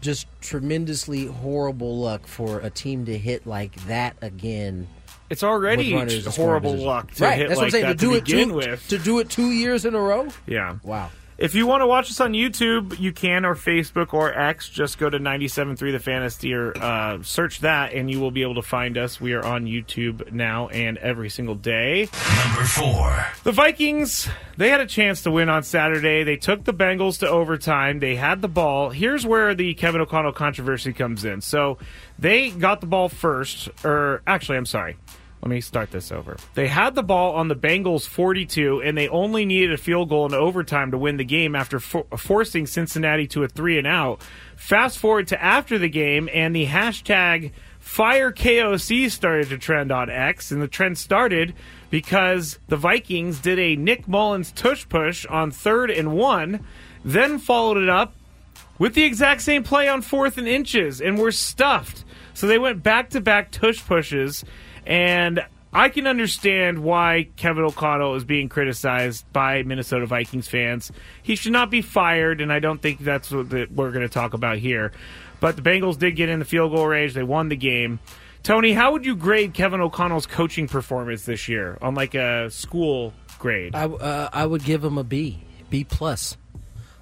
just 0.00 0.26
tremendously 0.40 1.26
horrible 1.26 1.98
luck 1.98 2.26
for 2.26 2.60
a 2.60 2.70
team 2.70 3.06
to 3.06 3.16
hit 3.16 3.46
like 3.46 3.74
that 3.86 4.16
again. 4.22 4.86
It's 5.30 5.42
already 5.44 5.92
with 5.92 6.00
runners 6.00 6.26
in 6.26 6.32
scoring 6.32 6.62
horrible 6.62 6.84
luck 6.84 7.12
to 7.14 7.24
right, 7.24 7.38
hit 7.38 7.48
that's 7.48 7.58
like 7.58 7.66
what 7.66 7.66
I'm 7.66 7.70
saying. 7.70 7.84
that 7.86 7.98
to 7.98 8.06
do 8.06 8.10
to 8.10 8.16
it 8.16 8.24
begin 8.24 8.48
two, 8.48 8.54
with. 8.56 8.88
to 8.88 8.98
do 8.98 9.18
it 9.20 9.30
two 9.30 9.50
years 9.52 9.84
in 9.84 9.94
a 9.94 10.00
row. 10.00 10.28
Yeah. 10.46 10.76
Wow. 10.82 11.10
If 11.40 11.54
you 11.54 11.66
want 11.66 11.80
to 11.80 11.86
watch 11.86 12.10
us 12.10 12.20
on 12.20 12.34
YouTube, 12.34 13.00
you 13.00 13.14
can, 13.14 13.46
or 13.46 13.54
Facebook 13.54 14.12
or 14.12 14.30
X. 14.38 14.68
Just 14.68 14.98
go 14.98 15.08
to 15.08 15.18
97.3 15.18 15.78
The 15.90 15.98
Fantasy 15.98 16.52
or 16.52 16.76
uh, 16.76 17.22
search 17.22 17.60
that, 17.60 17.94
and 17.94 18.10
you 18.10 18.20
will 18.20 18.30
be 18.30 18.42
able 18.42 18.56
to 18.56 18.62
find 18.62 18.98
us. 18.98 19.22
We 19.22 19.32
are 19.32 19.42
on 19.42 19.64
YouTube 19.64 20.32
now 20.32 20.68
and 20.68 20.98
every 20.98 21.30
single 21.30 21.54
day. 21.54 22.10
Number 22.44 22.64
four. 22.64 23.26
The 23.44 23.52
Vikings, 23.52 24.28
they 24.58 24.68
had 24.68 24.82
a 24.82 24.86
chance 24.86 25.22
to 25.22 25.30
win 25.30 25.48
on 25.48 25.62
Saturday. 25.62 26.24
They 26.24 26.36
took 26.36 26.64
the 26.64 26.74
Bengals 26.74 27.20
to 27.20 27.28
overtime. 27.30 28.00
They 28.00 28.16
had 28.16 28.42
the 28.42 28.48
ball. 28.48 28.90
Here's 28.90 29.24
where 29.24 29.54
the 29.54 29.72
Kevin 29.72 30.02
O'Connell 30.02 30.32
controversy 30.32 30.92
comes 30.92 31.24
in. 31.24 31.40
So 31.40 31.78
they 32.18 32.50
got 32.50 32.82
the 32.82 32.86
ball 32.86 33.08
first, 33.08 33.70
or 33.82 34.20
actually, 34.26 34.58
I'm 34.58 34.66
sorry. 34.66 34.98
Let 35.42 35.48
me 35.48 35.62
start 35.62 35.90
this 35.90 36.12
over. 36.12 36.36
They 36.54 36.68
had 36.68 36.94
the 36.94 37.02
ball 37.02 37.34
on 37.34 37.48
the 37.48 37.56
Bengals 37.56 38.06
42, 38.06 38.82
and 38.82 38.96
they 38.96 39.08
only 39.08 39.46
needed 39.46 39.72
a 39.72 39.78
field 39.78 40.10
goal 40.10 40.26
in 40.26 40.34
overtime 40.34 40.90
to 40.90 40.98
win 40.98 41.16
the 41.16 41.24
game 41.24 41.56
after 41.56 41.80
for- 41.80 42.06
forcing 42.16 42.66
Cincinnati 42.66 43.26
to 43.28 43.44
a 43.44 43.48
three 43.48 43.78
and 43.78 43.86
out. 43.86 44.20
Fast 44.56 44.98
forward 44.98 45.28
to 45.28 45.42
after 45.42 45.78
the 45.78 45.88
game, 45.88 46.28
and 46.34 46.54
the 46.54 46.66
hashtag 46.66 47.52
Fire 47.78 48.30
KOC 48.30 49.10
started 49.10 49.48
to 49.48 49.56
trend 49.56 49.90
on 49.90 50.10
X, 50.10 50.50
and 50.50 50.60
the 50.60 50.68
trend 50.68 50.98
started 50.98 51.54
because 51.88 52.58
the 52.68 52.76
Vikings 52.76 53.40
did 53.40 53.58
a 53.58 53.74
Nick 53.76 54.06
Mullens 54.06 54.52
tush 54.52 54.86
push 54.88 55.24
on 55.26 55.50
third 55.50 55.90
and 55.90 56.12
one, 56.12 56.64
then 57.02 57.38
followed 57.38 57.78
it 57.78 57.88
up 57.88 58.14
with 58.78 58.94
the 58.94 59.04
exact 59.04 59.40
same 59.40 59.62
play 59.62 59.88
on 59.88 60.02
fourth 60.02 60.36
and 60.36 60.46
inches, 60.46 61.00
and 61.00 61.18
were 61.18 61.32
stuffed. 61.32 62.04
So 62.34 62.46
they 62.46 62.58
went 62.58 62.82
back 62.82 63.10
to 63.10 63.20
back 63.20 63.50
tush 63.50 63.84
pushes, 63.84 64.44
and 64.86 65.44
I 65.72 65.88
can 65.88 66.06
understand 66.06 66.82
why 66.82 67.28
Kevin 67.36 67.62
O'Connell 67.62 68.16
is 68.16 68.24
being 68.24 68.48
criticized 68.48 69.24
by 69.32 69.62
Minnesota 69.62 70.04
Vikings 70.06 70.48
fans. 70.48 70.90
He 71.22 71.36
should 71.36 71.52
not 71.52 71.70
be 71.70 71.80
fired, 71.80 72.40
and 72.40 72.52
I 72.52 72.58
don't 72.58 72.82
think 72.82 72.98
that's 72.98 73.30
what 73.30 73.50
the, 73.50 73.68
we're 73.72 73.92
going 73.92 74.06
to 74.06 74.12
talk 74.12 74.34
about 74.34 74.58
here. 74.58 74.92
But 75.38 75.56
the 75.56 75.62
Bengals 75.62 75.98
did 75.98 76.16
get 76.16 76.28
in 76.28 76.40
the 76.40 76.44
field 76.44 76.72
goal 76.72 76.86
range. 76.86 77.14
They 77.14 77.22
won 77.22 77.48
the 77.48 77.56
game. 77.56 78.00
Tony, 78.42 78.72
how 78.72 78.92
would 78.92 79.06
you 79.06 79.14
grade 79.14 79.54
Kevin 79.54 79.80
O'Connell's 79.80 80.26
coaching 80.26 80.66
performance 80.66 81.24
this 81.24 81.48
year 81.48 81.78
on 81.80 81.94
like 81.94 82.14
a 82.14 82.50
school 82.50 83.12
grade? 83.38 83.74
I, 83.74 83.84
uh, 83.84 84.28
I 84.32 84.46
would 84.46 84.64
give 84.64 84.82
him 84.82 84.98
a 84.98 85.04
B, 85.04 85.42
B 85.68 85.84
plus. 85.84 86.36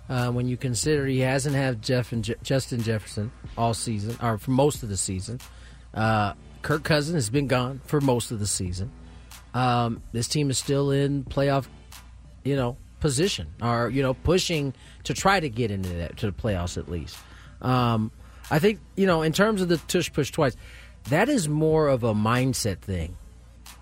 Uh, 0.08 0.30
when 0.30 0.48
you 0.48 0.56
consider 0.56 1.04
he 1.06 1.18
hasn't 1.20 1.54
had 1.54 1.82
Jeff 1.82 2.12
and 2.12 2.24
Je- 2.24 2.34
Justin 2.42 2.82
Jefferson 2.82 3.30
all 3.58 3.74
season, 3.74 4.16
or 4.22 4.38
for 4.38 4.52
most 4.52 4.82
of 4.82 4.88
the 4.88 4.96
season. 4.96 5.38
Uh, 5.92 6.32
Kirk 6.62 6.84
Cousins 6.84 7.14
has 7.14 7.30
been 7.30 7.46
gone 7.46 7.80
for 7.84 8.00
most 8.00 8.30
of 8.30 8.38
the 8.38 8.46
season. 8.46 8.90
Um, 9.54 10.02
this 10.12 10.28
team 10.28 10.50
is 10.50 10.58
still 10.58 10.90
in 10.90 11.24
playoff, 11.24 11.66
you 12.44 12.56
know, 12.56 12.76
position, 13.00 13.48
or 13.62 13.90
you 13.90 14.02
know, 14.02 14.14
pushing 14.14 14.74
to 15.04 15.14
try 15.14 15.40
to 15.40 15.48
get 15.48 15.70
into 15.70 15.88
that 15.90 16.16
to 16.18 16.26
the 16.26 16.32
playoffs 16.32 16.76
at 16.76 16.88
least. 16.88 17.16
Um, 17.62 18.10
I 18.50 18.58
think 18.58 18.80
you 18.96 19.06
know, 19.06 19.22
in 19.22 19.32
terms 19.32 19.62
of 19.62 19.68
the 19.68 19.78
tush 19.78 20.12
push 20.12 20.30
twice, 20.30 20.56
that 21.08 21.28
is 21.28 21.48
more 21.48 21.88
of 21.88 22.04
a 22.04 22.14
mindset 22.14 22.78
thing. 22.78 23.16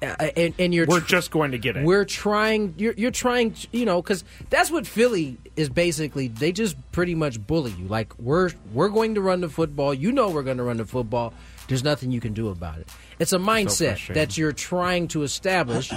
Uh, 0.02 0.28
and, 0.36 0.54
and 0.58 0.74
you're 0.74 0.86
we're 0.86 1.00
just 1.00 1.30
going 1.30 1.52
to 1.52 1.58
get 1.58 1.76
it. 1.76 1.84
We're 1.84 2.04
trying. 2.04 2.74
You're, 2.76 2.92
you're 2.94 3.10
trying. 3.10 3.54
You 3.72 3.86
know, 3.86 4.02
because 4.02 4.24
that's 4.50 4.70
what 4.70 4.86
Philly 4.86 5.38
is 5.56 5.70
basically. 5.70 6.28
They 6.28 6.52
just 6.52 6.76
pretty 6.92 7.14
much 7.14 7.44
bully 7.44 7.72
you. 7.72 7.86
Like 7.86 8.18
we're 8.18 8.50
we're 8.72 8.90
going 8.90 9.14
to 9.14 9.22
run 9.22 9.40
the 9.40 9.48
football. 9.48 9.94
You 9.94 10.12
know 10.12 10.28
we're 10.28 10.42
going 10.42 10.58
to 10.58 10.64
run 10.64 10.76
the 10.76 10.84
football. 10.84 11.32
There's 11.68 11.84
nothing 11.84 12.10
you 12.10 12.20
can 12.20 12.32
do 12.32 12.48
about 12.48 12.78
it. 12.78 12.88
It's 13.18 13.32
a 13.32 13.38
mindset 13.38 13.88
frustrating. 13.88 14.14
that 14.14 14.38
you're 14.38 14.52
trying 14.52 15.08
to 15.08 15.22
establish. 15.22 15.92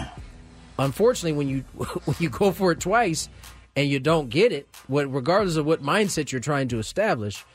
Unfortunately, 0.78 1.34
when 1.34 1.48
you 1.48 1.60
when 2.06 2.18
you 2.20 2.30
go 2.30 2.52
for 2.52 2.72
it 2.72 2.80
twice 2.80 3.30
and 3.76 3.90
you 3.90 4.00
don't 4.00 4.30
get 4.30 4.52
it, 4.52 4.68
what 4.88 5.12
regardless 5.14 5.56
of 5.56 5.66
what 5.66 5.82
mindset 5.82 6.32
you're 6.32 6.42
trying 6.42 6.68
to 6.70 6.80
establish, 6.80 7.46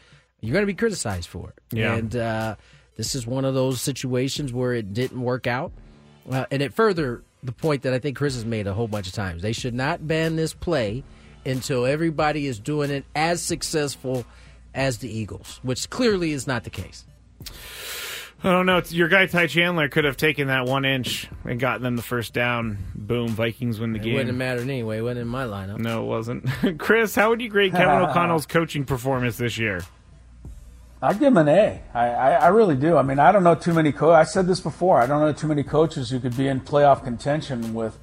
you're 0.40 0.52
going 0.52 0.62
to 0.62 0.66
be 0.66 0.74
criticized 0.74 1.28
for 1.28 1.50
it. 1.50 1.76
Yeah. 1.76 1.94
And 1.94 2.14
uh, 2.14 2.56
this 2.96 3.14
is 3.14 3.26
one 3.26 3.44
of 3.44 3.54
those 3.54 3.80
situations 3.80 4.52
where 4.52 4.74
it 4.74 4.92
didn't 4.92 5.20
work 5.20 5.46
out. 5.46 5.72
Uh, 6.30 6.46
and 6.50 6.62
it 6.62 6.72
further 6.72 7.22
the 7.42 7.52
point 7.52 7.82
that 7.82 7.92
I 7.92 7.98
think 7.98 8.16
Chris 8.16 8.34
has 8.34 8.44
made 8.44 8.66
a 8.66 8.72
whole 8.72 8.88
bunch 8.88 9.06
of 9.06 9.12
times. 9.12 9.42
They 9.42 9.52
should 9.52 9.74
not 9.74 10.06
ban 10.06 10.36
this 10.36 10.54
play 10.54 11.04
until 11.44 11.84
everybody 11.84 12.46
is 12.46 12.58
doing 12.58 12.90
it 12.90 13.04
as 13.14 13.42
successful 13.42 14.24
as 14.74 14.98
the 14.98 15.10
Eagles, 15.10 15.60
which 15.62 15.90
clearly 15.90 16.32
is 16.32 16.46
not 16.46 16.64
the 16.64 16.70
case. 16.70 17.04
I 18.44 18.50
don't 18.52 18.66
know. 18.66 18.76
It's, 18.76 18.92
your 18.92 19.08
guy 19.08 19.24
Ty 19.26 19.46
Chandler 19.46 19.88
could 19.88 20.04
have 20.04 20.18
taken 20.18 20.48
that 20.48 20.66
one 20.66 20.84
inch 20.84 21.28
and 21.44 21.58
gotten 21.58 21.82
them 21.82 21.96
the 21.96 22.02
first 22.02 22.34
down. 22.34 22.76
Boom, 22.94 23.28
Vikings 23.28 23.80
win 23.80 23.92
the 23.94 23.98
It 23.98 24.02
game. 24.02 24.12
wouldn't 24.12 24.28
have 24.28 24.36
mattered 24.36 24.64
anyway. 24.68 24.98
It 24.98 25.02
wasn't 25.02 25.20
in 25.20 25.28
my 25.28 25.44
lineup. 25.44 25.78
No, 25.78 26.02
it 26.02 26.06
wasn't. 26.06 26.46
Chris, 26.78 27.14
how 27.14 27.30
would 27.30 27.40
you 27.40 27.48
grade 27.48 27.72
Kevin 27.72 27.88
O'Connell's 28.08 28.44
coaching 28.46 28.84
performance 28.84 29.38
this 29.38 29.56
year? 29.56 29.80
I 31.00 31.12
give 31.14 31.22
him 31.28 31.36
an 31.38 31.48
A. 31.48 31.80
I, 31.94 32.08
I, 32.08 32.30
I 32.32 32.48
really 32.48 32.76
do. 32.76 32.96
I 32.98 33.02
mean, 33.02 33.18
I 33.18 33.32
don't 33.32 33.44
know 33.44 33.54
too 33.54 33.72
many. 33.74 33.92
Co- 33.92 34.12
I 34.12 34.24
said 34.24 34.46
this 34.46 34.60
before. 34.60 35.00
I 35.00 35.06
don't 35.06 35.20
know 35.20 35.32
too 35.32 35.48
many 35.48 35.62
coaches 35.62 36.10
who 36.10 36.20
could 36.20 36.36
be 36.36 36.46
in 36.46 36.60
playoff 36.60 37.02
contention 37.02 37.72
with 37.74 37.98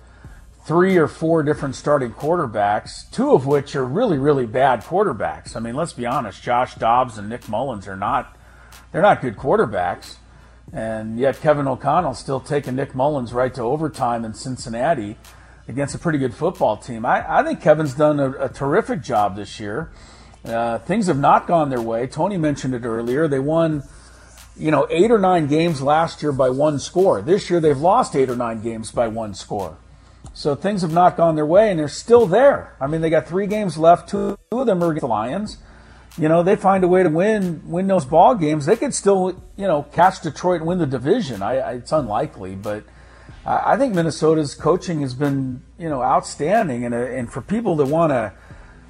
three 0.66 0.98
or 0.98 1.08
four 1.08 1.42
different 1.44 1.76
starting 1.76 2.12
quarterbacks, 2.14 3.10
two 3.12 3.32
of 3.32 3.46
which 3.48 3.76
are 3.76 3.86
really, 3.86 4.18
really 4.18 4.46
bad 4.46 4.82
quarterbacks. 4.82 5.56
I 5.56 5.60
mean, 5.60 5.76
let's 5.76 5.94
be 5.94 6.06
honest. 6.06 6.42
Josh 6.44 6.76
Dobbs 6.76 7.18
and 7.18 7.30
Nick 7.30 7.48
Mullens 7.48 7.88
are 7.88 7.96
not. 7.98 8.38
They're 8.92 9.02
not 9.02 9.22
good 9.22 9.38
quarterbacks, 9.38 10.18
and 10.74 11.20
yet 11.20 11.42
Kevin 11.42 11.68
O'Connell 11.68 12.14
still 12.14 12.40
taking 12.40 12.76
Nick 12.76 12.96
Mullens 12.96 13.34
right 13.34 13.54
to 13.54 13.62
overtime 13.62 14.24
in 14.24 14.34
Cincinnati 14.34 15.18
against 15.68 15.96
a 15.96 15.98
pretty 15.98 16.18
good 16.18 16.34
football 16.34 16.78
team. 16.78 17.06
I, 17.06 17.40
I 17.40 17.44
think 17.44 17.62
Kevin's 17.62 17.94
done 17.94 18.20
a, 18.20 18.32
a 18.46 18.50
terrific 18.50 19.02
job 19.02 19.36
this 19.36 19.60
year. 19.60 19.92
Uh, 20.44 20.80
things 20.80 21.08
have 21.08 21.20
not 21.20 21.48
gone 21.48 21.70
their 21.70 21.82
way. 21.82 22.08
Tony 22.08 22.38
mentioned 22.38 22.74
it 22.74 22.84
earlier. 22.84 23.28
They 23.28 23.40
won, 23.40 23.84
you 24.58 24.72
know, 24.72 24.88
eight 24.90 25.12
or 25.12 25.20
nine 25.20 25.48
games 25.48 25.82
last 25.82 26.24
year 26.24 26.32
by 26.32 26.50
one 26.50 26.80
score. 26.80 27.22
This 27.22 27.50
year 27.50 27.60
they've 27.60 27.78
lost 27.78 28.16
eight 28.16 28.30
or 28.30 28.36
nine 28.36 28.62
games 28.62 28.92
by 28.92 29.08
one 29.08 29.34
score. 29.34 29.78
So 30.34 30.56
things 30.56 30.82
have 30.82 30.94
not 30.94 31.18
gone 31.18 31.36
their 31.36 31.46
way, 31.46 31.70
and 31.70 31.80
they're 31.80 31.88
still 31.88 32.26
there. 32.26 32.76
I 32.80 32.88
mean, 32.88 33.02
they 33.02 33.10
got 33.10 33.28
three 33.28 33.48
games 33.48 33.78
left. 33.78 34.10
Two 34.10 34.38
of 34.52 34.66
them 34.66 34.84
are 34.84 34.92
against 34.92 35.02
the 35.02 35.08
Lions. 35.08 35.58
You 36.18 36.28
know, 36.28 36.44
they 36.44 36.56
find 36.56 36.84
a 36.84 36.88
way 36.88 37.04
to 37.04 37.10
win 37.10 37.62
win 37.66 37.88
those 37.88 38.06
ball 38.06 38.36
games. 38.36 38.66
They 38.66 38.76
could 38.76 38.94
still, 38.94 39.42
you 39.56 39.66
know, 39.68 39.84
catch 39.84 40.22
Detroit 40.22 40.60
and 40.62 40.68
win 40.68 40.78
the 40.78 40.86
division. 40.86 41.42
I, 41.42 41.58
I, 41.58 41.72
it's 41.74 41.92
unlikely, 41.92 42.56
but 42.56 42.84
I, 43.46 43.74
I 43.74 43.78
think 43.78 43.96
Minnesota's 43.96 44.54
coaching 44.54 45.02
has 45.02 45.14
been, 45.14 45.64
you 45.80 45.90
know, 45.90 46.04
outstanding. 46.04 46.84
And 46.86 46.94
uh, 46.94 46.98
and 46.98 47.32
for 47.32 47.42
people 47.42 47.78
that 47.78 47.86
want 47.86 48.12
to 48.12 48.34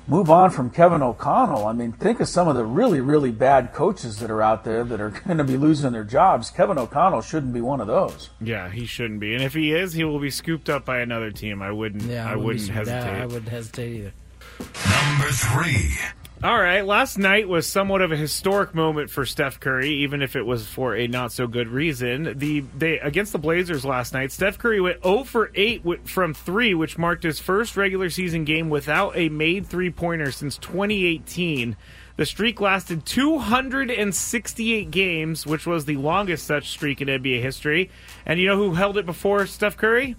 move 0.08 0.30
on 0.30 0.50
from 0.50 0.70
Kevin 0.70 1.02
O'Connell. 1.02 1.66
I 1.66 1.74
mean, 1.74 1.94
think 1.94 2.20
of 2.20 2.28
some 2.28 2.48
of 2.48 2.56
the 2.56 2.66
really, 2.66 3.00
really 3.00 3.32
bad 3.32 3.74
coaches 3.74 4.18
that 4.18 4.30
are 4.30 4.42
out 4.42 4.64
there 4.64 4.84
that 4.84 5.00
are 5.00 5.10
going 5.26 5.38
to 5.38 5.44
be 5.44 5.58
losing 5.58 5.92
their 5.94 6.04
jobs. 6.04 6.50
Kevin 6.50 6.78
O'Connell 6.78 7.22
shouldn't 7.22 7.54
be 7.54 7.62
one 7.62 7.80
of 7.82 7.88
those. 7.88 8.30
Yeah, 8.40 8.70
he 8.70 8.86
shouldn't 8.86 9.20
be. 9.20 9.34
And 9.34 9.44
if 9.44 9.54
he 9.54 9.74
is, 9.74 9.94
he 9.94 10.04
will 10.04 10.20
be 10.20 10.30
scooped 10.30 10.70
up 10.70 10.86
by 10.86 11.00
another 11.00 11.32
team. 11.32 11.62
I 11.62 11.72
wouldn't. 11.72 12.04
Yeah, 12.04 12.30
I, 12.30 12.36
wouldn't 12.36 12.68
be- 12.68 12.74
hesitate. 12.74 13.22
I 13.22 13.26
wouldn't 13.26 13.50
hesitate 13.50 13.96
either. 13.96 14.14
Number 14.60 15.32
three. 15.32 15.98
All 16.44 16.60
right, 16.60 16.84
last 16.84 17.20
night 17.20 17.48
was 17.48 17.68
somewhat 17.68 18.02
of 18.02 18.12
a 18.12 18.18
historic 18.18 18.74
moment 18.74 19.12
for 19.12 19.28
Steph 19.28 19.60
Curry, 19.60 19.92
even 19.98 20.24
if 20.24 20.36
it 20.36 20.42
was 20.42 20.66
for 20.66 20.96
a 20.96 21.08
not 21.08 21.32
so 21.32 21.46
good 21.46 21.68
reason. 21.68 22.34
The 22.36 22.62
they 22.76 22.98
against 22.98 23.32
the 23.32 23.38
Blazers 23.38 23.86
last 23.86 24.12
night, 24.12 24.32
Steph 24.32 24.58
Curry 24.58 24.82
went 24.82 25.04
0 25.04 25.26
for 25.26 25.52
8 25.54 26.08
from 26.10 26.34
3, 26.34 26.74
which 26.74 26.98
marked 26.98 27.22
his 27.22 27.40
first 27.40 27.78
regular 27.78 28.10
season 28.10 28.44
game 28.44 28.72
without 28.72 29.16
a 29.16 29.30
made 29.30 29.68
three-pointer 29.68 30.32
since 30.32 30.58
2018. 30.58 31.78
The 32.18 32.26
streak 32.26 32.60
lasted 32.60 33.06
268 33.06 34.90
games, 34.90 35.46
which 35.46 35.68
was 35.68 35.86
the 35.86 35.98
longest 35.98 36.48
such 36.48 36.72
streak 36.72 37.02
in 37.02 37.08
NBA 37.08 37.40
history. 37.40 37.92
And 38.26 38.40
you 38.40 38.48
know 38.48 38.58
who 38.58 38.74
held 38.74 38.98
it 38.98 39.06
before 39.06 39.46
Steph 39.46 39.78
Curry? 39.78 40.16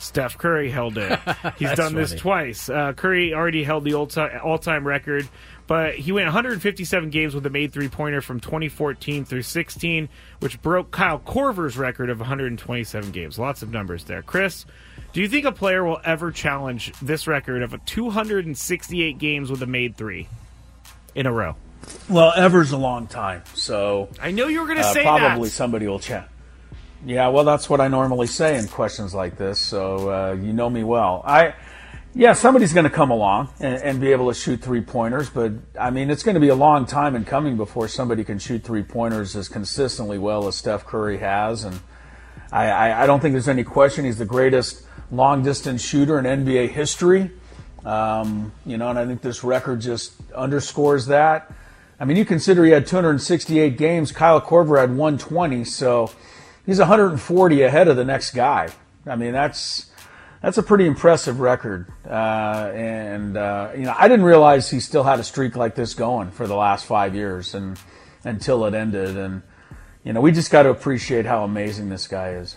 Steph 0.00 0.38
Curry 0.38 0.70
held 0.70 0.96
it. 0.96 1.18
He's 1.58 1.72
done 1.74 1.94
this 1.94 2.10
funny. 2.10 2.20
twice. 2.20 2.68
Uh, 2.68 2.94
Curry 2.94 3.34
already 3.34 3.62
held 3.62 3.84
the 3.84 3.94
old 3.94 4.16
all-time 4.16 4.86
record, 4.86 5.28
but 5.70 5.94
he 5.94 6.10
went 6.10 6.26
157 6.26 7.10
games 7.10 7.32
with 7.32 7.46
a 7.46 7.48
made 7.48 7.72
three-pointer 7.72 8.20
from 8.20 8.40
2014 8.40 9.24
through 9.24 9.42
16, 9.42 10.08
which 10.40 10.60
broke 10.62 10.90
Kyle 10.90 11.20
Korver's 11.20 11.78
record 11.78 12.10
of 12.10 12.18
127 12.18 13.12
games. 13.12 13.38
Lots 13.38 13.62
of 13.62 13.70
numbers 13.70 14.02
there. 14.02 14.20
Chris, 14.20 14.66
do 15.12 15.20
you 15.20 15.28
think 15.28 15.44
a 15.44 15.52
player 15.52 15.84
will 15.84 16.00
ever 16.04 16.32
challenge 16.32 16.92
this 17.00 17.28
record 17.28 17.62
of 17.62 17.72
a 17.72 17.78
268 17.78 19.18
games 19.18 19.48
with 19.48 19.62
a 19.62 19.66
made 19.66 19.96
three 19.96 20.26
in 21.14 21.26
a 21.26 21.32
row? 21.32 21.54
Well, 22.08 22.32
ever's 22.34 22.72
a 22.72 22.76
long 22.76 23.06
time, 23.06 23.44
so 23.54 24.08
I 24.20 24.32
know 24.32 24.48
you 24.48 24.58
were 24.62 24.66
going 24.66 24.78
to 24.78 24.84
uh, 24.84 24.92
say 24.92 25.02
probably 25.04 25.50
that. 25.50 25.54
somebody 25.54 25.86
will 25.86 26.00
chat. 26.00 26.28
Yeah, 27.06 27.28
well, 27.28 27.44
that's 27.44 27.70
what 27.70 27.80
I 27.80 27.86
normally 27.86 28.26
say 28.26 28.58
in 28.58 28.66
questions 28.66 29.14
like 29.14 29.38
this. 29.38 29.60
So 29.60 30.10
uh, 30.10 30.32
you 30.32 30.52
know 30.52 30.68
me 30.68 30.82
well. 30.82 31.22
I, 31.24 31.54
yeah, 32.14 32.32
somebody's 32.32 32.72
going 32.72 32.84
to 32.84 32.90
come 32.90 33.10
along 33.10 33.50
and, 33.60 33.76
and 33.82 34.00
be 34.00 34.10
able 34.10 34.28
to 34.28 34.34
shoot 34.34 34.60
three 34.60 34.80
pointers, 34.80 35.30
but 35.30 35.52
I 35.78 35.90
mean, 35.90 36.10
it's 36.10 36.22
going 36.22 36.34
to 36.34 36.40
be 36.40 36.48
a 36.48 36.54
long 36.54 36.86
time 36.86 37.14
in 37.14 37.24
coming 37.24 37.56
before 37.56 37.86
somebody 37.86 38.24
can 38.24 38.38
shoot 38.38 38.64
three 38.64 38.82
pointers 38.82 39.36
as 39.36 39.48
consistently 39.48 40.18
well 40.18 40.48
as 40.48 40.56
Steph 40.56 40.84
Curry 40.86 41.18
has. 41.18 41.64
And 41.64 41.80
I, 42.50 42.66
I, 42.66 43.02
I 43.04 43.06
don't 43.06 43.20
think 43.20 43.34
there's 43.34 43.48
any 43.48 43.62
question 43.64 44.04
he's 44.04 44.18
the 44.18 44.24
greatest 44.24 44.84
long 45.12 45.42
distance 45.42 45.82
shooter 45.82 46.18
in 46.18 46.24
NBA 46.24 46.70
history. 46.70 47.30
Um, 47.84 48.52
you 48.66 48.76
know, 48.76 48.90
and 48.90 48.98
I 48.98 49.06
think 49.06 49.22
this 49.22 49.44
record 49.44 49.80
just 49.80 50.12
underscores 50.32 51.06
that. 51.06 51.52
I 51.98 52.04
mean, 52.04 52.16
you 52.16 52.24
consider 52.24 52.64
he 52.64 52.72
had 52.72 52.86
268 52.86 53.76
games. 53.76 54.10
Kyle 54.10 54.40
Korver 54.40 54.80
had 54.80 54.90
120, 54.90 55.64
so 55.64 56.10
he's 56.66 56.78
140 56.78 57.62
ahead 57.62 57.88
of 57.88 57.96
the 57.96 58.04
next 58.04 58.32
guy. 58.32 58.70
I 59.06 59.16
mean, 59.16 59.32
that's 59.32 59.89
that's 60.42 60.58
a 60.58 60.62
pretty 60.62 60.86
impressive 60.86 61.40
record. 61.40 61.86
Uh, 62.06 62.70
and 62.74 63.36
uh, 63.36 63.70
you 63.76 63.82
know, 63.82 63.94
I 63.98 64.08
didn't 64.08 64.24
realize 64.24 64.70
he 64.70 64.80
still 64.80 65.02
had 65.04 65.18
a 65.20 65.24
streak 65.24 65.56
like 65.56 65.74
this 65.74 65.94
going 65.94 66.30
for 66.30 66.46
the 66.46 66.56
last 66.56 66.86
five 66.86 67.14
years, 67.14 67.54
and 67.54 67.78
until 68.24 68.64
it 68.66 68.74
ended. 68.74 69.16
And 69.16 69.42
you 70.04 70.12
know, 70.12 70.20
we 70.20 70.32
just 70.32 70.50
got 70.50 70.62
to 70.64 70.70
appreciate 70.70 71.26
how 71.26 71.44
amazing 71.44 71.88
this 71.90 72.06
guy 72.08 72.30
is. 72.30 72.56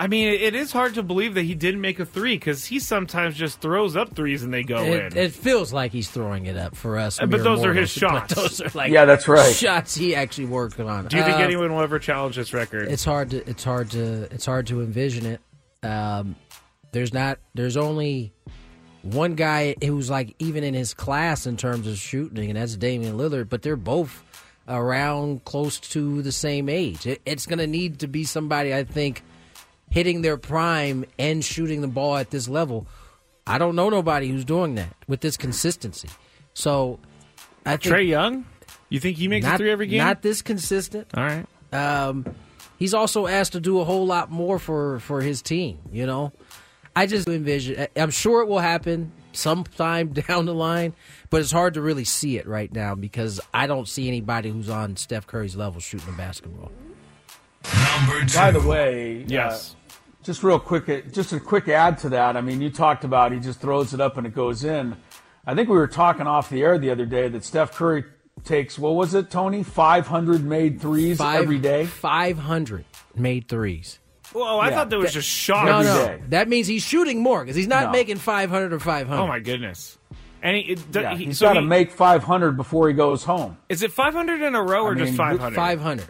I 0.00 0.06
mean, 0.06 0.28
it 0.28 0.54
is 0.54 0.70
hard 0.70 0.94
to 0.94 1.02
believe 1.02 1.34
that 1.34 1.42
he 1.42 1.56
didn't 1.56 1.80
make 1.80 1.98
a 1.98 2.06
three 2.06 2.36
because 2.36 2.64
he 2.66 2.78
sometimes 2.78 3.34
just 3.36 3.60
throws 3.60 3.96
up 3.96 4.14
threes 4.14 4.44
and 4.44 4.54
they 4.54 4.62
go 4.62 4.80
It, 4.84 5.12
in. 5.12 5.18
it 5.18 5.32
feels 5.32 5.72
like 5.72 5.90
he's 5.90 6.08
throwing 6.08 6.46
it 6.46 6.56
up 6.56 6.76
for 6.76 6.96
us. 6.98 7.18
Uh, 7.20 7.26
but 7.26 7.38
mere 7.38 7.42
those 7.42 7.64
are 7.64 7.74
his 7.74 7.90
shots. 7.92 8.32
Those 8.32 8.60
are 8.60 8.70
like 8.76 8.92
Yeah, 8.92 9.06
that's 9.06 9.26
right. 9.26 9.52
shots 9.52 9.96
he 9.96 10.14
actually 10.14 10.46
worked 10.46 10.78
on. 10.78 11.06
Do 11.08 11.16
you 11.16 11.24
think 11.24 11.38
Uh, 11.38 11.40
anyone 11.40 11.74
will 11.74 11.82
ever 11.82 11.98
challenge 11.98 12.36
this 12.36 12.54
record? 12.54 12.86
It's 12.86 13.04
hard 13.04 13.30
to 13.30 13.38
it's 13.50 13.64
hard 13.64 13.90
to 13.90 14.28
it's 14.32 14.46
hard 14.46 14.68
to 14.68 14.82
envision 14.82 15.26
it. 15.26 15.40
Um, 15.84 16.36
there's 16.92 17.12
not 17.12 17.38
there's 17.54 17.76
only 17.76 18.32
one 19.02 19.34
guy 19.34 19.74
who's 19.82 20.10
like 20.10 20.34
even 20.38 20.64
in 20.64 20.74
his 20.74 20.94
class 20.94 21.46
in 21.46 21.56
terms 21.56 21.86
of 21.86 21.96
shooting, 21.96 22.50
and 22.50 22.58
that's 22.58 22.76
Damian 22.76 23.16
Lillard. 23.16 23.48
But 23.48 23.62
they're 23.62 23.76
both 23.76 24.22
around 24.66 25.44
close 25.44 25.78
to 25.80 26.22
the 26.22 26.32
same 26.32 26.68
age. 26.68 27.06
It, 27.06 27.22
it's 27.24 27.46
going 27.46 27.58
to 27.58 27.66
need 27.66 28.00
to 28.00 28.06
be 28.08 28.24
somebody 28.24 28.74
I 28.74 28.84
think 28.84 29.22
hitting 29.90 30.22
their 30.22 30.36
prime 30.36 31.04
and 31.18 31.44
shooting 31.44 31.80
the 31.80 31.88
ball 31.88 32.16
at 32.16 32.30
this 32.30 32.48
level. 32.48 32.86
I 33.46 33.56
don't 33.56 33.74
know 33.74 33.88
nobody 33.88 34.28
who's 34.28 34.44
doing 34.44 34.74
that 34.74 34.94
with 35.06 35.20
this 35.20 35.36
consistency. 35.36 36.08
So 36.52 36.98
I 37.64 37.76
think 37.76 37.94
Trae 37.94 38.06
Young? 38.06 38.44
You 38.90 39.00
think 39.00 39.16
he 39.16 39.28
makes 39.28 39.46
a 39.46 39.50
not, 39.50 39.58
three 39.58 39.70
every 39.70 39.86
game? 39.86 39.98
Not 39.98 40.22
this 40.22 40.42
consistent. 40.42 41.08
All 41.14 41.24
right. 41.24 41.46
Um, 41.72 42.26
he's 42.78 42.94
also 42.94 43.26
asked 43.26 43.52
to 43.52 43.60
do 43.60 43.80
a 43.80 43.84
whole 43.84 44.06
lot 44.06 44.30
more 44.30 44.58
for 44.58 45.00
for 45.00 45.22
his 45.22 45.40
team. 45.42 45.78
You 45.92 46.06
know, 46.06 46.32
I 46.96 47.06
just 47.06 47.28
envision. 47.28 47.80
I- 47.80 47.88
I'm 48.00 48.10
sure 48.10 48.42
it 48.42 48.48
will 48.48 48.58
happen 48.58 49.12
sometime 49.32 50.08
down 50.12 50.46
the 50.46 50.54
line, 50.54 50.94
but 51.30 51.40
it's 51.40 51.52
hard 51.52 51.74
to 51.74 51.80
really 51.80 52.04
see 52.04 52.38
it 52.38 52.46
right 52.46 52.72
now 52.72 52.94
because 52.94 53.40
I 53.54 53.66
don't 53.66 53.88
see 53.88 54.08
anybody 54.08 54.50
who's 54.50 54.68
on 54.68 54.96
Steph 54.96 55.26
Curry's 55.26 55.56
level 55.56 55.80
shooting 55.80 56.06
the 56.10 56.16
basketball. 56.16 56.70
Number 57.98 58.24
two. 58.24 58.38
By 58.38 58.50
the 58.50 58.60
way, 58.60 59.24
Yes. 59.28 59.74
uh, 59.74 59.94
just 60.24 60.42
real 60.42 60.58
quick, 60.58 61.12
just 61.12 61.32
a 61.32 61.40
quick 61.40 61.68
add 61.68 61.98
to 61.98 62.08
that. 62.10 62.36
I 62.36 62.40
mean, 62.40 62.60
you 62.60 62.70
talked 62.70 63.04
about 63.04 63.32
he 63.32 63.40
just 63.40 63.60
throws 63.60 63.94
it 63.94 64.00
up 64.00 64.16
and 64.16 64.26
it 64.26 64.34
goes 64.34 64.64
in. 64.64 64.96
I 65.46 65.54
think 65.54 65.68
we 65.68 65.76
were 65.76 65.86
talking 65.88 66.26
off 66.26 66.50
the 66.50 66.62
air 66.62 66.78
the 66.78 66.90
other 66.90 67.06
day 67.06 67.28
that 67.28 67.44
Steph 67.44 67.72
Curry 67.74 68.04
takes 68.44 68.78
what 68.78 68.94
was 68.94 69.14
it, 69.14 69.30
Tony? 69.30 69.62
Five 69.62 70.06
hundred 70.06 70.44
made 70.44 70.80
threes 70.80 71.18
Five- 71.18 71.42
every 71.42 71.58
day. 71.58 71.86
Five 71.86 72.38
hundred 72.38 72.84
made 73.14 73.48
threes. 73.48 73.97
Well, 74.34 74.60
I 74.60 74.68
Yeah. 74.68 74.74
thought 74.74 74.90
that 74.90 74.98
was 74.98 75.12
just 75.12 75.28
shots. 75.28 75.66
No, 75.66 75.78
Every 75.78 75.86
no, 76.12 76.18
day. 76.18 76.22
that 76.30 76.48
means 76.48 76.66
he's 76.66 76.82
shooting 76.82 77.22
more 77.22 77.40
because 77.44 77.56
he's 77.56 77.66
not 77.68 77.84
No. 77.86 77.90
making 77.92 78.16
500 78.16 78.72
or 78.72 78.78
500. 78.80 79.20
Oh 79.22 79.26
my 79.26 79.38
goodness. 79.40 79.96
And 80.42 80.56
he, 80.56 80.62
it, 80.72 80.78
Yeah, 80.94 81.16
he, 81.16 81.24
he's 81.26 81.38
so 81.38 81.46
got 81.46 81.54
to 81.54 81.60
he- 81.60 81.66
make 81.66 81.90
five 81.90 82.22
hundred 82.22 82.52
before 82.56 82.86
he 82.88 82.94
goes 82.94 83.24
home. 83.24 83.56
Is 83.68 83.82
it 83.82 83.90
500 83.92 84.40
in 84.40 84.54
a 84.54 84.62
row 84.62 84.84
or 84.84 84.92
I 84.92 84.98
just 84.98 85.10
mean, 85.10 85.16
500? 85.16 85.56
500. 85.56 86.08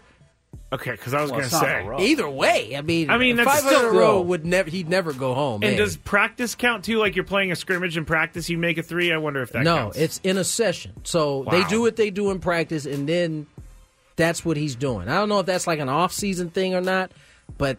Okay, 0.71 0.91
because 0.91 1.15
I 1.15 1.23
was 1.23 1.31
Well, 1.31 1.41
going 1.41 1.47
it's 1.49 1.59
to 1.59 1.65
not 1.65 1.65
say. 1.65 1.83
a 1.83 1.89
row. 1.89 1.99
Either 2.01 2.29
way, 2.29 2.77
I 2.77 2.83
mean, 2.83 3.09
I 3.09 3.17
mean, 3.17 3.37
that's 3.37 3.49
500 3.63 3.69
in 3.71 3.75
a 3.87 3.89
still- 3.89 4.01
row 4.01 4.21
would 4.21 4.45
never. 4.45 4.69
He'd 4.69 4.91
never 4.91 5.15
go 5.15 5.33
home. 5.33 5.63
And 5.63 5.73
man. 5.73 5.79
does 5.79 5.97
practice 5.97 6.55
count 6.55 6.85
too? 6.85 6.99
Like 6.99 7.17
you're 7.17 7.25
playing 7.25 7.53
a 7.53 7.57
scrimmage 7.57 7.97
in 7.97 8.05
practice, 8.05 8.51
you 8.51 8.59
make 8.59 8.77
a 8.77 8.83
three. 8.83 9.11
I 9.11 9.17
wonder 9.17 9.41
if 9.41 9.53
that 9.53 9.63
no, 9.63 9.77
counts. 9.77 9.97
it's 9.97 10.21
in 10.25 10.37
a 10.37 10.45
session. 10.45 10.93
So 11.05 11.47
they 11.51 11.61
Wow. 11.63 11.69
do 11.69 11.81
what 11.81 11.97
they 11.97 12.11
do 12.11 12.31
in 12.31 12.39
practice, 12.41 12.85
and 12.85 13.09
then 13.09 13.47
that's 14.17 14.45
what 14.45 14.59
he's 14.59 14.75
doing. 14.75 15.09
I 15.09 15.15
don't 15.15 15.31
know 15.31 15.39
if 15.41 15.47
that's 15.47 15.67
like 15.67 15.79
an 15.79 15.89
off-season 15.89 16.51
thing 16.51 16.75
or 16.75 16.83
not, 16.83 17.13
but 17.57 17.79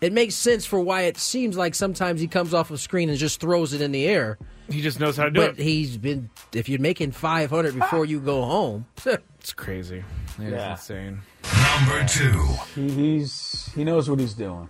it 0.00 0.12
makes 0.12 0.34
sense 0.34 0.64
for 0.66 0.80
why 0.80 1.02
it 1.02 1.16
seems 1.16 1.56
like 1.56 1.74
sometimes 1.74 2.20
he 2.20 2.26
comes 2.28 2.54
off 2.54 2.70
a 2.70 2.78
screen 2.78 3.08
and 3.08 3.18
just 3.18 3.40
throws 3.40 3.72
it 3.72 3.80
in 3.80 3.92
the 3.92 4.06
air. 4.06 4.38
he 4.70 4.80
just 4.82 5.00
knows 5.00 5.16
how 5.16 5.24
to 5.24 5.30
do 5.30 5.40
But 5.40 5.50
it. 5.50 5.56
But 5.56 5.64
he's 5.64 5.96
been 5.96 6.30
if 6.52 6.68
you're 6.68 6.80
making 6.80 7.12
500 7.12 7.74
before 7.74 8.04
you 8.04 8.20
go 8.20 8.44
home, 8.44 8.86
It's 9.40 9.52
crazy. 9.52 10.04
It 10.38 10.44
is 10.44 10.52
Yeah. 10.52 10.72
insane. 10.72 11.20
Number 11.80 12.06
two. 12.06 12.44
He, 12.74 12.90
he's 12.90 13.70
he 13.74 13.84
knows 13.84 14.10
what 14.10 14.18
he's 14.20 14.34
doing. 14.34 14.68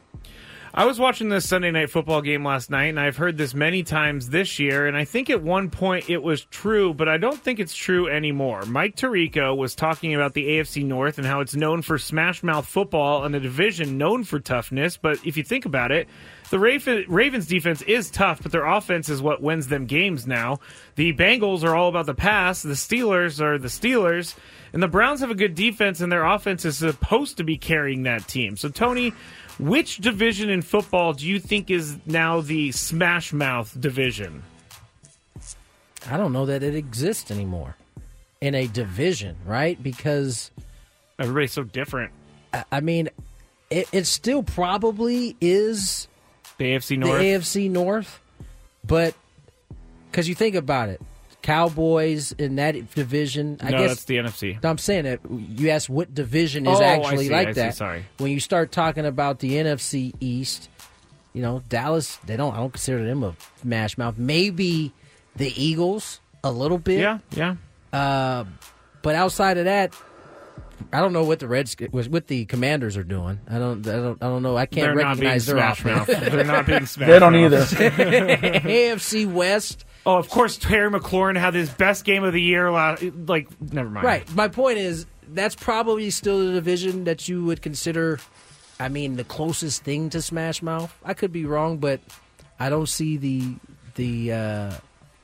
I 0.74 0.84
was 0.84 0.98
watching 0.98 1.30
this 1.30 1.48
Sunday 1.48 1.70
night 1.70 1.88
football 1.88 2.20
game 2.20 2.44
last 2.44 2.68
night, 2.68 2.86
and 2.88 3.00
I've 3.00 3.16
heard 3.16 3.38
this 3.38 3.54
many 3.54 3.82
times 3.82 4.28
this 4.28 4.58
year, 4.58 4.86
and 4.86 4.96
I 4.96 5.04
think 5.06 5.30
at 5.30 5.42
one 5.42 5.70
point 5.70 6.10
it 6.10 6.22
was 6.22 6.44
true, 6.44 6.92
but 6.92 7.08
I 7.08 7.16
don't 7.16 7.42
think 7.42 7.58
it's 7.58 7.74
true 7.74 8.06
anymore. 8.08 8.66
Mike 8.66 8.94
Tirico 8.94 9.56
was 9.56 9.74
talking 9.74 10.14
about 10.14 10.34
the 10.34 10.46
AFC 10.46 10.84
North 10.84 11.16
and 11.16 11.26
how 11.26 11.40
it's 11.40 11.54
known 11.54 11.80
for 11.80 11.96
smash 11.96 12.42
mouth 12.42 12.66
football 12.66 13.24
and 13.24 13.34
a 13.34 13.40
division 13.40 13.96
known 13.96 14.24
for 14.24 14.40
toughness, 14.40 14.98
but 14.98 15.18
if 15.26 15.38
you 15.38 15.42
think 15.42 15.64
about 15.64 15.90
it, 15.90 16.06
the 16.50 16.58
Ravens 16.58 17.46
defense 17.46 17.80
is 17.82 18.10
tough, 18.10 18.42
but 18.42 18.52
their 18.52 18.66
offense 18.66 19.08
is 19.08 19.22
what 19.22 19.42
wins 19.42 19.68
them 19.68 19.86
games 19.86 20.26
now. 20.26 20.58
The 20.96 21.14
Bengals 21.14 21.64
are 21.64 21.74
all 21.74 21.88
about 21.88 22.06
the 22.06 22.14
pass, 22.14 22.62
the 22.62 22.70
Steelers 22.70 23.40
are 23.40 23.58
the 23.58 23.68
Steelers, 23.68 24.34
and 24.74 24.82
the 24.82 24.88
Browns 24.88 25.20
have 25.20 25.30
a 25.30 25.34
good 25.34 25.54
defense, 25.54 26.00
and 26.00 26.12
their 26.12 26.24
offense 26.24 26.66
is 26.66 26.76
supposed 26.76 27.38
to 27.38 27.44
be 27.44 27.56
carrying 27.56 28.02
that 28.02 28.28
team. 28.28 28.56
So, 28.56 28.68
Tony, 28.68 29.14
which 29.58 29.98
division 29.98 30.50
in 30.50 30.62
football 30.62 31.12
do 31.12 31.26
you 31.26 31.38
think 31.40 31.70
is 31.70 31.96
now 32.06 32.40
the 32.40 32.72
smash 32.72 33.32
mouth 33.32 33.74
division? 33.80 34.42
I 36.08 36.16
don't 36.16 36.32
know 36.32 36.46
that 36.46 36.62
it 36.62 36.74
exists 36.74 37.30
anymore 37.30 37.76
in 38.40 38.54
a 38.54 38.66
division, 38.66 39.36
right? 39.44 39.80
Because 39.82 40.50
Everybody's 41.18 41.52
so 41.52 41.64
different. 41.64 42.12
I- 42.52 42.64
I 42.70 42.80
mean, 42.80 43.08
it, 43.70 43.88
it 43.92 44.06
still 44.06 44.42
probably 44.44 45.36
is 45.40 46.06
The 46.58 46.64
AFC 46.76 46.96
North. 46.96 47.18
the 47.18 47.24
AFC 47.26 47.68
North, 47.70 48.20
but 48.86 49.14
because 50.10 50.28
you 50.28 50.34
think 50.36 50.54
about 50.54 50.88
it, 50.88 51.00
Cowboys 51.48 52.32
in 52.32 52.56
that 52.56 52.94
division, 52.94 53.56
I 53.62 53.70
no, 53.70 53.78
guess 53.78 53.88
that's 53.90 54.04
the 54.04 54.16
NFC. 54.18 54.62
I'm 54.62 54.76
saying 54.76 55.04
that 55.04 55.20
you 55.30 55.70
asked 55.70 55.88
what 55.88 56.12
division 56.12 56.66
is 56.66 56.78
Oh, 56.78 56.82
I 56.82 56.88
actually 56.88 57.28
see, 57.28 57.32
like 57.32 57.48
I 57.48 57.52
see, 57.52 57.60
that. 57.60 57.74
sorry. 57.74 58.04
When 58.18 58.30
you 58.30 58.38
start 58.38 58.70
talking 58.70 59.06
about 59.06 59.38
the 59.38 59.52
NFC 59.52 60.12
East, 60.20 60.68
you 61.32 61.40
know 61.40 61.62
Dallas, 61.70 62.16
they 62.26 62.36
don't. 62.36 62.52
I 62.52 62.58
don't 62.58 62.72
consider 62.72 63.02
them 63.02 63.22
a 63.24 63.34
smash 63.62 63.96
mouth. 63.96 64.18
Maybe 64.18 64.92
the 65.36 65.50
Eagles 65.58 66.20
a 66.44 66.52
little 66.52 66.76
bit. 66.76 67.00
Yeah, 67.00 67.18
yeah. 67.30 67.56
Uh, 67.94 68.44
but 69.00 69.14
outside 69.14 69.56
of 69.56 69.64
that, 69.64 69.94
I 70.92 71.00
don't 71.00 71.14
know 71.14 71.24
what 71.24 71.38
the 71.38 71.48
Reds, 71.48 71.74
what 71.90 72.26
the 72.26 72.44
Commanders 72.44 72.98
are 72.98 73.04
doing. 73.04 73.40
I 73.48 73.58
don't. 73.58 73.86
I 73.88 73.92
don't. 73.96 74.22
I 74.22 74.26
don't 74.26 74.42
know. 74.42 74.54
I 74.58 74.66
can't 74.66 74.86
They're 74.88 74.94
not 75.02 75.16
being 75.18 75.28
recognize 75.32 75.46
their 75.46 75.56
smash 75.56 75.80
offense. 75.80 76.08
mouth. 76.08 76.30
They're 76.32 76.44
not 76.44 76.66
being 76.66 76.84
smash 76.84 77.08
They 77.10 77.18
don't 77.18 77.32
mouth. 77.32 77.72
either. 77.80 78.60
AFC 78.60 79.32
West. 79.32 79.86
Oh, 80.06 80.16
of 80.16 80.28
course, 80.30 80.56
Terry 80.56 80.90
McLaurin 80.90 81.36
had 81.38 81.54
his 81.54 81.68
best 81.70 82.04
game 82.04 82.24
of 82.24 82.32
the 82.32 82.40
year. 82.40 82.70
Last, 82.70 83.02
like, 83.02 83.48
never 83.60 83.90
mind. 83.90 84.04
Right. 84.06 84.34
My 84.34 84.48
point 84.48 84.78
is 84.78 85.06
that's 85.28 85.54
probably 85.54 86.10
still 86.10 86.46
the 86.46 86.52
division 86.52 87.04
that 87.04 87.28
you 87.28 87.44
would 87.44 87.60
consider. 87.60 88.18
I 88.80 88.88
mean, 88.88 89.16
the 89.16 89.24
closest 89.24 89.82
thing 89.82 90.08
to 90.10 90.22
Smash 90.22 90.62
Mouth. 90.62 90.96
I 91.04 91.12
could 91.14 91.32
be 91.32 91.44
wrong, 91.44 91.78
but 91.78 92.00
I 92.58 92.70
don't 92.70 92.88
see 92.88 93.16
the 93.16 93.54
the 93.96 94.32
uh, 94.32 94.72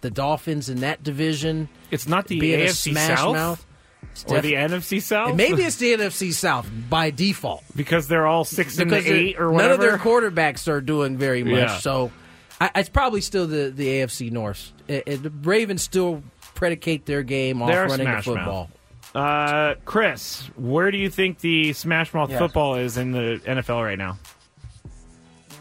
the 0.02 0.10
Dolphins 0.10 0.68
in 0.68 0.80
that 0.80 1.02
division. 1.02 1.68
It's 1.90 2.06
not 2.08 2.26
the 2.26 2.40
AFC 2.40 2.90
Smash 2.92 3.18
South? 3.18 3.34
Mouth. 3.34 3.66
It's 4.12 4.24
Or 4.24 4.34
def- 4.36 4.42
the 4.42 4.52
NFC 4.54 5.00
South? 5.00 5.34
Maybe 5.34 5.62
it's 5.62 5.76
the 5.76 5.94
NFC 5.94 6.32
South 6.32 6.70
by 6.90 7.10
default 7.10 7.64
because 7.74 8.06
they're 8.06 8.26
all 8.26 8.44
six 8.44 8.78
and 8.78 8.92
eight 8.92 9.40
or 9.40 9.50
whatever. 9.50 9.70
none 9.70 9.74
of 9.74 9.80
their 9.80 9.98
quarterbacks 9.98 10.68
are 10.68 10.80
doing 10.80 11.16
very 11.16 11.42
much. 11.42 11.54
Yeah. 11.54 11.78
So 11.78 12.12
I, 12.60 12.70
it's 12.76 12.88
probably 12.88 13.20
still 13.20 13.46
the, 13.46 13.70
the 13.74 13.86
AFC 13.86 14.30
North. 14.30 14.72
It, 14.88 15.02
it- 15.06 15.22
the 15.22 15.30
Ravens 15.30 15.82
still 15.82 16.22
predicate 16.54 17.06
their 17.06 17.22
game 17.22 17.60
off 17.62 17.68
They're 17.70 17.86
running 17.86 18.06
the 18.06 18.20
Smash 18.22 18.26
Mouth. 18.26 18.36
football. 18.36 18.70
Uh, 19.14 19.74
Chris, 19.84 20.48
where 20.56 20.90
do 20.90 20.98
you 20.98 21.08
think 21.10 21.38
the 21.38 21.72
Smash 21.72 22.12
Mouth 22.14 22.30
Yes. 22.30 22.38
football 22.38 22.74
is 22.76 22.96
in 22.96 23.12
the 23.12 23.40
NFL 23.44 23.84
right 23.84 23.98
now? 23.98 24.18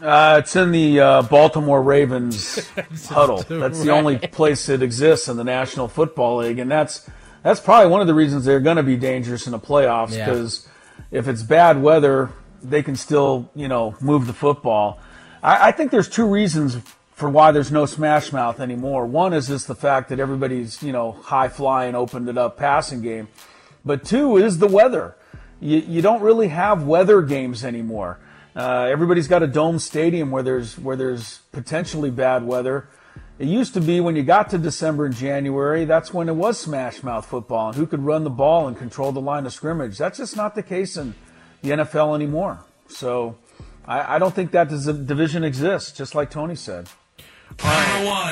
Uh, 0.02 0.40
it's 0.42 0.54
in 0.56 0.72
the 0.72 1.00
uh, 1.00 1.22
Baltimore 1.22 1.82
Ravens 1.82 2.68
huddle. 3.08 3.42
That's 3.48 3.82
the 3.82 3.90
only 3.90 4.18
place 4.18 4.68
it 4.68 4.82
exists 4.82 5.28
in 5.28 5.36
the 5.36 5.44
National 5.44 5.88
Football 5.88 6.38
League, 6.38 6.58
and 6.58 6.70
that's 6.70 7.08
that's 7.42 7.60
probably 7.60 7.90
one 7.90 8.00
of 8.00 8.06
the 8.06 8.14
reasons 8.14 8.44
they're 8.44 8.60
going 8.60 8.76
to 8.76 8.82
be 8.82 8.96
dangerous 8.96 9.46
in 9.46 9.52
the 9.52 9.58
playoffs 9.58 10.12
Yeah. 10.16 10.26
because 10.26 10.68
if 11.10 11.28
it's 11.28 11.42
bad 11.42 11.80
weather, 11.80 12.30
they 12.62 12.82
can 12.82 12.96
still 12.96 13.50
you 13.54 13.68
know 13.68 13.94
move 14.00 14.26
the 14.26 14.32
football. 14.34 14.98
I, 15.44 15.68
I 15.68 15.72
think 15.72 15.90
there's 15.90 16.08
two 16.08 16.26
reasons 16.26 16.78
for 17.12 17.28
why 17.28 17.52
there's 17.52 17.70
no 17.70 17.86
Smash 17.86 18.32
Mouth 18.32 18.58
anymore. 18.58 19.06
One 19.06 19.32
is 19.32 19.46
just 19.46 19.68
the 19.68 19.74
fact 19.74 20.08
that 20.08 20.18
everybody's 20.18 20.82
you 20.82 20.92
know 20.92 21.12
high 21.12 21.48
flying, 21.48 21.94
opened 21.94 22.28
it 22.28 22.38
up 22.38 22.56
passing 22.56 23.02
game, 23.02 23.28
but 23.84 24.04
two 24.04 24.38
is 24.38 24.58
the 24.58 24.66
weather. 24.66 25.14
You, 25.60 25.78
you 25.78 26.02
don't 26.02 26.22
really 26.22 26.48
have 26.48 26.82
weather 26.84 27.22
games 27.22 27.64
anymore. 27.64 28.18
Uh, 28.56 28.86
everybody's 28.90 29.28
got 29.28 29.42
a 29.42 29.46
dome 29.46 29.78
stadium 29.78 30.30
where 30.30 30.42
there's 30.42 30.78
where 30.78 30.96
there's 30.96 31.40
potentially 31.52 32.10
bad 32.10 32.44
weather. 32.44 32.88
It 33.36 33.48
used 33.48 33.74
to 33.74 33.80
be 33.80 33.98
when 34.00 34.14
you 34.14 34.22
got 34.22 34.50
to 34.50 34.58
December 34.58 35.06
and 35.06 35.14
January, 35.14 35.84
that's 35.84 36.14
when 36.14 36.28
it 36.28 36.36
was 36.36 36.58
smash 36.58 37.02
mouth 37.02 37.26
football 37.26 37.68
and 37.68 37.76
who 37.76 37.84
could 37.84 38.04
run 38.04 38.22
the 38.22 38.30
ball 38.30 38.68
and 38.68 38.78
control 38.78 39.10
the 39.10 39.20
line 39.20 39.44
of 39.44 39.52
scrimmage. 39.52 39.98
That's 39.98 40.18
just 40.18 40.36
not 40.36 40.54
the 40.54 40.62
case 40.62 40.96
in 40.96 41.14
the 41.62 41.70
NFL 41.70 42.14
anymore. 42.14 42.60
So 42.86 43.36
I, 43.86 44.16
I 44.16 44.18
don't 44.18 44.34
think 44.34 44.52
that 44.52 44.68
dis- 44.68 44.84
division 44.84 45.44
exists, 45.44 45.92
just 45.92 46.14
like 46.14 46.30
Tony 46.30 46.54
said. 46.54 46.88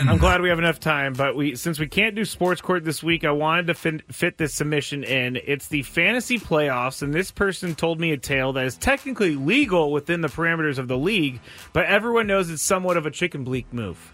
I'm 0.08 0.18
glad 0.18 0.40
we 0.40 0.48
have 0.48 0.58
enough 0.58 0.80
time, 0.80 1.12
but 1.12 1.36
we 1.36 1.54
since 1.54 1.78
we 1.78 1.86
can't 1.86 2.14
do 2.14 2.24
sports 2.24 2.60
court 2.60 2.84
this 2.84 3.02
week, 3.02 3.24
I 3.24 3.30
wanted 3.30 3.68
to 3.68 3.74
fit, 3.74 4.12
fit 4.12 4.38
this 4.38 4.54
submission 4.54 5.04
in. 5.04 5.36
It's 5.36 5.68
the 5.68 5.82
fantasy 5.82 6.38
playoffs, 6.38 7.02
and 7.02 7.14
this 7.14 7.30
person 7.30 7.74
told 7.74 8.00
me 8.00 8.12
a 8.12 8.16
tale 8.16 8.52
that 8.54 8.64
is 8.64 8.76
technically 8.76 9.36
legal 9.36 9.92
within 9.92 10.22
the 10.22 10.28
parameters 10.28 10.78
of 10.78 10.88
the 10.88 10.98
league, 10.98 11.40
but 11.72 11.86
everyone 11.86 12.26
knows 12.26 12.50
it's 12.50 12.62
somewhat 12.62 12.96
of 12.96 13.06
a 13.06 13.10
chicken 13.10 13.44
bleak 13.44 13.72
move. 13.72 14.12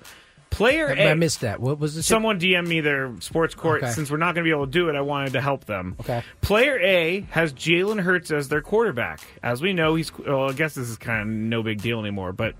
Player 0.51 0.89
I, 0.89 0.95
A, 1.03 1.11
I 1.11 1.15
missed 1.15 1.43
that. 1.43 1.61
What 1.61 1.79
was 1.79 1.95
the 1.95 2.03
Someone 2.03 2.41
DM 2.41 2.67
me 2.67 2.81
their 2.81 3.13
sports 3.21 3.55
court. 3.55 3.83
Okay. 3.83 3.93
Since 3.93 4.11
we're 4.11 4.17
not 4.17 4.35
going 4.35 4.45
to 4.45 4.49
be 4.49 4.51
able 4.51 4.67
to 4.67 4.71
do 4.73 4.89
it, 4.89 4.97
I 4.97 5.01
wanted 5.03 5.35
to 5.35 5.41
help 5.41 5.67
them. 5.67 5.97
Okay. 6.01 6.23
Player 6.41 6.79
A 6.81 7.21
has 7.31 7.53
Jalen 7.53 8.01
Hurts 8.01 8.31
as 8.31 8.49
their 8.49 8.63
quarterback. 8.63 9.21
As 9.43 9.61
we 9.63 9.73
know, 9.73 9.95
he's. 9.95 10.17
Well, 10.17 10.51
I 10.51 10.53
guess 10.53 10.75
this 10.75 10.89
is 10.89 10.97
kind 10.97 11.21
of 11.23 11.29
no 11.29 11.63
big 11.63 11.81
deal 11.83 12.01
anymore, 12.01 12.33
but 12.33 12.55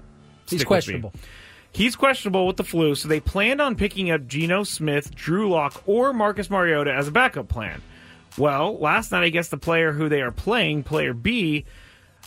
He's 0.49 0.61
stick 0.61 0.71
with 0.71 0.87
me. 0.89 1.01
questionable. 1.01 1.13
He's 1.71 1.97
questionable 1.97 2.47
with 2.47 2.57
the 2.57 2.65
flu, 2.65 2.95
so 2.95 3.09
they 3.09 3.21
planned 3.21 3.61
on 3.61 3.77
picking 3.77 4.11
up 4.11 4.27
Geno 4.27 4.65
Smith, 4.65 5.15
Drew 5.15 5.51
Lock, 5.51 5.83
or 5.87 6.13
Marcus 6.13 6.49
Mariota 6.51 6.93
as 6.93 7.09
a 7.09 7.11
backup 7.11 7.49
plan. 7.49 7.83
Well, 8.39 8.79
last 8.79 9.13
night, 9.13 9.25
I 9.25 9.29
guess 9.29 9.49
the 9.49 9.59
player 9.59 9.93
who 9.93 10.09
they 10.09 10.23
are 10.23 10.31
playing, 10.33 10.85
player 10.85 11.13
B, 11.13 11.67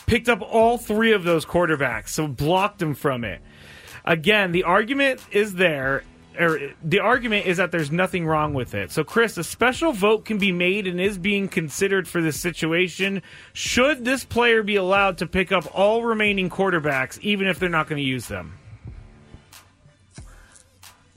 picked 0.05 0.29
up 0.29 0.41
all 0.41 0.77
three 0.77 1.11
of 1.13 1.23
those 1.23 1.45
quarterbacks, 1.45 2.09
so 2.09 2.27
blocked 2.27 2.79
them 2.79 2.93
from 2.93 3.23
it. 3.23 3.41
Again, 4.05 4.51
the 4.51 4.63
argument 4.63 5.21
is 5.31 5.55
there. 5.55 6.03
Or 6.39 6.59
the 6.81 6.99
argument 6.99 7.45
is 7.45 7.57
that 7.57 7.71
there's 7.71 7.91
nothing 7.91 8.25
wrong 8.25 8.53
with 8.53 8.73
it. 8.73 8.91
So, 8.91 9.03
Chris, 9.03 9.37
a 9.37 9.43
special 9.43 9.91
vote 9.91 10.23
can 10.23 10.37
be 10.37 10.53
made 10.53 10.87
and 10.87 10.99
is 10.99 11.17
being 11.17 11.49
considered 11.49 12.07
for 12.07 12.21
this 12.21 12.39
situation. 12.39 13.21
Should 13.51 14.05
this 14.05 14.23
player 14.23 14.63
be 14.63 14.77
allowed 14.77 15.17
to 15.17 15.27
pick 15.27 15.51
up 15.51 15.67
all 15.77 16.03
remaining 16.03 16.49
quarterbacks, 16.49 17.19
even 17.19 17.47
if 17.47 17.59
they're 17.59 17.67
not 17.67 17.87
going 17.87 18.01
to 18.01 18.07
use 18.07 18.27
them? 18.29 18.57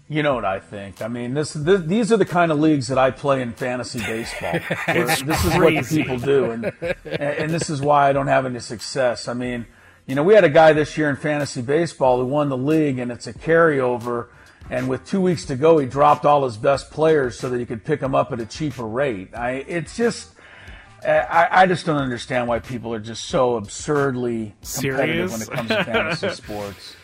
You 0.09 0.23
know 0.23 0.35
what 0.35 0.45
I 0.45 0.61
think. 0.61 1.01
I 1.01 1.09
mean, 1.09 1.33
this, 1.33 1.55
this 1.55 1.81
these 1.81 2.13
are 2.13 2.19
the 2.19 2.27
kind 2.27 2.53
of 2.53 2.61
leagues 2.61 2.89
that 2.89 2.99
I 2.99 3.11
play 3.11 3.41
in 3.41 3.53
fantasy 3.53 4.01
baseball. 4.01 4.61
This 4.87 5.21
is 5.21 5.25
what 5.25 5.75
the 5.75 6.03
people 6.03 6.19
do, 6.19 6.51
and 6.51 6.73
and 7.05 7.51
this 7.51 7.71
is 7.71 7.81
why 7.81 8.11
I 8.11 8.13
don't 8.13 8.27
have 8.27 8.45
any 8.45 8.61
success. 8.61 9.29
I 9.29 9.35
mean, 9.35 9.67
you 10.07 10.15
know, 10.15 10.23
we 10.23 10.35
had 10.35 10.45
a 10.45 10.51
guy 10.51 10.73
this 10.73 10.99
year 10.99 11.09
in 11.09 11.17
fantasy 11.17 11.63
baseball 11.63 12.19
who 12.19 12.27
won 12.27 12.49
the 12.49 12.57
league, 12.57 12.99
and 12.99 13.11
it's 13.11 13.27
a 13.27 13.33
carryover. 13.33 14.29
And 14.71 14.89
with 14.89 15.05
two 15.05 15.21
weeks 15.21 15.45
to 15.47 15.57
go, 15.57 15.79
he 15.79 15.87
dropped 15.87 16.25
all 16.25 16.45
his 16.45 16.57
best 16.57 16.91
players 16.91 17.39
so 17.39 17.51
that 17.51 17.59
he 17.59 17.67
could 17.67 17.85
pick 17.85 18.01
them 18.01 18.15
up 18.15 18.33
at 18.33 18.41
a 18.41 18.47
cheaper 18.47 18.85
rate. 18.85 19.35
I, 19.35 19.65
it's 19.69 19.97
just, 19.97 20.31
I, 21.07 21.49
I 21.51 21.67
just 21.67 21.85
don't 21.85 21.99
understand 21.99 22.49
why 22.49 22.61
people 22.61 22.93
are 22.95 23.01
just 23.01 23.25
so 23.25 23.57
absurdly 23.57 24.55
competitive 24.63 25.31
Serious? 25.31 25.33
when 25.33 25.43
it 25.43 25.51
comes 25.51 25.69
to 25.69 25.85
fantasy 25.85 26.31
sports. 26.31 26.97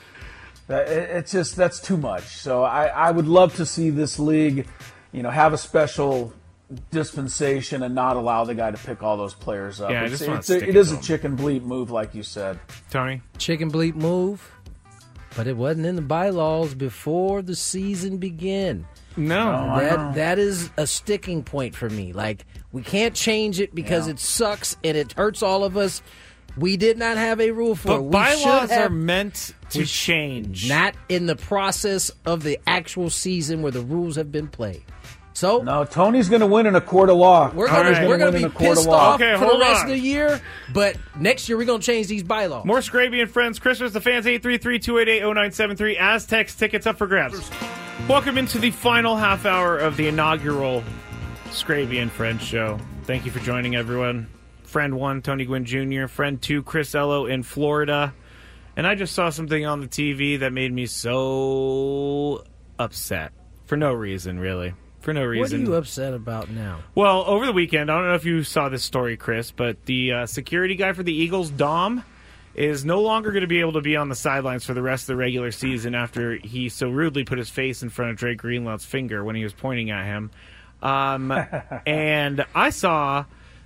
It's 0.69 1.33
just 1.33 1.57
that's 1.57 1.81
too 1.81 1.97
much. 1.97 2.23
So 2.23 2.63
I, 2.63 2.87
I 2.87 3.11
would 3.11 3.27
love 3.27 3.57
to 3.57 3.67
see 3.67 3.91
this 3.91 4.19
league, 4.19 4.69
you 5.13 5.23
know, 5.23 5.31
have 5.31 5.53
a 5.53 5.59
special 5.59 6.33
dispensation 6.91 7.83
and 7.83 7.95
not 7.95 8.17
allow 8.17 8.45
the 8.45 8.55
guy 8.55 8.71
to 8.71 8.79
pick 8.79 9.03
all 9.03 9.17
those 9.17 9.35
players 9.35 9.81
up. 9.81 9.91
Yeah, 9.91 10.03
I 10.03 10.05
it's, 10.05 10.19
just 10.19 10.27
wanna 10.29 10.39
it's 10.41 10.51
a, 10.51 10.57
stick 10.59 10.69
it 10.69 10.69
it 10.71 10.77
is 10.77 10.89
to 10.89 10.95
a 10.95 10.97
him. 10.99 11.03
chicken 11.03 11.37
bleep 11.37 11.63
move, 11.63 11.91
like 11.91 12.15
you 12.15 12.23
said. 12.23 12.59
Tony, 12.91 13.23
chicken 13.39 13.71
bleep 13.71 13.95
move, 13.95 14.53
but 15.37 15.47
it 15.47 15.57
wasn't 15.57 15.87
in 15.87 15.97
the 15.97 16.03
bylaws 16.03 16.75
before 16.75 17.43
the 17.43 17.57
season 17.57 18.19
began. 18.19 18.87
No, 19.17 19.51
I 19.51 19.81
that 19.85 20.15
that 20.15 20.39
is 20.39 20.71
a 20.77 20.87
sticking 20.87 21.43
point 21.43 21.75
for 21.75 21.91
me. 21.91 22.13
Like 22.13 22.47
we 22.73 22.83
can't 22.83 23.15
change 23.15 23.59
it 23.61 23.75
because 23.75 24.07
Yeah. 24.07 24.13
it 24.15 24.21
sucks 24.21 24.77
and 24.85 24.97
it 24.97 25.13
hurts 25.13 25.43
all 25.43 25.65
of 25.65 25.77
us. 25.77 26.03
We 26.57 26.77
did 26.77 26.99
not 26.99 27.17
have 27.17 27.41
a 27.41 27.53
rule 27.53 27.75
for 27.77 27.89
But 27.89 27.97
it. 27.97 28.03
We 28.05 28.11
bylaws 28.11 28.71
have- 28.71 28.91
are 28.91 28.95
meant 28.95 29.55
to 29.71 29.81
we 29.81 29.85
change. 29.85 30.69
Not 30.69 30.95
in 31.09 31.27
the 31.27 31.37
process 31.37 32.11
of 32.27 32.43
the 32.43 32.59
actual 32.67 33.09
season 33.11 33.63
where 33.63 33.71
the 33.73 33.83
rules 33.83 34.17
have 34.17 34.31
been 34.33 34.49
played. 34.49 34.83
So 35.41 35.63
No, 35.63 35.85
Tony's 35.87 36.29
going 36.29 36.43
to 36.43 36.47
win 36.47 36.67
in 36.67 36.77
a 36.77 36.83
court 36.83 37.09
of 37.09 37.17
law. 37.17 37.51
we're 37.55 37.67
gonna, 37.67 38.07
we're 38.07 38.19
win 38.19 38.19
gonna 38.19 38.49
be 38.49 38.55
pissed 38.55 38.87
off 38.87 39.15
Okay, 39.19 39.39
for 39.39 39.51
the 39.51 39.59
rest 39.59 39.85
on. 39.85 39.91
of 39.91 39.97
the 39.97 39.99
year, 39.99 40.39
but 40.71 40.99
next 41.19 41.49
year 41.49 41.57
we're 41.57 41.65
gonna 41.65 41.83
change 41.83 42.09
these 42.09 42.23
bylaws. 42.23 42.67
More 42.67 42.81
Scraby 42.81 43.23
and 43.23 43.31
Friends, 43.31 43.59
Christmas, 43.59 43.95
the 43.95 44.03
fans, 44.03 44.27
833-288-0973. 44.27 45.99
Aztecs 45.99 46.55
tickets 46.55 46.87
up 46.87 46.99
for 46.99 47.07
grabs. 47.07 47.51
Welcome 48.07 48.37
into 48.37 48.59
the 48.59 48.71
final 48.71 49.17
half 49.17 49.47
hour 49.47 49.79
of 49.79 49.97
the 49.97 50.09
inaugural 50.09 50.85
Scraby 51.47 52.03
and 52.03 52.13
Friends 52.13 52.43
show. 52.43 52.79
Thank 53.05 53.25
you 53.25 53.31
for 53.31 53.41
joining, 53.41 53.77
everyone. 53.77 54.29
Friend 54.65 54.95
one, 54.95 55.23
Tony 55.23 55.47
Gwynn 55.47 55.65
Jr., 55.65 56.07
friend 56.07 56.43
two, 56.43 56.63
Chris 56.63 56.95
Ello 56.95 57.25
in 57.25 57.45
Florida. 57.45 58.13
And 58.77 58.87
I 58.87 58.95
just 58.95 59.15
saw 59.15 59.31
something 59.31 59.65
on 59.65 59.81
the 59.81 59.89
TV 59.89 60.41
that 60.41 60.53
made 60.53 60.71
me 60.71 60.85
so 60.85 62.45
upset. 62.79 63.33
For 63.65 63.79
no 63.79 63.95
reason, 63.95 64.39
really. 64.39 64.75
For 65.01 65.15
no 65.15 65.25
reason. 65.25 65.61
What 65.61 65.67
are 65.67 65.71
you 65.71 65.77
upset 65.77 66.13
about 66.15 66.51
now? 66.51 66.81
Well, 66.95 67.25
over 67.27 67.47
the 67.47 67.53
weekend, 67.53 67.91
I 67.91 67.97
don't 67.97 68.09
know 68.09 68.15
if 68.15 68.25
you 68.27 68.43
saw 68.45 68.69
this 68.69 68.85
story, 68.85 69.17
Chris, 69.17 69.51
but 69.51 69.87
the 69.87 70.13
uh, 70.13 70.27
security 70.27 70.75
guy 70.75 70.93
for 70.93 71.03
the 71.03 71.15
Eagles, 71.15 71.51
Dom, 71.51 72.05
is 72.55 72.85
no 72.85 73.01
longer 73.01 73.33
going 73.33 73.41
to 73.43 73.47
be 73.47 73.61
able 73.61 73.73
to 73.75 73.81
be 73.81 73.97
on 73.97 74.09
the 74.11 74.15
sidelines 74.15 74.65
for 74.67 74.75
the 74.75 74.83
rest 74.83 75.05
of 75.05 75.07
the 75.09 75.17
regular 75.17 75.51
season 75.53 75.95
after 75.95 76.37
he 76.37 76.69
so 76.69 76.91
rudely 76.91 77.25
put 77.25 77.39
his 77.39 77.49
face 77.49 77.83
in 77.83 77.89
front 77.89 78.11
of 78.11 78.19
Drake 78.19 78.39
Greenlaw's 78.43 78.85
finger 78.85 79.25
when 79.25 79.37
he 79.37 79.43
was 79.43 79.55
pointing 79.55 79.91
at 79.91 80.05
him. 80.05 80.31
Um, 80.83 81.33
and 81.87 82.45
I 82.55 82.69
saw 82.71 83.25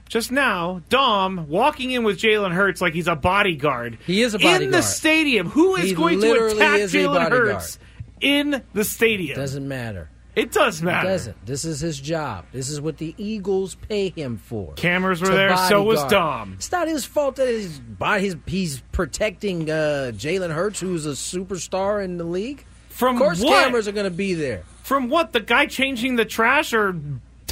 just 0.08 0.30
now 0.30 0.82
Dom 0.88 1.48
walking 1.48 1.90
in 1.90 2.04
with 2.04 2.18
Jalen 2.18 2.52
Hurts 2.52 2.80
like 2.80 2.94
he's 2.94 3.08
a 3.08 3.16
bodyguard. 3.16 3.98
He 4.06 4.22
is 4.22 4.34
a 4.34 4.38
bodyguard. 4.38 4.62
in 4.62 4.70
the 4.70 4.82
stadium. 4.82 5.48
Who 5.48 5.76
is 5.76 5.90
He 5.90 5.94
going 5.96 6.20
to 6.20 6.46
attack 6.46 6.78
is 6.78 6.94
a 6.94 6.98
Jalen. 6.98 7.30
Hurts 7.30 7.78
in 8.20 8.62
the 8.72 8.84
stadium? 8.84 9.36
Doesn't 9.36 9.66
matter. 9.66 10.10
It 10.36 10.52
does 10.52 10.82
matter. 10.82 11.08
It 11.08 11.12
doesn't. 11.12 11.46
This 11.46 11.64
is 11.64 11.80
his 11.80 12.00
job. 12.00 12.46
This 12.52 12.68
is 12.68 12.80
what 12.80 12.98
the 12.98 13.14
Eagles 13.18 13.76
pay 13.76 14.08
him 14.10 14.36
for. 14.36 14.72
Cameras 14.74 15.20
were 15.20 15.28
there, 15.28 15.56
so 15.56 15.82
was 15.82 16.00
bodyguard. 16.00 16.10
Dom. 16.10 16.52
It's 16.54 16.72
not 16.72 16.88
his 16.88 17.04
fault 17.04 17.36
that 17.36 17.48
he's 17.48 17.78
by 17.78 18.20
his 18.20 18.36
he's 18.46 18.80
protecting 18.92 19.70
uh, 19.70 20.12
Jalen 20.14 20.52
Hurts, 20.52 20.80
who's 20.80 21.06
a 21.06 21.10
superstar 21.10 22.04
in 22.04 22.16
the 22.16 22.24
league. 22.24 22.64
From 22.88 23.16
of 23.16 23.22
course, 23.22 23.40
what? 23.42 23.64
cameras 23.64 23.88
are 23.88 23.92
going 23.92 24.10
to 24.10 24.16
be 24.16 24.34
there. 24.34 24.64
From 24.82 25.08
what? 25.08 25.32
The 25.32 25.40
guy 25.40 25.66
changing 25.66 26.16
the 26.16 26.24
trash 26.24 26.72
or 26.72 26.96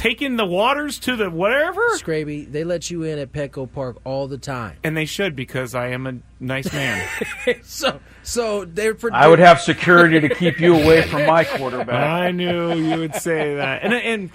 taking 0.03 0.35
the 0.35 0.45
waters 0.45 0.99
to 0.99 1.15
the 1.15 1.29
whatever? 1.29 1.81
Scraby, 1.95 2.51
they 2.51 2.65
let 2.65 2.91
you 2.91 3.03
in 3.03 3.17
at 3.19 3.31
Petco 3.31 3.71
Park 3.71 3.97
all 4.03 4.27
the 4.27 4.37
time. 4.37 4.75
And 4.83 4.97
they 4.97 5.05
should 5.05 5.33
because 5.33 5.73
I 5.73 5.87
am 5.87 6.05
a 6.05 6.15
nice 6.41 6.71
man. 6.73 7.07
so, 7.63 8.01
so 8.21 8.65
they're. 8.65 8.95
Pro- 8.95 9.11
I 9.13 9.27
would 9.27 9.39
have 9.39 9.61
security 9.61 10.19
to 10.19 10.29
keep 10.29 10.59
you 10.59 10.75
away 10.75 11.03
from 11.03 11.25
my 11.25 11.45
quarterback. 11.45 11.89
I 11.95 12.31
knew 12.31 12.73
you 12.73 12.99
would 12.99 13.15
say 13.15 13.55
that. 13.55 13.83
And 13.83 13.93
and 13.93 14.29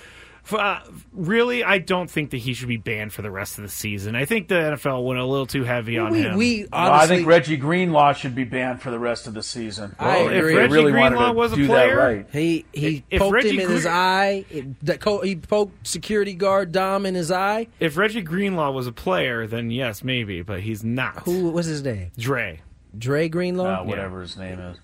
uh, 0.53 0.81
really, 1.13 1.63
I 1.65 1.79
don't 1.79 2.11
think 2.11 2.31
that 2.31 2.39
he 2.39 2.55
should 2.55 2.69
be 2.69 2.77
banned 2.77 3.13
for 3.13 3.23
the 3.23 3.31
rest 3.31 3.59
of 3.59 3.63
the 3.63 3.69
season. 3.71 4.15
I 4.17 4.25
think 4.25 4.49
the 4.49 4.55
NFL 4.55 5.05
went 5.05 5.19
a 5.21 5.25
little 5.25 5.47
too 5.47 5.65
heavy 5.65 5.99
on 5.99 6.13
we, 6.13 6.21
him. 6.23 6.37
we 6.37 6.67
Well, 6.73 6.93
I 6.93 7.07
think 7.07 7.27
Reggie 7.27 7.57
Greenlaw 7.57 8.13
should 8.13 8.35
be 8.35 8.45
banned 8.45 8.81
for 8.83 8.91
the 8.91 8.99
rest 8.99 9.27
of 9.27 9.35
the 9.35 9.43
season. 9.43 9.95
I 9.99 10.07
Well, 10.07 10.29
if 10.29 10.33
agree. 10.39 10.55
they 10.55 10.61
Reggie 10.61 10.73
really 10.75 10.93
Greenlaw 10.93 11.33
was 11.33 11.53
a 11.53 11.57
player? 11.57 11.97
That 11.97 12.03
right. 12.03 12.27
He 12.33 12.65
he 12.73 13.05
If 13.11 13.21
poked 13.21 13.35
Reggie 13.35 13.51
him 13.51 13.61
in 13.61 13.71
his 13.71 13.87
eye. 13.87 14.45
It, 14.51 14.85
that 14.87 15.01
co- 15.01 15.21
he 15.23 15.37
poked 15.37 15.87
security 15.87 16.35
guard 16.35 16.73
Dom 16.73 17.07
in 17.07 17.15
his 17.15 17.31
eye. 17.31 17.67
if 17.81 17.97
Reggie 17.97 18.23
Greenlaw 18.23 18.71
was 18.71 18.87
a 18.87 18.93
player, 18.93 19.47
then 19.47 19.71
yes, 19.71 20.03
maybe, 20.05 20.43
but 20.43 20.61
he's 20.61 20.83
not. 20.85 21.25
Who 21.25 21.51
was 21.51 21.67
his 21.67 21.83
name? 21.83 22.11
Dre. 22.17 22.61
Dre 22.97 23.29
Greenlaw. 23.29 23.83
Uh, 23.83 23.85
whatever 23.85 24.23
his 24.23 24.37
name 24.37 24.59
is. 24.59 24.77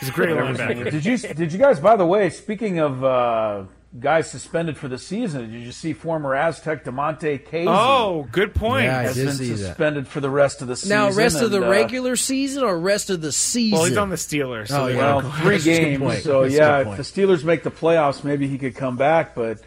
He's 0.00 0.10
a 0.10 0.12
great 0.12 0.28
Whatever 0.30 0.48
his 0.50 0.58
name 0.58 0.68
linebacker. 0.78 0.90
Did 0.90 1.04
you 1.06 1.16
did 1.18 1.52
you 1.52 1.58
guys? 1.58 1.80
By 1.80 1.96
the 1.96 2.04
way, 2.06 2.28
speaking 2.28 2.78
of 2.80 3.02
uh, 3.02 3.64
guys 3.98 4.30
suspended 4.30 4.76
for 4.76 4.88
the 4.88 4.98
season, 4.98 5.50
did 5.52 5.60
you 5.62 5.72
see 5.72 5.92
former 5.92 6.34
Aztec 6.34 6.84
Damontae 6.84 7.46
Kazee? 7.46 7.66
Oh, 7.68 8.26
good 8.30 8.54
point. 8.54 8.84
Yeah, 8.84 8.98
I 8.98 9.02
has 9.02 9.14
did 9.14 9.26
been 9.26 9.34
see 9.34 9.48
that. 9.50 9.58
suspended 9.58 10.06
for 10.08 10.20
the 10.20 10.30
rest 10.30 10.62
of 10.62 10.68
the 10.68 10.76
season. 10.76 10.96
Now, 10.96 11.10
rest 11.10 11.40
of 11.40 11.50
the 11.50 11.64
uh, 11.64 11.70
regular 11.70 12.16
season 12.16 12.62
or 12.64 12.78
rest 12.78 13.10
of 13.10 13.20
the 13.20 13.32
season? 13.32 13.78
Well, 13.78 13.88
he's 13.88 13.96
on 13.96 14.10
the 14.10 14.16
Steelers. 14.16 14.68
So 14.68 14.84
Oh, 14.84 14.86
yeah. 14.88 14.96
Well, 15.16 15.20
three 15.32 15.50
That's 15.58 15.66
a 15.66 15.68
good 15.68 15.98
games. 16.00 16.22
So 16.22 16.42
That's 16.42 16.54
yeah, 16.54 16.90
if 16.90 16.96
the 16.96 17.02
Steelers 17.02 17.44
make 17.44 17.62
the 17.62 17.70
playoffs, 17.70 18.22
maybe 18.22 18.46
he 18.48 18.58
could 18.58 18.74
come 18.74 18.96
back. 18.96 19.34
But 19.34 19.60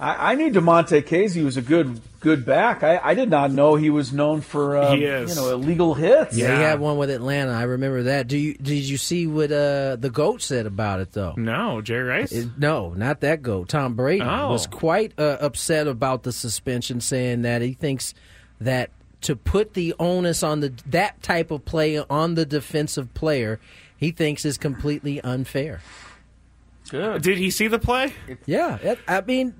I, 0.00 0.32
I 0.32 0.34
knew 0.34 0.50
Damontae 0.50 1.02
Kazee 1.02 1.44
was 1.44 1.56
a 1.58 1.62
good 1.62 2.00
good 2.20 2.44
back. 2.46 2.82
I, 2.82 2.98
I 3.02 3.14
did 3.14 3.28
not 3.30 3.50
know 3.52 3.74
he 3.76 3.90
was 3.90 4.12
known 4.12 4.40
for 4.40 4.76
uh, 4.76 4.94
He 4.94 5.04
is. 5.04 5.30
you 5.30 5.36
know 5.36 5.50
illegal 5.52 5.94
hits. 5.94 6.36
Yeah, 6.36 6.56
he 6.56 6.62
had 6.62 6.80
one 6.80 6.96
with 6.96 7.10
Atlanta. 7.10 7.52
I 7.52 7.62
remember 7.64 8.04
that. 8.04 8.26
Do 8.26 8.38
you 8.38 8.54
did 8.54 8.82
you 8.82 8.96
see 8.96 9.26
what 9.26 9.52
uh, 9.52 9.96
the 9.96 10.10
goat 10.10 10.40
said 10.42 10.64
about 10.66 11.00
it 11.00 11.12
though? 11.12 11.34
No, 11.36 11.80
Jerry 11.82 12.04
Rice. 12.04 12.32
It- 12.32 12.48
no, 12.58 12.94
not 12.94 13.20
that 13.20 13.42
goat. 13.42 13.68
Tom 13.68 13.94
Brady 13.94 14.22
Oh. 14.24 14.50
was 14.50 14.66
quite 14.66 15.12
uh, 15.18 15.36
upset 15.40 15.86
about 15.86 16.22
the 16.22 16.32
suspension, 16.32 17.00
saying 17.00 17.42
that 17.42 17.60
he 17.62 17.74
thinks 17.74 18.14
that 18.60 18.90
to 19.22 19.36
put 19.36 19.74
the 19.74 19.94
onus 19.98 20.42
on 20.42 20.60
the 20.60 20.72
that 20.86 21.22
type 21.22 21.50
of 21.50 21.66
play 21.66 21.98
on 21.98 22.36
the 22.36 22.46
defensive 22.46 23.12
player, 23.12 23.60
he 23.98 24.12
thinks 24.12 24.46
is 24.46 24.56
completely 24.56 25.20
unfair. 25.20 25.82
Good. 26.88 27.22
Did 27.22 27.36
he 27.38 27.50
see 27.50 27.68
the 27.68 27.78
play? 27.78 28.14
Yeah, 28.46 28.76
it- 28.78 28.98
I 29.06 29.20
mean, 29.20 29.54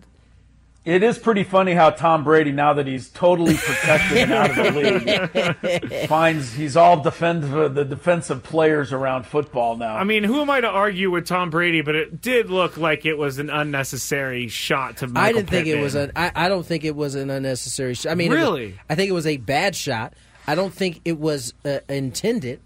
It 0.83 1.03
is 1.03 1.18
pretty 1.18 1.45
funny 1.45 1.74
how 1.74 1.91
Tom 1.91 2.24
Brady, 2.24 2.53
now 2.53 2.72
that 2.72 2.87
he's 2.87 3.11
totally 3.11 3.55
protected 3.55 4.16
and 4.16 4.33
out 4.33 4.51
of 4.51 4.57
the 4.74 5.81
league, 5.93 6.07
finds 6.09 6.55
he's 6.55 6.74
all 6.74 7.03
defensive, 7.03 7.74
the 7.74 7.85
defensive 7.85 8.43
players 8.43 8.91
around 8.91 9.26
football 9.26 9.76
now. 9.76 9.95
I 9.97 10.05
mean, 10.05 10.24
who 10.24 10.41
am 10.41 10.49
I 10.49 10.62
to 10.62 10.66
argue 10.68 11.11
with 11.11 11.26
Tom 11.26 11.51
Brady? 11.51 11.83
But 11.83 11.97
it 11.97 12.22
did 12.22 12.49
look 12.49 12.78
like 12.78 13.05
it 13.05 13.18
was 13.18 13.39
an 13.39 13.51
unnecessary 13.51 14.49
shot 14.49 14.97
to. 14.99 15.07
Michael 15.07 15.22
I 15.22 15.33
didn't 15.33 15.51
think 15.51 15.66
it 15.66 15.81
was 15.83 15.95
an. 15.95 16.12
I, 16.16 16.33
I 16.35 16.49
don't 16.49 16.64
think 16.64 16.85
it 16.85 16.97
was 16.97 17.14
an 17.14 17.28
unnecessary. 17.28 17.93
shot. 17.95 18.12
I 18.12 18.14
mean, 18.14 18.33
it 18.33 18.37
was- 18.37 18.43
Really? 18.43 18.81
I 18.89 18.95
think 18.95 19.11
it 19.11 19.14
was 19.14 19.26
a 19.26 19.37
bad 19.37 19.76
shot. 19.76 20.14
I 20.47 20.55
don't 20.55 20.72
think 20.72 21.03
it 21.05 21.18
was 21.18 21.53
uh, 21.64 21.81
intended. 21.91 22.59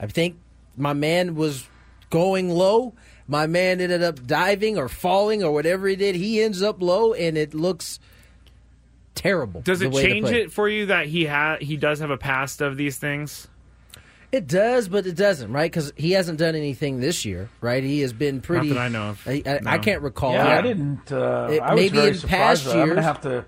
I 0.00 0.06
think 0.08 0.36
my 0.76 0.92
man 0.92 1.36
was 1.36 1.68
going 2.10 2.50
low. 2.50 2.94
My 3.30 3.46
man 3.46 3.80
ended 3.80 4.02
up 4.02 4.26
diving 4.26 4.76
or 4.76 4.88
falling 4.88 5.42
or 5.44 5.52
whatever 5.52 5.86
he 5.88 5.96
did. 5.96 6.14
He 6.16 6.42
ends 6.42 6.62
up 6.62 6.82
low, 6.82 7.14
and 7.14 7.38
it 7.38 7.54
looks 7.54 8.00
terrible. 9.14 9.60
Does 9.62 9.80
it 9.82 9.92
change 9.92 10.26
play. 10.26 10.42
it 10.42 10.52
for 10.52 10.68
you 10.68 10.86
that 10.86 11.06
he 11.06 11.24
ha- 11.26 11.56
he 11.60 11.76
does 11.76 12.00
have 12.00 12.10
a 12.10 12.18
past 12.18 12.60
of 12.60 12.76
these 12.76 12.98
things? 12.98 13.46
It 14.32 14.46
does, 14.46 14.88
but 14.88 15.06
it 15.06 15.16
doesn't, 15.16 15.52
right? 15.52 15.70
Because 15.70 15.92
he 15.96 16.12
hasn't 16.12 16.38
done 16.38 16.54
anything 16.54 17.00
this 17.00 17.24
year, 17.24 17.48
right? 17.60 17.82
He 17.82 18.00
has 18.00 18.12
been 18.12 18.40
pretty. 18.40 18.68
that 18.68 18.78
I 18.78 18.88
know 18.88 19.10
of. 19.10 19.22
I, 19.26 19.42
I, 19.46 19.58
No. 19.62 19.70
I 19.70 19.78
can't 19.78 20.02
recall. 20.02 20.34
yeah, 20.34 20.58
I 20.58 20.62
didn't. 20.62 21.10
Uh, 21.10 21.48
It- 21.50 21.60
I 21.62 21.74
was 21.74 21.80
maybe 21.82 21.96
very 21.96 22.08
in 22.08 22.14
surprised. 22.14 22.64
past 22.64 22.64
with 22.66 22.74
that. 22.74 22.80
I'm 22.82 22.88
gonna 22.90 23.02
have 23.02 23.20
to. 23.22 23.44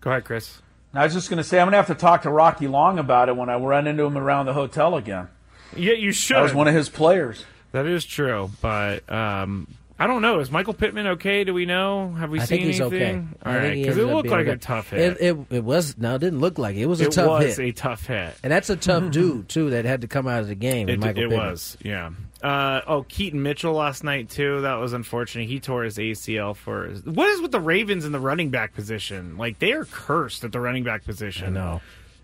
Go 0.00 0.10
ahead, 0.10 0.24
Chris. 0.24 0.60
I 0.94 1.04
was 1.04 1.14
just 1.14 1.30
going 1.30 1.38
to 1.38 1.44
say 1.44 1.58
I'm 1.58 1.66
going 1.66 1.72
to 1.72 1.76
have 1.78 1.86
to 1.86 1.94
talk 1.94 2.22
to 2.22 2.30
Rocky 2.30 2.66
Long 2.68 2.98
about 2.98 3.28
it 3.30 3.36
when 3.36 3.48
I 3.48 3.56
run 3.56 3.86
into 3.86 4.04
him 4.04 4.18
around 4.18 4.44
the 4.46 4.52
hotel 4.52 4.94
again. 4.96 5.28
Yeah, 5.76 5.94
you 5.94 6.12
should. 6.12 6.36
That 6.36 6.42
was 6.42 6.54
one 6.54 6.68
of 6.68 6.74
his 6.74 6.88
players. 6.88 7.44
That 7.72 7.86
is 7.86 8.04
true, 8.04 8.50
but 8.60 9.10
um, 9.10 9.66
I 9.98 10.06
don't 10.06 10.20
know. 10.20 10.40
Is 10.40 10.50
Michael 10.50 10.74
Pittman 10.74 11.06
okay? 11.06 11.44
Do 11.44 11.54
we 11.54 11.64
know? 11.64 12.10
Have 12.12 12.30
we 12.30 12.38
I 12.38 12.44
seen 12.44 12.58
think 12.58 12.66
he's 12.66 12.80
anything? 12.80 13.00
okay. 13.02 13.46
All 13.46 13.52
I 13.52 13.56
right, 13.56 13.62
think 13.62 13.76
he 13.76 13.82
because 13.84 13.96
it 13.98 14.04
looked 14.04 14.28
like 14.28 14.40
okay. 14.46 14.50
a 14.50 14.56
tough 14.56 14.90
hit. 14.90 15.00
It, 15.00 15.20
it, 15.20 15.36
it 15.50 15.64
was 15.64 15.96
no, 15.96 16.14
it 16.16 16.18
didn't 16.18 16.40
look 16.40 16.58
like 16.58 16.76
it. 16.76 16.82
It 16.82 16.86
was 16.86 17.00
a 17.00 17.06
It 17.06 17.12
tough 17.12 17.28
was 17.28 17.56
hit, 17.56 17.68
a 17.68 17.72
tough 17.72 18.06
hit. 18.06 18.34
and 18.42 18.52
that's 18.52 18.68
a 18.68 18.76
tough 18.76 19.10
dude 19.10 19.48
too 19.48 19.70
that 19.70 19.84
had 19.86 20.02
to 20.02 20.08
come 20.08 20.28
out 20.28 20.40
of 20.40 20.48
the 20.48 20.54
game. 20.54 20.88
It, 20.90 21.00
Michael 21.00 21.22
it 21.24 21.28
Pittman. 21.30 21.38
was, 21.50 21.76
yeah. 21.82 22.10
Uh, 22.42 22.80
oh, 22.88 23.02
Keaton 23.04 23.42
Mitchell 23.42 23.72
last 23.72 24.02
night 24.04 24.28
too. 24.28 24.62
That 24.62 24.74
was 24.74 24.92
unfortunate. 24.92 25.46
He 25.48 25.60
tore 25.60 25.84
his 25.84 25.96
ACL 25.96 26.56
for. 26.56 26.88
What 27.04 27.28
is 27.28 27.40
with 27.40 27.52
the 27.52 27.60
Ravens 27.60 28.04
in 28.04 28.12
the 28.12 28.18
running 28.20 28.50
back 28.50 28.74
position? 28.74 29.38
Like 29.38 29.60
they 29.60 29.72
are 29.72 29.84
cursed 29.86 30.42
at 30.44 30.52
the 30.52 30.60
running 30.60 30.82
back 30.84 31.04
position. 31.04 31.56
I 31.56 31.60
know. 31.60 31.80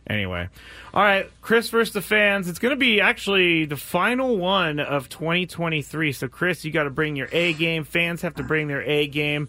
Anyway, 0.09 0.48
all 0.94 1.02
right, 1.02 1.30
Chris 1.42 1.68
versus 1.68 1.92
the 1.92 2.00
fans. 2.00 2.48
It's 2.48 2.59
going 2.59 2.70
to 2.70 2.76
be 2.76 3.00
actually 3.00 3.66
the 3.66 3.76
final 3.76 4.38
one 4.38 4.80
of 4.80 5.09
2023. 5.11 6.12
So, 6.12 6.28
Chris, 6.28 6.64
you 6.64 6.72
got 6.72 6.84
to 6.84 6.90
bring 6.90 7.14
your 7.14 7.28
A 7.30 7.52
game. 7.52 7.84
Fans 7.84 8.22
have 8.22 8.34
to 8.36 8.42
bring 8.42 8.68
their 8.68 8.82
A 8.82 9.06
game 9.06 9.48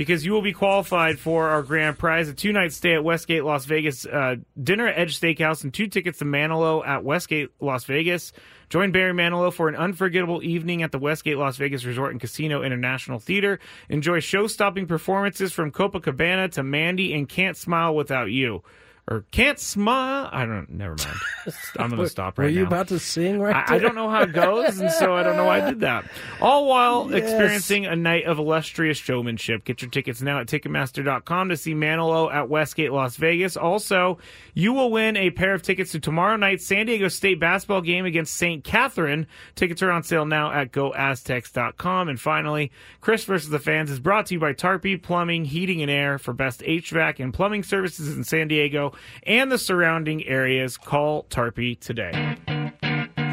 because 0.00 0.24
you 0.24 0.32
will 0.32 0.42
be 0.42 0.52
qualified 0.52 1.18
for 1.18 1.50
our 1.50 1.62
grand 1.62 1.98
prize 1.98 2.28
a 2.28 2.32
two 2.32 2.52
night 2.52 2.72
stay 2.72 2.94
at 2.94 3.04
Westgate 3.04 3.44
Las 3.44 3.66
Vegas, 3.66 4.06
uh, 4.06 4.36
dinner 4.60 4.88
at 4.88 4.98
Edge 4.98 5.20
Steakhouse, 5.20 5.62
and 5.62 5.74
two 5.74 5.86
tickets 5.86 6.18
to 6.20 6.24
Manilow 6.24 6.84
at 6.86 7.04
Westgate 7.04 7.50
Las 7.60 7.84
Vegas. 7.84 8.32
Join 8.70 8.92
Barry 8.92 9.12
Manilow 9.12 9.52
for 9.52 9.68
an 9.68 9.76
unforgettable 9.76 10.42
evening 10.42 10.82
at 10.82 10.90
the 10.90 10.98
Westgate 10.98 11.36
Las 11.36 11.56
Vegas 11.56 11.84
Resort 11.84 12.12
and 12.12 12.20
Casino 12.20 12.62
International 12.62 13.18
Theater. 13.18 13.60
Enjoy 13.88 14.20
show 14.20 14.46
stopping 14.46 14.86
performances 14.86 15.52
from 15.52 15.70
Copacabana 15.70 16.50
to 16.52 16.62
Mandy 16.62 17.12
and 17.12 17.28
Can't 17.28 17.56
Smile 17.56 17.94
Without 17.94 18.30
You. 18.30 18.62
Or 19.08 19.24
can't 19.32 19.58
smile. 19.58 20.28
I 20.30 20.46
don't. 20.46 20.70
Never 20.70 20.94
mind. 21.04 21.54
I'm 21.78 21.90
going 21.90 22.02
to 22.02 22.08
stop 22.08 22.38
right 22.38 22.44
now. 22.44 22.48
Were 22.52 22.58
you 22.60 22.66
about 22.66 22.88
to 22.88 23.00
sing 23.00 23.40
right? 23.40 23.56
I, 23.68 23.74
I 23.74 23.78
don't 23.78 23.96
know 23.96 24.08
how 24.08 24.22
it 24.22 24.32
goes, 24.32 24.78
and 24.78 24.90
so 24.92 25.16
I 25.16 25.24
don't 25.24 25.36
know 25.36 25.46
why 25.46 25.62
I 25.62 25.70
did 25.70 25.80
that. 25.80 26.04
All 26.40 26.66
while 26.68 27.10
Yes. 27.10 27.22
experiencing 27.24 27.86
a 27.86 27.96
night 27.96 28.24
of 28.26 28.38
illustrious 28.38 28.98
showmanship. 28.98 29.64
Get 29.64 29.82
your 29.82 29.90
tickets 29.90 30.22
now 30.22 30.38
at 30.38 30.46
Ticketmaster.com 30.46 31.48
to 31.48 31.56
see 31.56 31.74
Manilow 31.74 32.32
at 32.32 32.48
Westgate, 32.48 32.92
Las 32.92 33.16
Vegas. 33.16 33.56
Also, 33.56 34.18
you 34.54 34.72
will 34.72 34.92
win 34.92 35.16
a 35.16 35.30
pair 35.30 35.54
of 35.54 35.62
tickets 35.62 35.90
to 35.92 35.98
tomorrow 36.00 36.36
night's 36.36 36.64
San 36.66 36.86
Diego 36.86 37.08
State 37.08 37.40
basketball 37.40 37.80
game 37.80 38.04
against 38.04 38.34
St. 38.34 38.62
Catherine. 38.62 39.26
Tickets 39.56 39.82
are 39.82 39.90
on 39.90 40.04
sale 40.04 40.24
now 40.24 40.52
at 40.52 40.70
GoAztecs.com. 40.70 42.08
And 42.08 42.20
finally, 42.20 42.70
Chris 43.00 43.24
versus 43.24 43.50
the 43.50 43.58
Fans 43.58 43.90
is 43.90 43.98
brought 44.00 44.26
to 44.26 44.34
you 44.34 44.40
by 44.40 44.52
Tarpey 44.52 45.02
Plumbing, 45.02 45.44
Heating 45.46 45.82
and 45.82 45.90
Air 45.90 46.18
for 46.18 46.32
best 46.32 46.60
HVAC 46.60 47.18
and 47.20 47.34
plumbing 47.34 47.62
services 47.62 48.16
in 48.16 48.24
San 48.24 48.48
Diego 48.48 48.89
and 49.24 49.50
the 49.50 49.58
surrounding 49.58 50.26
areas. 50.26 50.76
Call 50.76 51.24
Tarpey 51.24 51.78
today. 51.78 52.36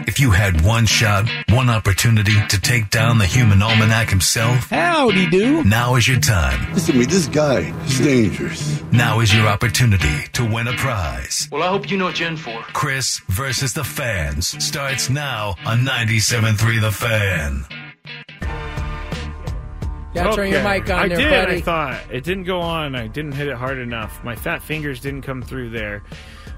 If 0.07 0.21
you 0.21 0.31
had 0.31 0.61
one 0.61 0.85
shot, 0.85 1.29
one 1.49 1.69
opportunity 1.69 2.31
to 2.47 2.61
take 2.61 2.89
down 2.89 3.17
the 3.17 3.25
human 3.25 3.61
almanac 3.61 4.09
himself, 4.09 4.69
Howdy 4.69 5.29
do. 5.29 5.63
now 5.65 5.95
is 5.95 6.07
your 6.07 6.19
time. 6.19 6.73
Listen 6.73 6.93
to 6.93 6.99
me, 6.99 7.05
this 7.05 7.27
guy 7.27 7.73
is 7.85 7.99
dangerous. 7.99 8.81
Now 8.91 9.19
is 9.19 9.33
your 9.35 9.47
opportunity 9.47 10.23
to 10.33 10.45
win 10.45 10.67
a 10.69 10.73
prize. 10.73 11.49
Well, 11.51 11.61
I 11.61 11.67
hope 11.67 11.91
you 11.91 11.97
know 11.97 12.11
Gen 12.11 12.37
4. 12.37 12.61
Chris 12.73 13.19
versus 13.27 13.73
the 13.73 13.83
fans 13.83 14.47
starts 14.63 15.09
now 15.09 15.55
on 15.65 15.79
97.3 15.79 16.81
The 16.81 16.91
Fan. 16.91 17.65
Gotta 20.13 20.35
turn 20.35 20.49
your 20.51 20.63
mic 20.63 20.89
on 20.89 20.99
I 20.99 21.07
there, 21.09 21.17
did. 21.17 21.29
buddy. 21.29 21.57
I 21.57 21.61
thought 21.61 22.01
it 22.11 22.23
didn't 22.23 22.45
go 22.45 22.59
on. 22.59 22.95
I 22.95 23.07
didn't 23.07 23.33
hit 23.33 23.47
it 23.47 23.55
hard 23.55 23.77
enough. 23.77 24.23
My 24.23 24.35
fat 24.35 24.61
fingers 24.63 24.99
didn't 24.99 25.21
come 25.21 25.41
through 25.41 25.69
there. 25.69 26.03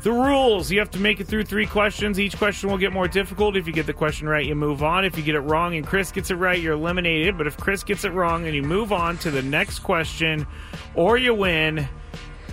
The 0.02 0.14
rules: 0.14 0.72
you 0.72 0.80
have 0.80 0.92
to 0.92 1.00
make 1.00 1.20
it 1.20 1.28
through 1.28 1.44
three 1.44 1.66
questions. 1.66 2.20
Each 2.20 2.38
question 2.38 2.70
will 2.70 2.78
get 2.78 2.94
more 2.94 3.08
difficult. 3.08 3.58
If 3.58 3.68
you 3.68 3.74
get 3.74 3.86
the 3.86 3.94
question 3.94 4.30
right, 4.30 4.46
you 4.46 4.56
move 4.56 4.82
on. 4.82 5.04
If 5.04 5.18
you 5.18 5.24
get 5.24 5.36
it 5.36 5.42
wrong 5.42 5.76
and 5.76 5.86
Chris 5.86 6.12
gets 6.12 6.32
it 6.32 6.36
right, 6.36 6.60
you're 6.60 6.76
eliminated. 6.76 7.38
But 7.38 7.48
if 7.48 7.58
Chris 7.58 7.84
gets 7.84 8.06
it 8.06 8.14
wrong, 8.14 8.46
and 8.46 8.56
you 8.56 8.64
move 8.64 8.94
on 8.94 9.18
to 9.20 9.32
the 9.32 9.42
next 9.42 9.80
question, 9.80 10.48
or 10.96 11.18
you 11.18 11.34
win. 11.34 11.88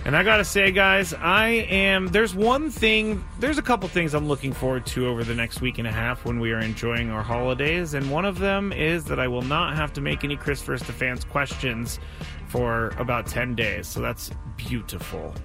And 0.07 0.15
I 0.15 0.23
gotta 0.23 0.45
say, 0.45 0.71
guys, 0.71 1.13
I 1.13 1.49
am. 1.69 2.07
There's 2.07 2.33
one 2.33 2.71
thing. 2.71 3.21
There's 3.41 3.57
a 3.57 3.61
couple 3.61 3.89
things 3.89 4.13
I'm 4.13 4.25
looking 4.25 4.53
forward 4.53 4.85
to 4.85 5.05
over 5.05 5.25
the 5.25 5.35
next 5.35 5.59
week 5.59 5.79
and 5.79 5.87
a 5.87 5.91
half 5.91 6.23
when 6.23 6.39
we 6.39 6.53
are 6.53 6.59
enjoying 6.59 7.11
our 7.11 7.21
holidays, 7.21 7.93
and 7.93 8.09
one 8.09 8.23
of 8.23 8.39
them 8.39 8.71
is 8.71 9.03
that 9.03 9.19
I 9.19 9.27
will 9.27 9.41
not 9.41 9.75
have 9.75 9.91
to 9.93 10.01
make 10.01 10.23
any 10.23 10.37
Chris 10.37 10.61
First 10.61 10.85
Fans 10.85 11.25
questions 11.25 11.99
for 12.47 12.93
about 12.99 13.27
ten 13.27 13.53
days. 13.53 13.85
So 13.85 13.99
that's 13.99 14.31
beautiful. 14.55 15.35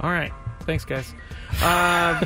All 0.00 0.10
right, 0.10 0.32
thanks, 0.62 0.84
guys. 0.84 1.12
Uh, 1.62 2.24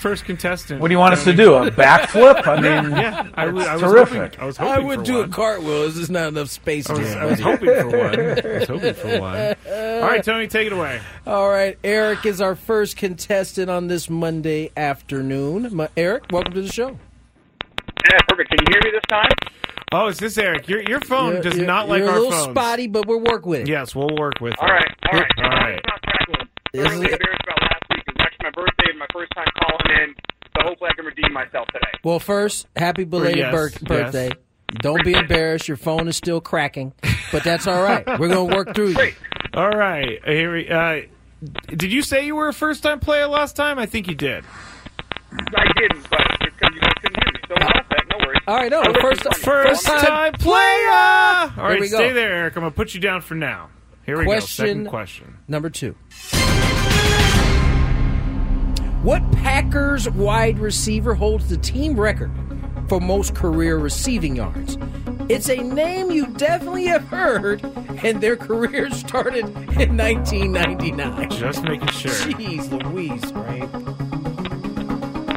first 0.00 0.24
contestant. 0.24 0.80
What 0.80 0.88
do 0.88 0.94
you 0.94 0.98
want 0.98 1.14
us 1.14 1.24
to 1.24 1.32
do? 1.34 1.54
A 1.54 1.70
backflip? 1.70 2.46
I 2.46 2.56
mean, 2.60 2.90
yeah, 2.96 3.28
I, 3.34 3.46
was- 3.48 3.66
I 3.66 3.74
was 3.76 3.82
terrific. 3.82 4.16
hoping- 4.34 4.40
I 4.40 4.44
was 4.44 4.58
I 4.58 4.78
would 4.78 4.98
for 5.00 5.04
do 5.04 5.14
one. 5.18 5.24
a 5.24 5.32
cartwheel. 5.32 5.80
There's 5.82 5.96
just 5.96 6.10
not 6.10 6.28
enough 6.28 6.48
space. 6.48 6.88
I 6.90 6.92
was, 6.94 7.00
there, 7.08 7.20
I 7.22 7.24
was 7.26 7.40
hoping 7.40 7.66
for 7.68 7.88
one. 7.88 8.20
I 8.20 8.58
was 8.58 8.68
hoping 8.68 8.94
for 8.94 9.20
one. 9.20 9.36
All 9.68 10.00
right, 10.08 10.22
Tony, 10.24 10.48
take 10.48 10.66
it 10.66 10.72
away. 10.72 11.00
All 11.26 11.48
right, 11.48 11.78
Eric 11.84 12.26
is 12.26 12.40
our 12.40 12.54
first 12.54 12.96
contestant 12.96 13.70
on 13.70 13.86
this 13.88 14.08
Monday 14.10 14.70
afternoon. 14.76 15.68
Ma- 15.72 15.88
Eric, 15.96 16.24
welcome 16.32 16.52
to 16.54 16.62
the 16.62 16.72
show. 16.72 16.98
Yeah, 18.10 18.18
perfect. 18.28 18.50
Can 18.50 18.58
you 18.60 18.66
hear 18.72 18.80
me 18.84 18.90
this 18.92 19.02
time? 19.08 19.30
Oh, 19.90 20.06
is 20.08 20.18
this 20.18 20.36
Eric? 20.36 20.68
Your 20.68 20.82
your 20.82 21.00
phone 21.00 21.30
You're- 21.32 21.42
does 21.42 21.54
you're- 21.54 21.66
not 21.66 21.88
like 21.88 22.00
you're 22.00 22.10
our 22.10 22.16
a 22.16 22.20
little 22.20 22.32
phones. 22.32 22.50
spotty, 22.50 22.86
but 22.88 23.06
we'll 23.06 23.20
work 23.20 23.46
with 23.46 23.60
it. 23.62 23.68
Yes, 23.68 23.94
we'll 23.94 24.14
work 24.18 24.34
with 24.40 24.54
All 24.58 24.68
it. 24.68 24.70
right, 24.72 24.94
all 25.12 25.18
right. 25.18 25.30
All 25.38 25.50
right. 25.50 25.80
It's 26.78 26.94
not 26.94 27.00
crackling. 27.00 27.02
This 27.02 27.12
embarrassed 27.12 27.44
about 27.46 27.60
last 27.62 27.84
week. 27.90 28.04
It 28.06 28.14
was 28.14 28.26
actually 28.26 28.44
my 28.44 28.50
birthday 28.62 28.90
and 28.90 28.98
my 28.98 29.06
first 29.12 29.32
time 29.34 29.46
calling 29.58 29.90
in, 30.02 30.14
so 30.56 30.58
hopefully 30.68 30.90
I 30.90 30.94
can 30.94 31.04
redeem 31.04 31.32
myself 31.32 31.66
today. 31.68 31.92
Well, 32.04 32.18
first, 32.20 32.66
happy 32.76 33.04
belated 33.04 33.38
Yes, 33.38 33.52
bir- 33.52 33.70
yes. 33.70 33.82
birthday. 33.82 34.30
Don't 34.80 35.02
be 35.04 35.14
embarrassed. 35.14 35.66
Your 35.68 35.76
phone 35.78 36.08
is 36.08 36.16
still 36.16 36.40
cracking, 36.42 36.92
but 37.32 37.42
that's 37.42 37.66
all 37.66 37.82
right. 37.82 38.06
We're 38.18 38.28
going 38.28 38.50
to 38.50 38.56
work 38.56 38.74
through 38.74 38.88
you. 38.90 39.12
All 39.54 39.70
right. 39.70 40.20
Here 40.26 40.52
we, 40.52 40.68
uh, 40.68 41.00
did 41.68 41.90
you 41.90 42.02
say 42.02 42.26
you 42.26 42.36
were 42.36 42.48
a 42.48 42.52
first 42.52 42.82
time 42.82 43.00
player 43.00 43.26
last 43.26 43.56
time? 43.56 43.78
I 43.78 43.86
think 43.86 44.08
you 44.08 44.14
did. 44.14 44.44
I 45.32 45.64
didn't, 45.78 46.08
but 46.10 46.20
it's 46.42 46.54
because 46.54 46.74
you 46.74 46.80
guys 46.80 46.92
couldn't 47.00 47.22
hear 47.22 47.32
me. 47.32 47.40
So 47.48 47.54
enough 47.54 47.88
that. 47.90 48.04
No 48.10 48.16
worries. 48.26 48.40
All 48.46 48.56
right, 48.56 48.70
no, 48.70 48.82
first- 49.00 49.22
First 49.36 49.42
First 49.42 49.86
time 49.86 50.32
player. 50.34 50.90
All 50.90 51.64
right, 51.70 51.80
we 51.80 51.88
go. 51.88 51.96
stay 51.96 52.12
there, 52.12 52.34
Eric. 52.34 52.56
I'm 52.56 52.62
gonna 52.62 52.70
put 52.70 52.92
you 52.94 53.00
down 53.00 53.20
for 53.22 53.34
now. 53.36 53.70
Here 54.08 54.16
we 54.18 54.24
Question- 54.24 54.64
go. 54.64 54.68
Second 54.70 54.86
question. 54.86 55.36
Number 55.48 55.68
two. 55.68 55.94
What 59.02 59.20
Packers 59.32 60.08
wide 60.08 60.58
receiver 60.58 61.12
holds 61.12 61.50
the 61.50 61.58
team 61.58 62.00
record 62.00 62.30
for 62.88 63.00
most 63.02 63.34
career 63.34 63.76
receiving 63.76 64.34
yards? 64.36 64.78
It's 65.28 65.50
a 65.50 65.56
name 65.58 66.10
you 66.10 66.26
definitely 66.26 66.86
have 66.86 67.04
heard, 67.08 67.62
and 68.02 68.22
their 68.22 68.34
career 68.36 68.88
started 68.92 69.44
in 69.78 69.94
1999. 69.98 71.28
Just 71.28 71.62
making 71.64 71.88
sure. 71.88 72.10
Jeez 72.10 72.70
Louise, 72.90 73.30
right? 73.34 73.68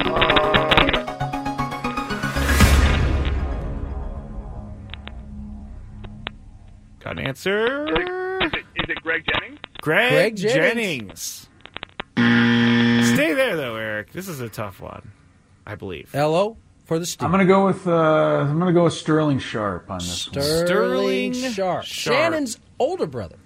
Uh, 0.06 0.71
Got 7.02 7.18
an 7.18 7.26
answer? 7.26 7.86
Is 8.42 8.52
it, 8.52 8.64
is 8.76 8.88
it 8.88 9.02
Greg 9.02 9.24
Jennings? 9.26 9.58
Greg, 9.80 10.12
Greg 10.12 10.36
Jennings. 10.36 11.48
Stay 12.16 13.34
there 13.34 13.56
though, 13.56 13.76
Eric. 13.76 14.12
This 14.12 14.28
is 14.28 14.40
a 14.40 14.48
tough 14.48 14.80
one. 14.80 15.10
I 15.66 15.74
believe. 15.74 16.10
Hello? 16.12 16.56
for 16.92 16.98
the 16.98 17.06
steal. 17.06 17.24
I'm 17.26 17.32
gonna 17.32 17.46
go 17.46 17.66
with 17.66 17.86
uh, 17.86 17.92
I'm 17.92 18.58
gonna 18.58 18.72
go 18.72 18.84
with 18.84 18.92
Sterling 18.92 19.38
Sharpe 19.38 19.90
on 19.90 19.98
this. 19.98 20.30
one. 20.30 20.42
Sterling, 20.42 20.66
Sterling 20.66 21.32
Sharpe. 21.32 21.84
Sharpe. 21.84 22.14
Shannon's 22.16 22.58
older 22.78 23.06
brother. 23.06 23.36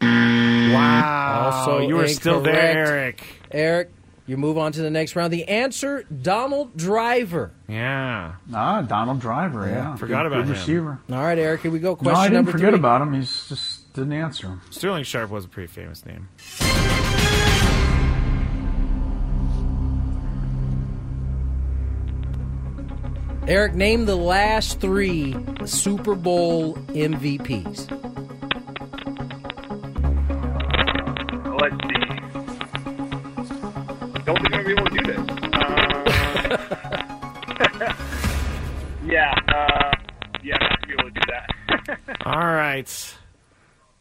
Wow. 0.00 1.50
Also, 1.52 1.80
you 1.88 1.96
were 1.96 2.08
still 2.08 2.40
there. 2.40 2.86
Eric. 2.86 3.24
Eric, 3.50 3.90
you 4.30 4.36
move 4.36 4.56
on 4.56 4.70
to 4.70 4.80
the 4.80 4.90
next 4.90 5.16
round. 5.16 5.32
The 5.32 5.48
answer: 5.48 6.04
Donald 6.04 6.76
Driver. 6.76 7.50
Yeah. 7.68 8.34
Ah, 8.54 8.80
Donald 8.82 9.18
Driver. 9.20 9.66
Yeah, 9.68 9.96
Forgot 9.96 10.22
Good- 10.22 10.26
about 10.26 10.36
good 10.36 10.44
him. 10.46 10.52
receiver. 10.52 10.98
All 11.10 11.18
right, 11.22 11.36
Eric. 11.36 11.62
Here 11.62 11.70
we 11.72 11.80
go. 11.80 11.96
Question 11.96 12.12
No, 12.12 12.14
Question 12.14 12.20
I 12.20 12.24
didn't 12.28 12.34
number 12.36 12.52
forget 12.52 12.68
three. 12.70 12.78
about 12.78 13.02
him. 13.02 13.12
He's 13.12 13.48
just 13.48 13.92
didn't 13.92 14.12
answer 14.12 14.46
him. 14.46 14.60
Sterling 14.70 15.02
Sharpe 15.02 15.30
was 15.30 15.44
a 15.44 15.48
pretty 15.48 15.66
famous 15.66 16.06
name. 16.06 16.28
Eric, 23.48 23.74
name 23.74 24.04
the 24.06 24.16
last 24.16 24.80
three 24.80 25.34
Super 25.64 26.14
Bowl 26.14 26.74
MVPs. 26.88 27.88
All 42.80 42.86
right. 42.86 43.16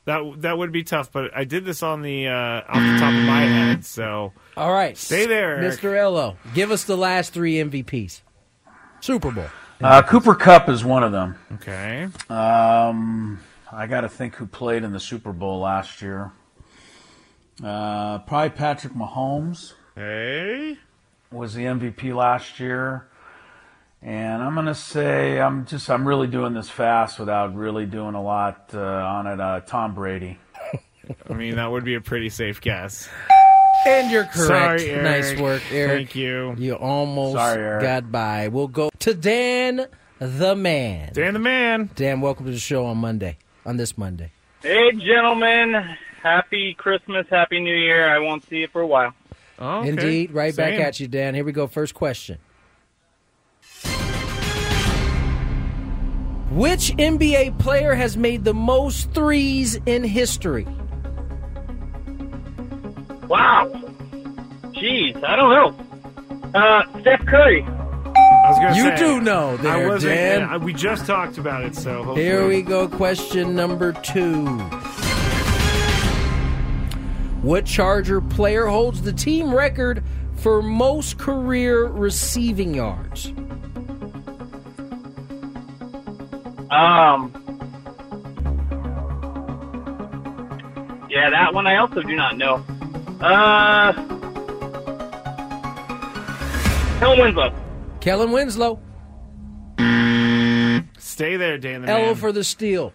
That 0.05 0.41
that 0.41 0.57
would 0.57 0.71
be 0.71 0.83
tough, 0.83 1.11
but 1.11 1.35
I 1.35 1.43
did 1.43 1.65
this 1.65 1.83
on 1.83 2.01
the 2.01 2.27
uh, 2.27 2.33
off 2.33 2.75
the 2.75 2.97
top 2.99 3.13
of 3.13 3.25
my 3.25 3.41
head, 3.41 3.85
so 3.85 4.33
All 4.57 4.71
right, 4.71 4.97
Stay 4.97 5.27
there, 5.27 5.59
Mr. 5.59 5.95
Ello. 5.95 6.37
Give 6.55 6.71
us 6.71 6.83
the 6.83 6.97
last 6.97 7.31
three 7.31 7.55
MVPs. 7.55 8.21
Super 9.01 9.31
Bowl. 9.31 9.45
Uh, 9.81 10.01
Cooper 10.01 10.35
Kupp 10.35 10.67
is 10.67 10.83
one 10.83 11.03
of 11.03 11.11
them. 11.11 11.35
Okay. 11.53 12.07
Um, 12.29 13.39
I 13.71 13.85
got 13.87 14.01
to 14.01 14.09
think 14.09 14.35
who 14.35 14.47
played 14.47 14.83
in 14.83 14.91
the 14.93 14.99
Super 14.99 15.31
Bowl 15.31 15.59
last 15.59 16.01
year. 16.01 16.31
Uh, 17.63 18.19
probably 18.19 18.49
Patrick 18.49 18.93
Mahomes. 18.93 19.73
Hey. 19.95 20.77
Was 21.31 21.53
the 21.53 21.65
MVP 21.65 22.15
last 22.15 22.59
year. 22.59 23.08
And 24.01 24.41
I'm 24.41 24.55
gonna 24.55 24.75
say 24.75 25.39
I'm 25.39 25.65
just 25.65 25.89
I'm 25.89 26.07
really 26.07 26.27
doing 26.27 26.53
this 26.53 26.69
fast 26.69 27.19
without 27.19 27.53
really 27.53 27.85
doing 27.85 28.15
a 28.15 28.23
lot 28.23 28.71
uh, 28.73 28.79
on 28.79 29.27
it. 29.27 29.39
Uh, 29.41 29.59
Tom 29.61 29.93
Brady. 29.93 30.37
I 31.29 31.33
mean, 31.33 31.55
that 31.55 31.69
would 31.69 31.83
be 31.83 31.95
a 31.95 32.01
pretty 32.01 32.29
safe 32.29 32.61
guess. 32.61 33.09
And 33.85 34.09
you're 34.11 34.23
correct. 34.25 34.35
Sorry, 34.81 34.89
Eric. 34.89 35.03
Nice 35.03 35.39
work, 35.39 35.63
Eric. 35.71 35.91
Thank 35.91 36.15
you. 36.15 36.55
You 36.57 36.75
almost 36.75 37.35
Sorry, 37.35 37.61
Eric. 37.61 37.81
got 37.81 38.11
by. 38.11 38.47
We'll 38.47 38.67
go 38.67 38.89
to 38.99 39.13
Dan 39.13 39.87
the 40.19 40.55
man. 40.55 41.11
Dan 41.13 41.33
the 41.33 41.39
man. 41.39 41.89
Dan, 41.95 42.21
welcome 42.21 42.45
to 42.45 42.51
the 42.51 42.59
show 42.59 42.85
on 42.85 42.97
Monday. 42.97 43.37
On 43.65 43.75
this 43.77 43.97
Monday. 43.97 44.31
hey, 44.61 44.91
gentlemen, 44.93 45.73
happy 46.23 46.73
Christmas, 46.73 47.25
happy 47.29 47.59
New 47.59 47.75
Year. 47.75 48.07
I 48.09 48.19
won't 48.19 48.47
see 48.47 48.57
you 48.57 48.67
for 48.67 48.81
a 48.81 48.87
while. 48.87 49.13
Oh, 49.59 49.79
okay. 49.79 49.89
Indeed. 49.89 50.31
Right 50.31 50.55
back 50.55 50.79
at 50.79 50.99
you, 51.01 51.07
Dan. 51.07 51.35
Here 51.35 51.43
we 51.43 51.51
go. 51.51 51.67
First 51.67 51.93
question. 51.93 52.37
Which 56.51 56.91
NBA 56.97 57.59
player 57.59 57.93
has 57.93 58.17
made 58.17 58.43
the 58.43 58.53
most 58.53 59.11
threes 59.11 59.75
in 59.85 60.03
history? 60.03 60.65
Wow. 63.27 63.69
Jeez, 64.73 65.23
I 65.23 65.35
don't 65.35 65.51
know. 66.53 66.59
Uh, 66.59 66.99
Steph 67.01 67.25
Curry. 67.27 67.61
I 67.63 68.49
was 68.49 68.57
gonna 68.57 68.75
You 68.75 68.83
say, 68.83 68.95
do 68.95 69.21
know 69.21 69.53
I 69.53 69.55
there, 69.57 69.87
wasn't. 69.89 70.15
Dan. 70.15 70.43
I- 70.43 70.57
we 70.57 70.73
just 70.73 71.05
talked 71.05 71.37
about 71.37 71.63
it, 71.63 71.75
so 71.75 71.97
hopefully. 71.97 72.23
Here 72.23 72.47
we 72.47 72.63
go. 72.63 72.87
Question 72.87 73.55
number 73.55 73.91
two. 73.91 74.47
What 77.43 77.65
Charger 77.65 78.21
player 78.21 78.65
holds 78.65 79.03
the 79.03 79.13
team 79.13 79.53
record 79.53 80.03
for 80.37 80.61
most 80.63 81.19
career 81.19 81.85
receiving 81.85 82.73
yards? 82.73 83.31
Um. 86.71 87.33
Yeah, 91.09 91.29
that 91.31 91.53
one 91.53 91.65
I 91.65 91.77
also 91.77 92.01
do 92.01 92.15
not 92.15 92.37
know. 92.37 92.63
Uh. 93.19 93.93
Kellen 96.99 97.19
Winslow. 97.19 97.53
Kellen 98.01 98.31
Winslow. 98.31 98.79
Stay 100.97 101.35
there, 101.37 101.57
Dan 101.57 101.81
the 101.81 101.89
Elo 101.89 102.05
man. 102.07 102.15
for 102.15 102.31
the 102.31 102.43
steal. 102.43 102.93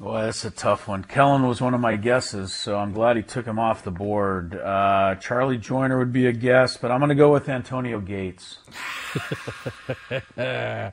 Boy, 0.00 0.22
that's 0.22 0.44
a 0.44 0.50
tough 0.50 0.86
one. 0.86 1.02
Kellen 1.02 1.46
was 1.46 1.60
one 1.60 1.74
of 1.74 1.80
my 1.80 1.96
guesses, 1.96 2.52
so 2.52 2.76
I'm 2.76 2.92
glad 2.92 3.16
he 3.16 3.22
took 3.22 3.44
him 3.44 3.58
off 3.58 3.82
the 3.82 3.90
board. 3.90 4.54
Uh, 4.56 5.16
Charlie 5.16 5.58
Joiner 5.58 5.98
would 5.98 6.12
be 6.12 6.26
a 6.26 6.32
guess, 6.32 6.76
but 6.76 6.92
I'm 6.92 7.00
going 7.00 7.08
to 7.08 7.16
go 7.16 7.32
with 7.32 7.48
Antonio 7.48 8.00
Gates. 8.00 8.58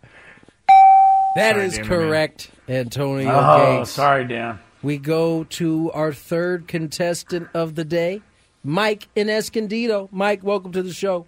That 1.35 1.55
Sorry, 1.55 1.65
is 1.65 1.73
Dan, 1.73 1.81
man. 1.81 1.89
correct, 1.89 2.51
Antonio 2.69 3.29
Oh, 3.31 3.77
Gates. 3.79 3.91
sorry, 3.91 4.25
Dan. 4.25 4.59
We 4.81 4.97
go 4.97 5.43
to 5.43 5.91
our 5.91 6.13
third 6.13 6.67
contestant 6.67 7.49
of 7.53 7.75
the 7.75 7.83
day, 7.83 8.21
Mike 8.63 9.07
in 9.15 9.29
Escondido. 9.29 10.07
Mike, 10.11 10.43
welcome 10.43 10.71
to 10.71 10.81
the 10.83 10.93
show. 10.93 11.25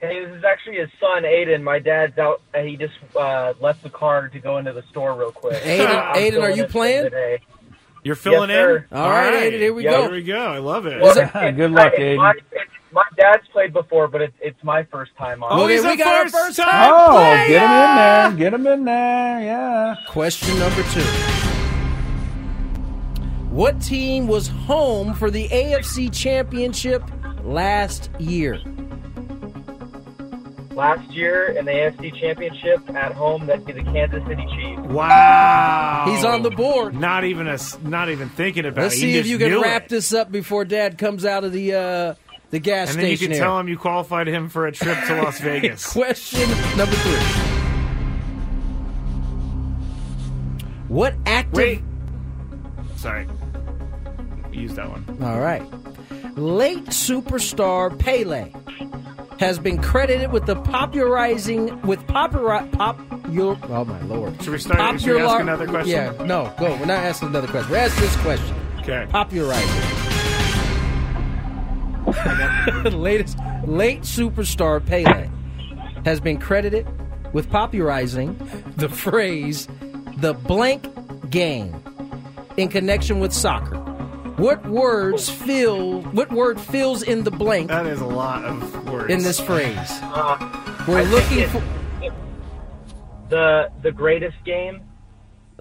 Hey, 0.00 0.24
this 0.24 0.34
is 0.38 0.44
actually 0.44 0.76
his 0.76 0.88
son, 0.98 1.24
Aiden. 1.24 1.62
My 1.62 1.78
dad's 1.78 2.16
out. 2.16 2.40
He 2.58 2.76
just 2.78 2.94
uh, 3.18 3.52
left 3.60 3.82
the 3.82 3.90
car 3.90 4.28
to 4.30 4.38
go 4.38 4.56
into 4.56 4.72
the 4.72 4.82
store 4.90 5.12
real 5.14 5.30
quick. 5.32 5.60
Aiden- 5.62 6.12
Aiden, 6.14 6.42
are 6.42 6.50
you 6.50 6.64
playing? 6.64 7.04
today. 7.04 7.40
You're 8.02 8.14
filling 8.14 8.48
Yes, 8.48 8.56
sir. 8.56 8.86
in. 8.90 8.96
All 8.96 9.10
right, 9.10 9.34
Aiden, 9.52 9.58
here 9.58 9.74
we 9.74 9.84
Yeah. 9.84 9.90
go. 9.90 10.02
Here 10.04 10.10
we 10.12 10.22
go. 10.22 10.38
I 10.38 10.56
love 10.58 10.86
it. 10.86 11.02
Well, 11.02 11.10
it's- 11.18 11.30
Good 11.56 11.72
luck, 11.72 11.92
Aiden. 11.92 12.14
It's- 12.14 12.16
my 12.16 12.32
dad's 13.16 13.46
played 13.52 13.72
before, 13.72 14.08
but 14.08 14.20
it's 14.22 14.36
it's 14.40 14.62
my 14.62 14.84
first 14.84 15.12
time 15.16 15.42
on. 15.42 15.50
Oh, 15.52 15.64
Okay, 15.64 15.74
he's 15.74 15.84
we 15.84 15.92
a 15.92 15.96
got 15.96 16.06
our 16.08 16.22
first 16.28 16.34
first 16.34 16.58
time 16.58 16.68
time 16.70 16.90
Oh, 16.92 17.10
player. 17.16 17.48
get 17.48 17.62
him 17.62 17.70
in 17.70 17.96
there. 17.96 18.32
Get 18.50 18.54
him 18.54 18.66
in 18.66 18.84
there. 18.84 19.40
Yeah. 19.42 19.94
Question 20.08 20.58
number 20.58 20.82
two. 20.92 21.00
What 23.50 23.80
team 23.82 24.26
was 24.28 24.46
home 24.48 25.12
for 25.14 25.30
the 25.30 25.48
AFC 25.48 26.12
Championship 26.12 27.02
last 27.42 28.10
year? 28.18 28.60
Last 30.72 31.10
year 31.10 31.46
in 31.48 31.64
the 31.64 31.72
AFC 31.72 32.18
Championship 32.20 32.78
at 32.94 33.12
home, 33.12 33.46
that'd 33.46 33.66
be 33.66 33.72
the 33.72 33.82
Kansas 33.82 34.22
City 34.26 34.46
Chiefs. 34.56 34.80
Wow. 34.88 36.04
He's 36.08 36.24
on 36.24 36.42
the 36.42 36.50
board. 36.50 36.94
Not 36.94 37.24
even 37.24 37.48
a. 37.48 37.54
s- 37.54 37.76
Not 37.82 38.08
even 38.08 38.28
thinking 38.30 38.64
about 38.64 38.78
it. 38.78 38.82
Let's 38.84 38.94
it. 38.94 38.98
see 39.00 39.10
He 39.12 39.18
if 39.18 39.24
just 39.26 39.30
you 39.30 39.38
can 39.38 39.60
wrap 39.60 39.82
it. 39.84 39.88
this 39.90 40.14
up 40.14 40.30
before 40.30 40.64
Dad 40.64 40.96
comes 40.96 41.24
out 41.26 41.42
of 41.44 41.52
the 41.52 41.74
uh, 41.74 42.14
the 42.50 42.58
gas 42.58 42.90
And 42.90 42.98
then 43.00 43.10
you 43.10 43.16
station. 43.16 43.32
can 43.32 43.40
tell 43.42 43.58
him 43.58 43.68
you 43.68 43.78
qualified 43.78 44.26
him 44.26 44.48
for 44.48 44.66
a 44.66 44.72
trip 44.72 44.98
to 45.06 45.22
Las 45.22 45.40
Vegas. 45.42 45.86
Question 45.92 46.48
number 46.76 46.94
three. 46.96 47.46
What 50.88 51.14
active? 51.26 51.54
Wait. 51.56 51.82
Sorry. 52.96 53.26
Use 54.52 54.74
that 54.74 54.88
one. 54.90 55.04
All 55.22 55.38
right. 55.40 55.62
Late 56.36 56.86
superstar 56.86 57.96
Pele 57.98 58.52
has 59.38 59.58
been 59.58 59.80
credited 59.80 60.32
with 60.32 60.46
the 60.46 60.56
popularizing 60.56 61.80
with 61.82 62.04
popular 62.08 62.66
pop. 62.72 62.98
Your, 63.30 63.56
oh 63.68 63.84
my 63.84 64.02
lord! 64.02 64.42
Should 64.42 64.52
we 64.52 64.58
start? 64.58 65.00
Should 65.00 65.14
we 65.14 65.20
ask 65.22 65.40
another 65.40 65.68
question? 65.68 65.92
Yeah, 65.92 66.24
no, 66.24 66.52
go. 66.58 66.70
We're 66.72 66.86
not 66.86 66.98
asking 67.04 67.28
another 67.28 67.46
question. 67.46 67.70
We're 67.70 67.78
asking 67.78 68.02
this 68.02 68.16
question. 68.16 68.56
Okay. 68.80 69.06
Popularizing. 69.08 70.09
Latest 72.92 73.38
late 73.66 74.02
superstar 74.02 74.84
Pele 74.84 75.28
has 76.04 76.20
been 76.20 76.38
credited 76.38 76.86
with 77.32 77.50
popularizing 77.50 78.36
the 78.76 78.88
phrase 78.88 79.68
"the 80.18 80.32
blank 80.34 80.84
game" 81.30 81.74
in 82.56 82.68
connection 82.68 83.20
with 83.20 83.32
soccer. 83.32 83.76
What 84.36 84.66
words 84.66 85.28
fill? 85.28 86.02
What 86.02 86.32
word 86.32 86.58
fills 86.60 87.02
in 87.02 87.24
the 87.24 87.30
blank 87.30 87.68
That 87.68 87.86
is 87.86 88.00
a 88.00 88.06
lot 88.06 88.44
of 88.44 88.88
words 88.88 89.12
in 89.12 89.22
this 89.22 89.38
phrase? 89.38 89.76
Uh, 90.02 90.84
We're 90.88 91.00
I 91.00 91.02
looking 91.04 91.46
for 91.48 91.62
the 93.28 93.70
the 93.82 93.92
greatest 93.92 94.42
game. 94.44 94.80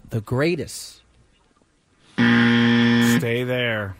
the 0.10 0.22
greatest. 0.22 1.02
Stay 2.16 3.44
there. 3.44 3.96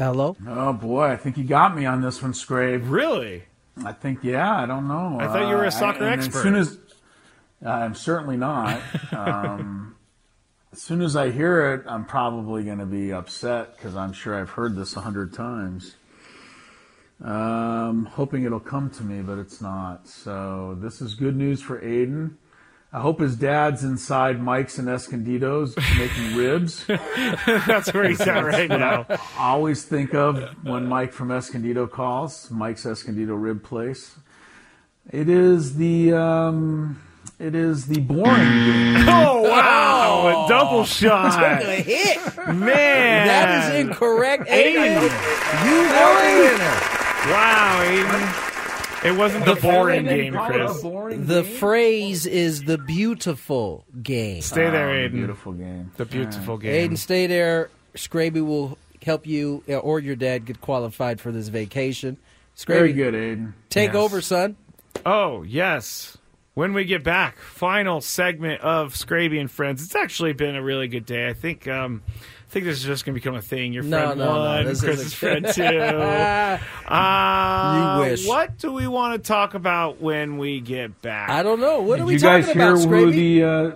Hello. 0.00 0.34
Oh 0.48 0.72
boy, 0.72 1.08
I 1.08 1.16
think 1.18 1.36
you 1.36 1.44
got 1.44 1.76
me 1.76 1.84
on 1.84 2.00
this 2.00 2.22
one, 2.22 2.32
Scrape. 2.32 2.80
Really? 2.86 3.42
I 3.84 3.92
think 3.92 4.24
yeah. 4.24 4.62
I 4.62 4.64
don't 4.64 4.88
know. 4.88 5.18
I 5.20 5.26
thought 5.26 5.46
you 5.46 5.54
were 5.54 5.64
a 5.64 5.66
Uh, 5.66 5.70
soccer 5.70 6.04
expert. 6.08 6.38
As 6.38 6.42
soon 6.42 6.54
as 6.56 6.78
I'm 7.62 7.94
certainly 7.94 8.38
not. 8.38 8.80
Um, 9.12 9.96
as 10.72 10.80
soon 10.80 11.02
as 11.02 11.16
I 11.16 11.30
hear 11.30 11.74
it, 11.74 11.82
I'm 11.86 12.06
probably 12.06 12.64
going 12.64 12.78
to 12.78 12.86
be 12.86 13.12
upset 13.12 13.76
because 13.76 13.94
I'm 13.94 14.14
sure 14.14 14.34
I've 14.40 14.50
heard 14.50 14.74
this 14.74 14.96
a 14.96 15.00
hundred 15.02 15.34
times. 15.34 15.96
Um, 17.22 18.06
hoping 18.06 18.44
it'll 18.44 18.58
come 18.58 18.88
to 18.92 19.02
me, 19.02 19.20
but 19.20 19.36
it's 19.36 19.60
not. 19.60 20.08
So 20.08 20.78
this 20.80 21.02
is 21.02 21.14
good 21.14 21.36
news 21.36 21.60
for 21.60 21.78
Aiden. 21.82 22.36
I 22.92 22.98
hope 23.00 23.20
his 23.20 23.36
dad's 23.36 23.84
inside 23.84 24.42
Mike's 24.42 24.76
and 24.78 24.88
Escondido's 24.88 25.76
making 25.96 26.34
ribs. 26.36 26.84
That's 27.46 27.94
where 27.94 28.08
he's 28.08 28.20
at 28.22 28.44
right 28.44 28.68
now. 28.68 29.06
I 29.08 29.18
always 29.50 29.84
think 29.84 30.12
of 30.12 30.42
when 30.64 30.86
Mike 30.86 31.12
from 31.12 31.30
Escondido 31.30 31.86
calls, 31.86 32.50
Mike's 32.50 32.84
Escondido 32.84 33.34
Rib 33.34 33.62
Place. 33.62 34.16
It 35.12 35.28
is 35.28 35.76
the 35.76 36.14
um, 36.14 37.00
it 37.38 37.54
is 37.54 37.86
the 37.86 38.00
boring 38.00 38.26
game. 38.36 39.08
Oh 39.08 39.42
wow! 39.42 40.46
A 40.46 40.48
double 40.48 40.84
shot. 40.84 41.40
A 41.64 41.76
hit. 41.76 42.18
Man, 42.48 43.26
That 43.28 43.72
is 43.72 43.86
incorrect. 43.86 44.48
Aiden, 44.48 45.00
you 45.64 45.78
are 45.94 46.22
the 46.26 46.40
winner. 46.42 46.74
Wow, 47.32 47.82
Aiden. 47.84 48.49
It 49.04 49.16
wasn't 49.16 49.46
the 49.46 49.54
boring 49.54 50.04
game, 50.04 50.34
Chris. 50.34 50.82
The 50.82 51.42
phrase 51.58 52.26
is 52.26 52.64
the 52.64 52.76
beautiful 52.78 53.86
game. 54.02 54.42
Stay 54.42 54.68
there, 54.68 54.90
Oh, 54.90 54.92
Aiden. 55.08 55.12
Beautiful 55.12 55.52
game. 55.52 55.90
The 55.96 56.04
beautiful 56.04 56.58
game. 56.58 56.90
Aiden, 56.90 56.98
stay 56.98 57.26
there. 57.26 57.70
Scraby 57.94 58.44
will 58.44 58.76
help 59.02 59.26
you 59.26 59.62
uh, 59.68 59.76
or 59.76 60.00
your 60.00 60.16
dad 60.16 60.44
get 60.44 60.60
qualified 60.60 61.18
for 61.20 61.32
this 61.32 61.48
vacation. 61.48 62.18
Scraby, 62.56 62.66
Very 62.66 62.92
good, 62.92 63.14
Aiden. 63.14 63.52
Take 63.70 63.88
Yes. 63.94 63.96
over, 63.96 64.20
son. 64.20 64.56
Oh, 65.06 65.42
yes. 65.44 66.18
When 66.52 66.74
we 66.74 66.84
get 66.84 67.02
back, 67.02 67.38
final 67.38 68.02
segment 68.02 68.60
of 68.60 68.92
Scraby 68.94 69.40
and 69.40 69.50
Friends. 69.50 69.82
It's 69.82 69.94
actually 69.94 70.34
been 70.34 70.56
a 70.56 70.62
really 70.62 70.88
good 70.88 71.06
day. 71.06 71.26
I 71.28 71.32
think 71.32 71.66
um, 71.66 72.02
I 72.10 72.39
think 72.50 72.64
this 72.64 72.78
is 72.78 72.84
just 72.84 73.04
going 73.04 73.14
to 73.14 73.20
become 73.20 73.34
a 73.36 73.42
thing. 73.42 73.72
Your 73.72 73.82
No, 73.82 73.98
friend 74.06 74.18
no, 74.18 74.32
no, 74.34 74.40
one, 74.40 74.64
this 74.66 74.80
Chris's 74.80 75.14
friend 75.14 75.46
two. 75.54 75.62
Uh, 75.62 76.58
You 78.04 78.10
wish. 78.10 78.26
What 78.26 78.58
do 78.58 78.72
we 78.72 78.86
want 78.88 79.22
to 79.22 79.26
talk 79.26 79.54
about 79.54 80.00
when 80.00 80.38
we 80.38 80.60
get 80.60 81.00
back? 81.02 81.30
I 81.30 81.42
don't 81.42 81.60
know. 81.60 81.80
What 81.82 81.96
did 81.96 82.02
are 82.02 82.06
we 82.06 82.12
you 82.14 82.18
talking 82.18 82.44
guys 82.44 82.52
hear 82.54 82.74
about, 82.74 82.88
who 82.88 83.10
the? 83.12 83.44
Uh, 83.44 83.70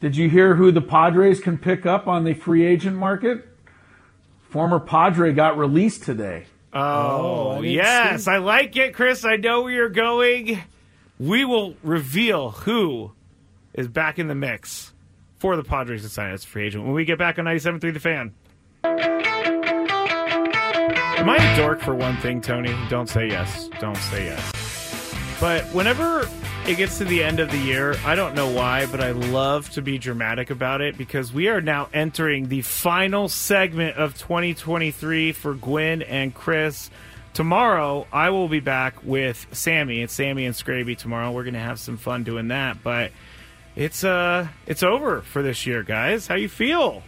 did 0.00 0.16
you 0.16 0.28
hear 0.28 0.54
who 0.54 0.70
the 0.70 0.80
Padres 0.80 1.40
can 1.40 1.58
pick 1.58 1.86
up 1.86 2.06
on 2.06 2.24
the 2.24 2.34
free 2.34 2.64
agent 2.64 2.96
market? 2.96 3.44
Former 4.50 4.78
Padre 4.80 5.32
got 5.32 5.58
released 5.58 6.04
today. 6.04 6.46
Oh, 6.72 7.52
I 7.52 7.60
yes. 7.60 8.24
see. 8.24 8.30
I 8.30 8.38
like 8.38 8.76
it, 8.76 8.94
Chris. 8.94 9.24
I 9.24 9.36
know 9.36 9.62
where 9.62 9.72
you're 9.72 9.88
going. 9.88 10.62
We 11.18 11.44
will 11.44 11.74
reveal 11.82 12.50
who 12.50 13.12
is 13.74 13.88
back 13.88 14.18
in 14.18 14.28
the 14.28 14.34
mix 14.34 14.92
for 15.38 15.56
the 15.56 15.64
Padres 15.64 16.02
to 16.02 16.08
sign 16.08 16.32
as 16.32 16.44
a 16.44 16.46
free 16.46 16.66
agent 16.66 16.84
when 16.84 16.94
we 16.94 17.04
get 17.04 17.18
back 17.18 17.38
on 17.38 17.44
97.3 17.44 17.92
The 17.92 18.00
Fan. 18.00 18.34
Am 21.18 21.28
I 21.28 21.36
a 21.36 21.56
dork 21.56 21.80
for 21.80 21.94
one 21.94 22.16
thing, 22.18 22.40
Tony? 22.40 22.74
Don't 22.88 23.08
say 23.08 23.26
yes. 23.26 23.68
Don't 23.80 23.96
say 23.96 24.26
yes. 24.26 24.52
But 25.40 25.64
whenever 25.66 26.28
it 26.66 26.76
gets 26.76 26.98
to 26.98 27.04
the 27.04 27.22
end 27.22 27.40
of 27.40 27.50
the 27.50 27.58
year, 27.58 27.96
I 28.04 28.14
don't 28.14 28.34
know 28.34 28.50
why, 28.50 28.86
but 28.86 29.00
I 29.00 29.12
love 29.12 29.70
to 29.70 29.82
be 29.82 29.98
dramatic 29.98 30.50
about 30.50 30.80
it 30.80 30.98
because 30.98 31.32
we 31.32 31.48
are 31.48 31.60
now 31.60 31.88
entering 31.92 32.48
the 32.48 32.62
final 32.62 33.28
segment 33.28 33.96
of 33.96 34.18
2023 34.18 35.32
for 35.32 35.54
Gwynn 35.54 36.02
and 36.02 36.34
Chris. 36.34 36.90
Tomorrow, 37.34 38.06
I 38.12 38.30
will 38.30 38.48
be 38.48 38.60
back 38.60 39.04
with 39.04 39.46
Sammy. 39.52 40.02
It's 40.02 40.12
Sammy 40.12 40.44
and 40.44 40.54
Scraby 40.54 40.98
tomorrow. 40.98 41.30
We're 41.30 41.44
going 41.44 41.54
to 41.54 41.60
have 41.60 41.78
some 41.78 41.96
fun 41.96 42.24
doing 42.24 42.48
that, 42.48 42.82
but 42.82 43.12
it's 43.78 44.02
uh 44.02 44.48
it's 44.66 44.82
over 44.82 45.22
for 45.22 45.40
this 45.40 45.64
year, 45.64 45.84
guys. 45.84 46.26
How 46.26 46.34
you 46.34 46.48
feel? 46.48 47.02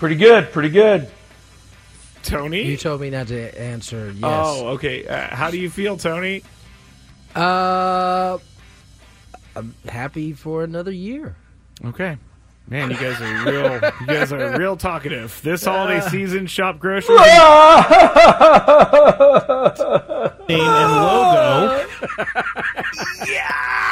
Pretty 0.00 0.16
good. 0.16 0.50
Pretty 0.52 0.68
good. 0.68 1.08
Tony? 2.24 2.62
You 2.62 2.76
told 2.76 3.00
me 3.00 3.10
not 3.10 3.28
to 3.28 3.60
answer 3.60 4.10
yes. 4.10 4.20
Oh, 4.24 4.68
okay. 4.70 5.06
Uh, 5.06 5.34
how 5.34 5.50
do 5.50 5.58
you 5.58 5.70
feel, 5.70 5.96
Tony? 5.96 6.42
Uh, 7.36 8.38
I'm 9.54 9.74
happy 9.88 10.32
for 10.32 10.64
another 10.64 10.90
year. 10.90 11.36
Okay. 11.84 12.16
Man, 12.68 12.90
you 12.90 12.96
guys 12.96 13.20
are 13.20 13.44
real. 13.50 13.74
you 14.00 14.06
guys 14.06 14.32
are 14.32 14.58
real 14.58 14.76
talkative. 14.76 15.40
This 15.42 15.64
holiday 15.64 16.00
season, 16.08 16.46
shop 16.46 16.78
groceries 16.80 17.18
name 17.18 17.28
and 20.48 20.92
logo. 20.92 21.86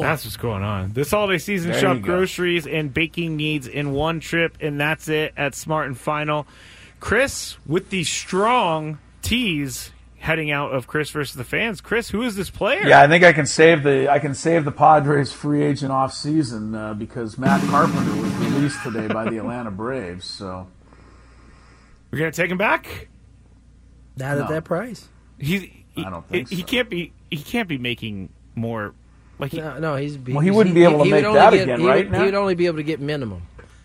That's 0.00 0.24
what's 0.24 0.36
going 0.36 0.62
on. 0.62 0.92
This 0.92 1.10
holiday 1.10 1.38
season, 1.38 1.72
There 1.72 1.80
shop 1.80 2.00
groceries 2.00 2.66
and 2.66 2.92
baking 2.94 3.36
needs 3.36 3.66
in 3.66 3.92
one 3.92 4.20
trip, 4.20 4.56
and 4.60 4.80
that's 4.80 5.08
it 5.08 5.32
at 5.36 5.54
Smart 5.54 5.88
and 5.88 5.98
Final. 5.98 6.46
Chris 7.00 7.56
with 7.66 7.90
the 7.90 8.04
strong 8.04 8.98
tease 9.22 9.90
heading 10.18 10.50
out 10.50 10.70
of 10.72 10.86
Chris 10.86 11.10
versus 11.10 11.34
the 11.34 11.44
fans. 11.44 11.80
Chris, 11.80 12.10
who 12.10 12.22
is 12.22 12.36
this 12.36 12.50
player? 12.50 12.86
Yeah, 12.86 13.00
I 13.00 13.08
think 13.08 13.24
I 13.24 13.32
can 13.32 13.46
save 13.46 13.82
the 13.82 14.10
I 14.10 14.18
can 14.18 14.34
save 14.34 14.64
the 14.66 14.70
Padres 14.72 15.32
free 15.32 15.62
agent 15.62 15.90
off 15.92 16.12
season 16.12 16.74
uh, 16.74 16.92
because 16.94 17.38
Matt 17.38 17.62
Carpenter 17.70 18.20
was 18.20 18.32
released 18.36 18.82
today 18.82 19.08
by 19.08 19.28
the 19.30 19.38
Atlanta 19.38 19.70
Braves. 19.70 20.26
So 20.26 20.68
we're 22.10 22.18
gonna 22.18 22.32
take 22.32 22.50
him 22.50 22.58
back. 22.58 23.08
Not 24.16 24.36
No. 24.36 24.42
at 24.44 24.48
that 24.50 24.64
price. 24.64 25.08
He's 25.38 25.62
he, 25.62 26.04
I 26.04 26.10
don't 26.10 26.28
think 26.28 26.50
he 26.50 26.56
so. 26.60 26.64
can't 26.66 26.90
be 26.90 27.12
he 27.30 27.38
can't 27.38 27.68
be 27.68 27.78
making 27.78 28.28
more 28.54 28.92
like 29.40 29.52
he, 29.52 29.58
No, 29.58 29.78
no 29.78 29.96
he's. 29.96 30.18
Well, 30.18 30.40
he 30.40 30.50
wouldn't 30.50 30.74
be 30.74 30.84
able 30.84 30.92
to 30.92 30.98
would 30.98 31.10
make 31.10 31.24
that 31.24 31.52
get- 31.52 31.62
again, 31.62 31.80
he 31.80 31.86
right, 31.86 32.04
Would, 32.04 32.10
Matt? 32.12 32.20
he 32.20 32.26
would 32.26 32.34
only 32.34 32.54
be 32.54 32.66
able 32.66 32.76
to 32.76 32.82
get 32.82 33.00
minimum 33.00 33.42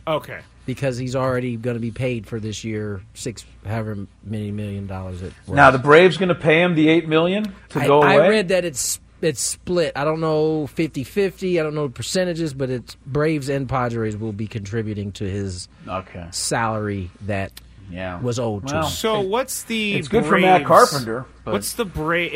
okay. 0.08 0.40
because 0.66 0.98
he's 0.98 1.16
already 1.16 1.56
going 1.56 1.76
to 1.76 1.82
be 1.82 1.92
paid 1.92 2.28
for 2.28 2.40
this 2.40 2.64
year 2.64 3.02
six, 3.14 3.46
however 3.66 4.08
many 4.24 4.52
million 4.52 4.88
dollars 4.88 5.22
it. 5.22 5.34
Was. 5.48 5.56
now 5.56 5.72
the 5.72 5.80
Braves 5.80 6.18
going 6.18 6.30
to 6.30 6.36
pay 6.36 6.62
him 6.62 6.76
the 6.76 6.90
eight 6.90 7.08
million 7.08 7.54
to 7.70 7.80
I, 7.80 7.88
go 7.88 8.02
I 8.02 8.28
read 8.28 8.50
that 8.50 8.66
it's 8.66 9.00
it's 9.22 9.42
split. 9.42 9.94
I 9.96 10.04
don't 10.04 10.20
know 10.20 10.68
50-50. 10.68 11.60
I 11.60 11.64
don't 11.64 11.74
know 11.74 11.88
the 11.88 11.94
percentages, 11.94 12.54
but 12.54 12.70
it's 12.70 12.96
Braves 13.06 13.50
and 13.50 13.68
Padres 13.68 14.18
will 14.18 14.34
be 14.34 14.46
contributing 14.46 15.12
to 15.14 15.24
his 15.24 15.68
okay. 15.88 16.28
salary 16.32 17.10
that 17.22 17.52
Yeah. 17.90 18.20
was 18.20 18.40
owed 18.40 18.68
to 18.68 18.74
Well, 18.74 18.84
him. 18.86 18.90
So 18.90 19.22
what's 19.22 19.64
the 19.64 19.94
It's 19.96 20.08
good 20.08 20.26
for 20.26 20.38
Matt 20.38 20.66
Carpenter, 20.66 21.26
but- 21.44 21.54
What's 21.54 21.74
the 21.74 21.86
Bra 21.86 22.28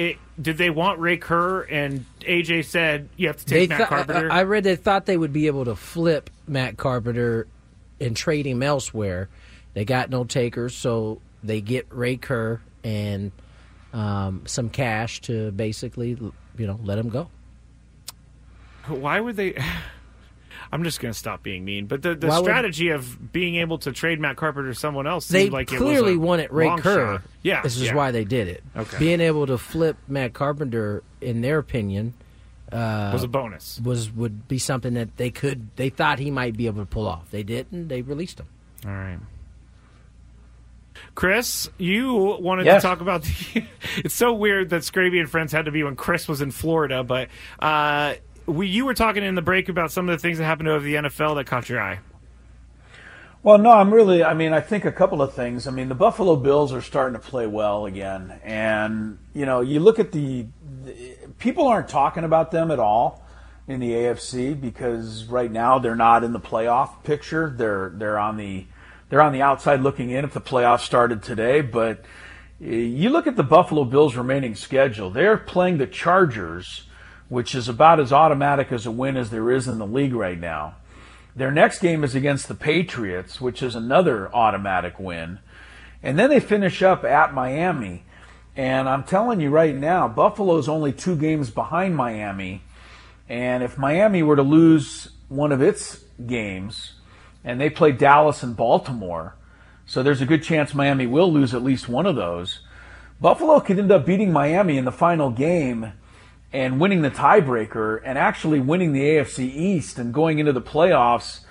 Did 0.41 0.58
they 0.58 0.70
want 0.70 1.00
Ray 1.00 1.18
Kerr 1.18 1.62
and 1.64 2.06
AJ 2.22 2.64
said 2.66 3.10
you 3.18 3.28
have 3.28 3.38
to 3.38 3.45
They 3.45 3.60
take 3.62 3.70
Matt 3.70 3.80
thought- 3.80 3.89
Carpenter? 3.89 4.32
I 4.32 4.39
I 4.39 4.43
read 4.43 4.64
they 4.64 4.76
thought 4.76 5.06
they 5.06 5.18
would 5.18 5.34
be 5.34 5.47
able 5.47 5.66
to 5.66 5.76
flip 5.76 6.30
Matt 6.47 6.78
Carpenter 6.78 7.47
and 8.00 8.16
trade 8.16 8.45
him 8.45 8.64
elsewhere. 8.64 9.28
They 9.74 9.86
got 9.86 10.10
no 10.10 10.24
takers, 10.24 10.74
so 10.76 11.22
they 11.43 11.62
get 11.62 11.88
Ray 11.89 12.18
Kerr 12.18 12.62
and 12.84 13.32
um, 13.93 14.43
some 14.45 14.70
cash 14.70 15.20
to 15.22 15.52
basically, 15.52 16.10
you 16.58 16.68
know, 16.68 16.80
let 16.84 16.97
him 17.00 17.10
go. 17.10 17.30
Why 18.88 19.20
would 19.20 19.36
they? 19.36 19.56
I'm 20.72 20.84
just 20.84 20.99
going 20.99 21.11
to 21.11 21.17
stop 21.17 21.41
being 21.41 21.65
mean. 21.65 21.88
But 21.88 22.01
the, 22.03 22.13
the 22.15 22.28
Why 22.28 22.38
would- 22.38 22.45
strategy 22.45 22.89
of 22.89 23.32
being 23.32 23.55
able 23.55 23.80
to 23.80 23.91
trade 23.91 24.20
Matt 24.20 24.36
Carpenter 24.38 24.70
to 24.70 24.76
someone 24.76 25.07
else 25.07 25.28
They 25.28 25.41
seemed 25.43 25.53
like 25.53 25.67
clearly 25.67 26.13
it 26.13 26.17
was 26.17 26.24
a 26.24 26.28
wanted 26.28 26.51
Ray 26.51 26.76
Kerr. 26.78 27.17
shot. 27.17 27.22
Yeah, 27.41 27.61
this 27.61 27.76
is 27.78 27.84
yeah. 27.88 27.95
why 27.95 28.11
they 28.11 28.24
did 28.24 28.47
it. 28.47 28.63
Okay. 28.78 28.99
being 28.99 29.20
able 29.22 29.47
to 29.47 29.57
flip 29.57 29.97
Matt 30.07 30.34
Carpenter, 30.34 31.01
in 31.22 31.41
their 31.41 31.57
opinion, 31.57 32.13
uh, 32.72 33.09
was 33.11 33.24
a 33.24 33.28
bonus. 33.28 33.82
was 33.84 34.11
would 34.11 34.47
be 34.47 34.59
something 34.59 34.93
that 34.93 35.17
they 35.17 35.32
could. 35.32 35.76
They 35.76 35.89
thought 35.89 36.20
he 36.20 36.30
might 36.30 36.55
be 36.55 36.67
able 36.67 36.82
to 36.84 36.86
pull 36.86 37.07
off. 37.07 37.32
They 37.32 37.41
didn't. 37.41 37.88
They 37.88 38.03
released 38.03 38.39
him. 38.39 38.47
All 38.86 38.91
right. 38.91 39.17
Chris, 41.15 41.70
you 41.78 42.13
wanted 42.39 42.65
Yes. 42.65 42.82
to 42.82 42.88
talk 42.88 43.01
about 43.01 43.24
the. 43.24 43.63
it's 43.97 44.13
so 44.13 44.34
weird 44.34 44.70
that 44.70 44.82
Scraby 44.84 45.20
and 45.20 45.30
Friends 45.30 45.51
had 45.51 45.65
to 45.65 45.72
be 45.72 45.84
when 45.84 45.95
Chris 45.95 46.28
was 46.28 46.41
in 46.41 46.51
Florida, 46.51 47.03
but 47.03 47.30
uh, 47.59 48.15
we 48.50 48.68
you 48.68 48.86
were 48.86 48.93
talking 48.93 49.24
in 49.24 49.36
the 49.36 49.41
break 49.41 49.70
about 49.70 49.91
some 49.91 50.10
of 50.10 50.18
the 50.18 50.22
things 50.22 50.38
that 50.38 50.45
happened 50.45 50.70
over 50.70 50.84
the 50.84 50.95
NFL 50.95 51.36
that 51.36 51.45
caught 51.45 51.70
your 51.70 51.80
eye. 51.80 52.00
Well, 53.41 53.58
no, 53.58 53.72
I'm 53.72 53.93
really. 53.93 54.24
I 54.24 54.34
mean, 54.34 54.52
I 54.52 54.60
think 54.60 54.84
a 54.84 54.91
couple 54.91 55.22
of 55.22 55.34
things. 55.34 55.66
I 55.66 55.72
mean, 55.72 55.88
the 55.88 55.95
Buffalo 55.95 56.36
Bills 56.36 56.74
are 56.74 56.82
starting 56.82 57.20
to 57.20 57.26
play 57.26 57.47
well 57.47 57.86
again, 57.86 58.39
and 58.43 59.18
you 59.34 59.45
know, 59.45 59.62
you 59.62 59.80
look 59.80 59.97
at 59.97 60.12
the, 60.12 60.47
the 60.84 61.16
people 61.38 61.68
aren't 61.68 61.88
talking 61.88 62.26
about 62.26 62.52
them 62.52 62.70
at 62.70 62.80
all 62.80 63.24
in 63.70 63.80
the 63.80 63.91
AFC 63.91 64.60
because 64.60 65.26
right 65.26 65.52
now 65.52 65.80
they're 65.80 65.95
not 65.95 66.24
in 66.24 66.34
the 66.34 66.39
playoff 66.39 67.04
picture. 67.04 67.54
They're 67.56 67.93
they're 67.95 68.20
on 68.20 68.36
the 68.36 68.68
they're 69.10 69.22
on 69.22 69.32
the 69.32 69.41
outside 69.41 69.82
looking 69.82 70.10
in 70.10 70.26
if 70.26 70.34
the 70.34 70.41
playoffs 70.41 70.82
started 70.82 71.24
today, 71.24 71.62
but 71.62 72.00
uh, 72.62 72.66
you 72.66 73.10
look 73.10 73.26
at 73.26 73.38
the 73.38 73.43
Buffalo 73.43 73.86
Bills 73.86 74.16
remaining 74.16 74.56
schedule. 74.56 75.10
They're 75.10 75.38
playing 75.38 75.78
the 75.78 75.88
Chargers, 75.88 76.88
which 77.30 77.56
is 77.56 77.70
about 77.70 78.00
as 78.00 78.12
automatic 78.12 78.72
as 78.72 78.86
a 78.86 78.92
win 78.92 79.16
as 79.16 79.30
there 79.30 79.52
is 79.52 79.68
in 79.68 79.78
the 79.80 79.88
league 79.88 80.14
right 80.14 80.40
now. 80.40 80.76
Their 81.36 81.52
next 81.52 81.80
game 81.80 82.04
is 82.04 82.16
against 82.16 82.48
the 82.48 82.56
Patriots, 82.56 83.40
which 83.40 83.64
is 83.64 83.76
another 83.76 84.34
automatic 84.36 85.00
win. 85.00 85.40
And 86.02 86.18
then 86.18 86.30
they 86.30 86.40
finish 86.40 86.82
up 86.82 87.04
at 87.04 87.34
Miami. 87.34 88.04
And 88.56 88.90
I'm 88.90 89.04
telling 89.04 89.40
you 89.40 89.50
right 89.50 89.76
now, 89.76 90.08
Buffalo's 90.08 90.68
only 90.68 90.92
two 90.92 91.16
games 91.16 91.50
behind 91.50 91.96
Miami. 91.96 92.64
And 93.30 93.64
if 93.64 93.78
Miami 93.78 94.24
were 94.24 94.36
to 94.36 94.42
lose 94.42 95.10
one 95.30 95.52
of 95.52 95.62
its 95.62 96.04
games, 96.26 96.94
and 97.44 97.62
they 97.62 97.70
play 97.70 97.92
Dallas 97.92 98.44
and 98.44 98.58
Baltimore, 98.58 99.36
So 99.86 100.04
there's 100.04 100.22
a 100.22 100.26
good 100.26 100.44
chance 100.44 100.76
Miami 100.76 101.08
will 101.08 101.34
lose 101.34 101.56
at 101.56 101.64
least 101.64 101.90
one 101.90 102.06
of 102.06 102.16
those. 102.16 102.60
Buffalo 103.20 103.60
could 103.60 103.80
end 103.80 103.92
up 103.92 104.06
beating 104.06 104.32
Miami 104.32 104.78
in 104.78 104.86
the 104.86 104.92
final 104.92 105.32
game 105.32 105.94
and 106.52 106.80
winning 106.80 107.02
the 107.02 107.12
tiebreaker 107.12 108.02
and 108.04 108.18
actually 108.18 108.60
winning 108.60 108.93
the 108.93 109.02
AFC 109.02 109.39
East 109.54 110.00
and 110.00 110.14
going 110.14 110.39
into 110.39 110.54
the 110.54 110.62
playoffs 110.62 111.41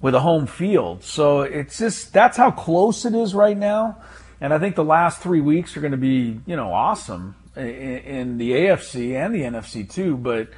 with 0.00 0.14
a 0.14 0.20
home 0.20 0.46
field. 0.46 1.04
So 1.04 1.42
it's 1.42 1.78
just 1.78 2.12
that's 2.12 2.36
how 2.36 2.50
close 2.50 3.04
it 3.04 3.14
is 3.14 3.34
right 3.34 3.56
now. 3.56 3.98
And 4.40 4.54
I 4.54 4.58
think 4.58 4.74
the 4.74 4.84
last 4.84 5.20
three 5.20 5.40
weeks 5.40 5.76
are 5.76 5.80
going 5.80 5.92
to 5.92 5.98
be, 5.98 6.40
you 6.46 6.56
know, 6.56 6.72
awesome 6.72 7.36
in, 7.56 8.38
the 8.38 8.52
AFC 8.52 9.14
and 9.14 9.34
the 9.34 9.42
NFC 9.42 9.88
too. 9.88 10.16
But, 10.16 10.48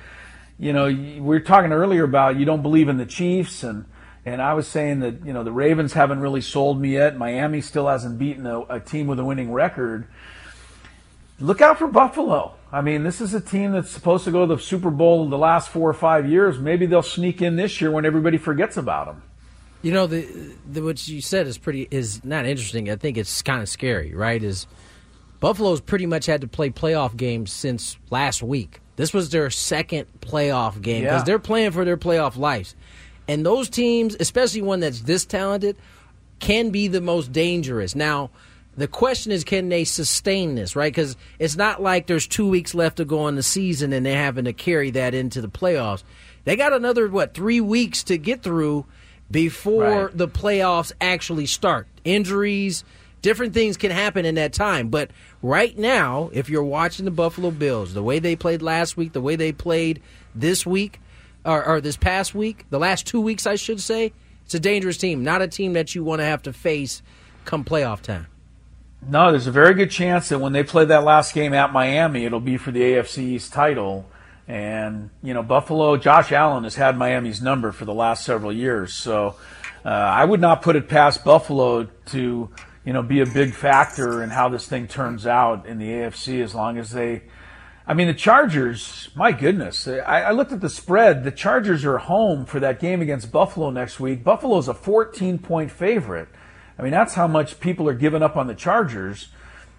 you 0.59 0.73
know, 0.73 0.87
we 0.87 1.21
were 1.21 1.41
talking 1.41 1.73
earlier 1.73 2.05
about 2.05 2.37
you 2.37 2.45
don't 2.45 2.63
believe 2.63 2.89
in 2.89 2.97
the 2.97 3.07
Chiefs 3.07 3.63
and, 3.65 3.87
and 4.25 4.41
I 4.41 4.55
was 4.55 4.69
saying 4.69 5.01
that, 5.01 5.27
you 5.27 5.33
know, 5.33 5.43
the 5.43 5.51
Ravens 5.51 5.95
haven't 5.95 6.21
really 6.21 6.43
sold 6.43 6.81
me 6.81 6.93
yet. 6.93 7.17
Miami 7.17 7.61
still 7.61 7.89
hasn't 7.89 8.21
beaten 8.21 8.47
a, 8.47 8.61
a 8.61 8.81
team 8.81 9.09
with 9.09 9.19
a 9.19 9.25
winning 9.25 9.53
record. 9.53 10.07
Look 11.41 11.61
out 11.61 11.79
for 11.79 11.89
Buffalo. 11.89 12.55
I 12.73 12.81
mean, 12.81 13.03
this 13.03 13.21
is 13.21 13.35
a 13.35 13.41
team 13.41 13.73
that's 13.73 13.91
supposed 13.91 14.25
to 14.25 14.31
go 14.31 14.47
to 14.47 14.55
the 14.57 14.61
Super 14.63 14.91
Bowl 14.91 15.29
the 15.29 15.37
last 15.37 15.69
four 15.69 15.89
or 15.91 15.95
five 15.95 16.27
years. 16.29 16.59
Maybe 16.59 16.87
they'll 16.87 17.03
sneak 17.03 17.43
in 17.43 17.57
this 17.57 17.81
year 17.81 17.91
when 17.91 18.07
everybody 18.07 18.39
forgets 18.39 18.77
about 18.79 19.07
them. 19.07 19.23
You 19.83 19.93
know, 19.93 20.07
the, 20.07 20.27
the 20.71 20.83
what 20.83 21.07
you 21.07 21.21
said 21.21 21.47
is 21.47 21.59
pretty 21.59 21.87
is 21.91 22.25
not 22.25 22.47
interesting. 22.47 22.89
I 22.89 22.97
think 22.97 23.19
it's 23.19 23.43
kind 23.43 23.61
of 23.61 23.69
scary, 23.69 24.15
right? 24.15 24.43
Is 24.43 24.67
Buffalo's 25.41 25.81
pretty 25.81 26.07
much 26.07 26.25
had 26.27 26.41
to 26.43 26.49
play 26.49 26.71
playoff 26.71 27.17
games 27.17 27.53
since 27.53 27.99
last 28.11 28.43
week. 28.43 28.81
This 28.97 29.13
was 29.13 29.31
their 29.31 29.51
second 29.51 30.07
playoff 30.21 30.81
game 30.81 31.03
because 31.03 31.21
Yeah. 31.21 31.25
they're 31.25 31.39
playing 31.39 31.73
for 31.73 31.85
their 31.85 31.97
playoff 31.97 32.37
lives. 32.37 32.75
And 33.29 33.45
those 33.45 33.69
teams, 33.69 34.17
especially 34.19 34.63
one 34.63 34.81
that's 34.81 35.01
this 35.03 35.25
talented, 35.25 35.77
can 36.39 36.71
be 36.71 36.89
the 36.89 37.01
most 37.01 37.33
dangerous. 37.33 37.95
Now, 37.95 38.31
the 38.77 38.89
question 38.89 39.33
is, 39.33 39.45
can 39.45 39.69
they 39.69 39.85
sustain 39.85 40.55
this, 40.55 40.75
right? 40.75 40.93
Because 40.93 41.17
it's 41.39 41.57
not 41.57 41.83
like 41.83 42.07
there's 42.07 42.27
two 42.27 42.49
weeks 42.49 42.75
left 42.75 42.97
to 42.97 43.05
go 43.05 43.29
in 43.29 43.35
the 43.37 43.43
season 43.43 43.93
and 43.93 44.05
they're 44.07 44.17
having 44.17 44.47
to 44.47 44.53
carry 44.53 44.91
that 44.93 45.15
into 45.15 45.41
the 45.41 45.49
playoffs. 45.49 46.03
They 46.45 46.57
got 46.57 46.73
another, 46.73 47.09
what, 47.09 47.35
three 47.35 47.61
weeks 47.61 48.03
to 48.05 48.17
get 48.19 48.43
through 48.43 48.87
before 49.31 50.07
Right. 50.07 50.17
the 50.19 50.29
playoffs 50.29 50.93
actually 51.01 51.47
start. 51.47 51.87
Injuries, 52.05 52.83
different 53.21 53.55
things 53.55 53.77
can 53.77 53.91
happen 53.91 54.25
in 54.25 54.35
that 54.37 54.53
time. 54.53 54.89
But 54.89 55.11
right 55.43 55.77
now, 55.79 56.31
if 56.33 56.49
you're 56.49 56.65
watching 56.65 57.05
the 57.05 57.11
Buffalo 57.11 57.51
Bills, 57.51 57.95
the 57.95 58.03
way 58.03 58.19
they 58.19 58.37
played 58.37 58.63
last 58.63 58.97
week, 58.97 59.13
the 59.13 59.21
way 59.21 59.37
they 59.37 59.53
played 59.53 60.01
this 60.35 60.67
week, 60.67 61.01
or, 61.45 61.65
or 61.65 61.81
this 61.81 61.97
past 61.97 62.35
week, 62.35 62.65
the 62.71 62.79
last 62.79 63.07
two 63.07 63.21
weeks, 63.21 63.47
I 63.47 63.57
should 63.57 63.81
say, 63.81 64.13
it's 64.45 64.55
a 64.55 64.61
dangerous 64.61 64.97
team. 64.97 65.23
Not 65.23 65.43
a 65.43 65.49
team 65.49 65.75
that 65.75 65.95
you 65.95 66.05
want 66.05 66.21
to 66.21 66.25
have 66.25 66.43
to 66.43 66.53
face 66.53 67.03
come 67.45 67.65
playoff 67.65 68.01
time. 68.03 68.27
No, 69.09 69.31
there's 69.31 69.49
a 69.49 69.53
very 69.53 69.75
good 69.75 69.91
chance 69.91 70.29
that 70.29 70.39
when 70.39 70.53
they 70.53 70.63
play 70.63 70.85
that 70.85 71.03
last 71.03 71.35
game 71.35 71.53
at 71.55 71.73
Miami, 71.73 72.25
it'll 72.25 72.41
be 72.41 72.57
for 72.57 72.71
the 72.71 72.81
AFC 72.81 73.19
East 73.19 73.53
title. 73.53 74.07
And, 74.47 75.11
you 75.23 75.35
know, 75.35 75.43
Buffalo, 75.43 75.97
Josh 75.97 76.31
Allen 76.31 76.65
has 76.65 76.77
had 76.77 76.97
Miami's 76.97 77.43
number 77.43 77.73
for 77.73 77.85
the 77.85 77.95
last 77.95 78.25
several 78.25 78.53
years. 78.53 78.95
So 78.95 79.37
uh, 79.85 79.89
I 79.89 80.25
would 80.25 80.41
not 80.41 80.63
put 80.63 80.77
it 80.77 80.89
past 80.89 81.25
Buffalo 81.25 81.89
to, 82.07 82.51
you 82.85 82.93
know, 82.93 83.03
be 83.03 83.21
a 83.21 83.27
big 83.27 83.55
factor 83.55 84.23
in 84.23 84.31
how 84.31 84.49
this 84.49 84.67
thing 84.67 84.87
turns 84.87 85.27
out 85.27 85.67
in 85.67 85.79
the 85.79 85.89
AFC 85.89 86.43
as 86.43 86.55
long 86.55 86.79
as 86.79 86.91
they. 86.91 87.23
I 87.85 87.95
mean, 87.95 88.07
the 88.07 88.15
Chargers, 88.15 89.09
my 89.17 89.33
goodness. 89.33 89.89
I, 89.89 90.23
I 90.23 90.31
looked 90.31 90.53
at 90.53 90.61
the 90.61 90.69
spread. 90.69 91.25
The 91.25 91.33
Chargers 91.33 91.85
are 91.85 91.99
home 91.99 92.45
for 92.45 92.61
that 92.61 92.79
game 92.79 93.03
against 93.03 93.33
Buffalo 93.33 93.71
next 93.71 93.99
week. 93.99 94.23
Buffalo's 94.23 94.69
a 94.69 94.75
14 94.75 95.39
point 95.39 95.73
favorite. 95.73 96.29
I 96.83 96.85
mean, 96.85 96.91
that's 96.91 97.15
how 97.15 97.29
much 97.29 97.61
people 97.61 97.89
are 97.89 97.95
giving 97.95 98.25
up 98.25 98.37
on 98.37 98.49
the 98.49 98.57
Chargers. 98.57 99.29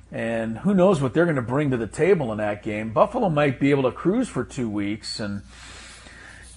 And 0.09 0.59
who 0.59 0.73
knows 0.73 1.01
what 1.01 1.13
they're 1.13 1.25
going 1.25 1.35
to 1.35 1.41
bring 1.41 1.69
to 1.71 1.75
the 1.75 1.85
table 1.85 2.31
in 2.31 2.37
that 2.37 2.63
game. 2.63 2.93
Buffalo 2.93 3.27
might 3.27 3.59
be 3.59 3.71
able 3.71 3.83
to 3.83 3.91
cruise 3.91 4.29
for 4.29 4.45
two 4.45 4.69
weeks. 4.69 5.19
And, 5.19 5.41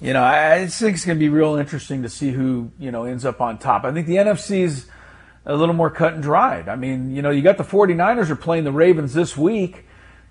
you 0.01 0.13
know, 0.13 0.23
I, 0.23 0.69
think 0.69 0.95
it's 0.95 1.05
going 1.05 1.19
to 1.19 1.21
be 1.21 1.29
real 1.29 1.57
interesting 1.57 2.05
to 2.05 2.09
see 2.09 2.31
who, 2.31 2.71
you 2.79 2.93
know, 2.93 3.07
ends 3.07 3.25
up 3.25 3.41
on 3.41 3.59
top. 3.59 3.83
I 3.83 3.91
think 3.91 4.07
the 4.07 4.19
NFC 4.19 4.61
is 4.61 4.87
a 5.45 5.57
little 5.57 5.75
more 5.75 5.91
cut 5.91 6.15
and 6.15 6.23
dried. 6.23 6.69
I 6.69 6.77
mean, 6.77 7.11
you 7.11 7.23
know, 7.23 7.31
you 7.31 7.43
got 7.43 7.59
the 7.59 7.65
49ers 7.65 8.31
are 8.31 8.37
playing 8.37 8.63
the 8.63 8.71
Ravens 8.71 9.15
this 9.15 9.37
week. 9.37 9.85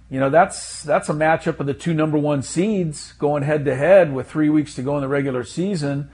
You 0.10 0.22
know, 0.22 0.30
that's 0.30 0.82
that's 0.84 1.10
a 1.10 1.14
matchup 1.14 1.60
of 1.60 1.66
the 1.66 1.74
two 1.74 1.94
number 1.94 2.18
one 2.18 2.42
seeds 2.42 3.12
going 3.14 3.44
head 3.44 3.66
to 3.66 3.76
head 3.76 4.14
with 4.14 4.32
three 4.32 4.48
weeks 4.48 4.76
to 4.76 4.82
go 4.82 4.96
in 4.96 5.02
the 5.02 5.10
regular 5.10 5.44
season. 5.44 6.10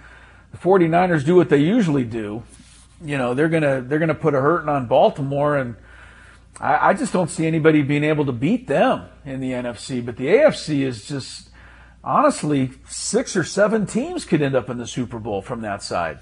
The 0.54 0.58
49ers 0.58 1.24
do 1.24 1.36
what 1.36 1.50
they 1.50 1.58
usually 1.58 2.04
do. 2.04 2.42
You 3.04 3.18
know, 3.18 3.34
they're 3.34 3.50
gonna 3.50 3.82
they're 3.82 4.00
gonna 4.00 4.16
put 4.16 4.34
a 4.36 4.42
hurting 4.42 4.70
on 4.70 4.88
Baltimore 4.88 5.58
and 5.58 5.76
I, 6.60 6.90
I 6.90 6.94
just 6.94 7.12
don't 7.14 7.30
see 7.30 7.48
anybody 7.48 7.82
being 7.82 8.04
able 8.04 8.26
to 8.26 8.32
beat 8.32 8.68
them 8.68 9.06
in 9.26 9.40
the 9.40 9.52
NFC. 9.52 10.06
But 10.06 10.18
the 10.18 10.28
AFC 10.28 10.82
is 10.82 11.08
just 11.08 11.50
honestly 12.04 12.72
six 12.88 13.36
or 13.36 13.44
seven 13.44 13.86
teams 13.86 14.26
could 14.26 14.42
end 14.42 14.56
up 14.56 14.70
in 14.70 14.78
the 14.78 14.88
Super 14.88 15.20
Bowl 15.20 15.42
from 15.42 15.62
that 15.62 15.82
side. 15.82 16.20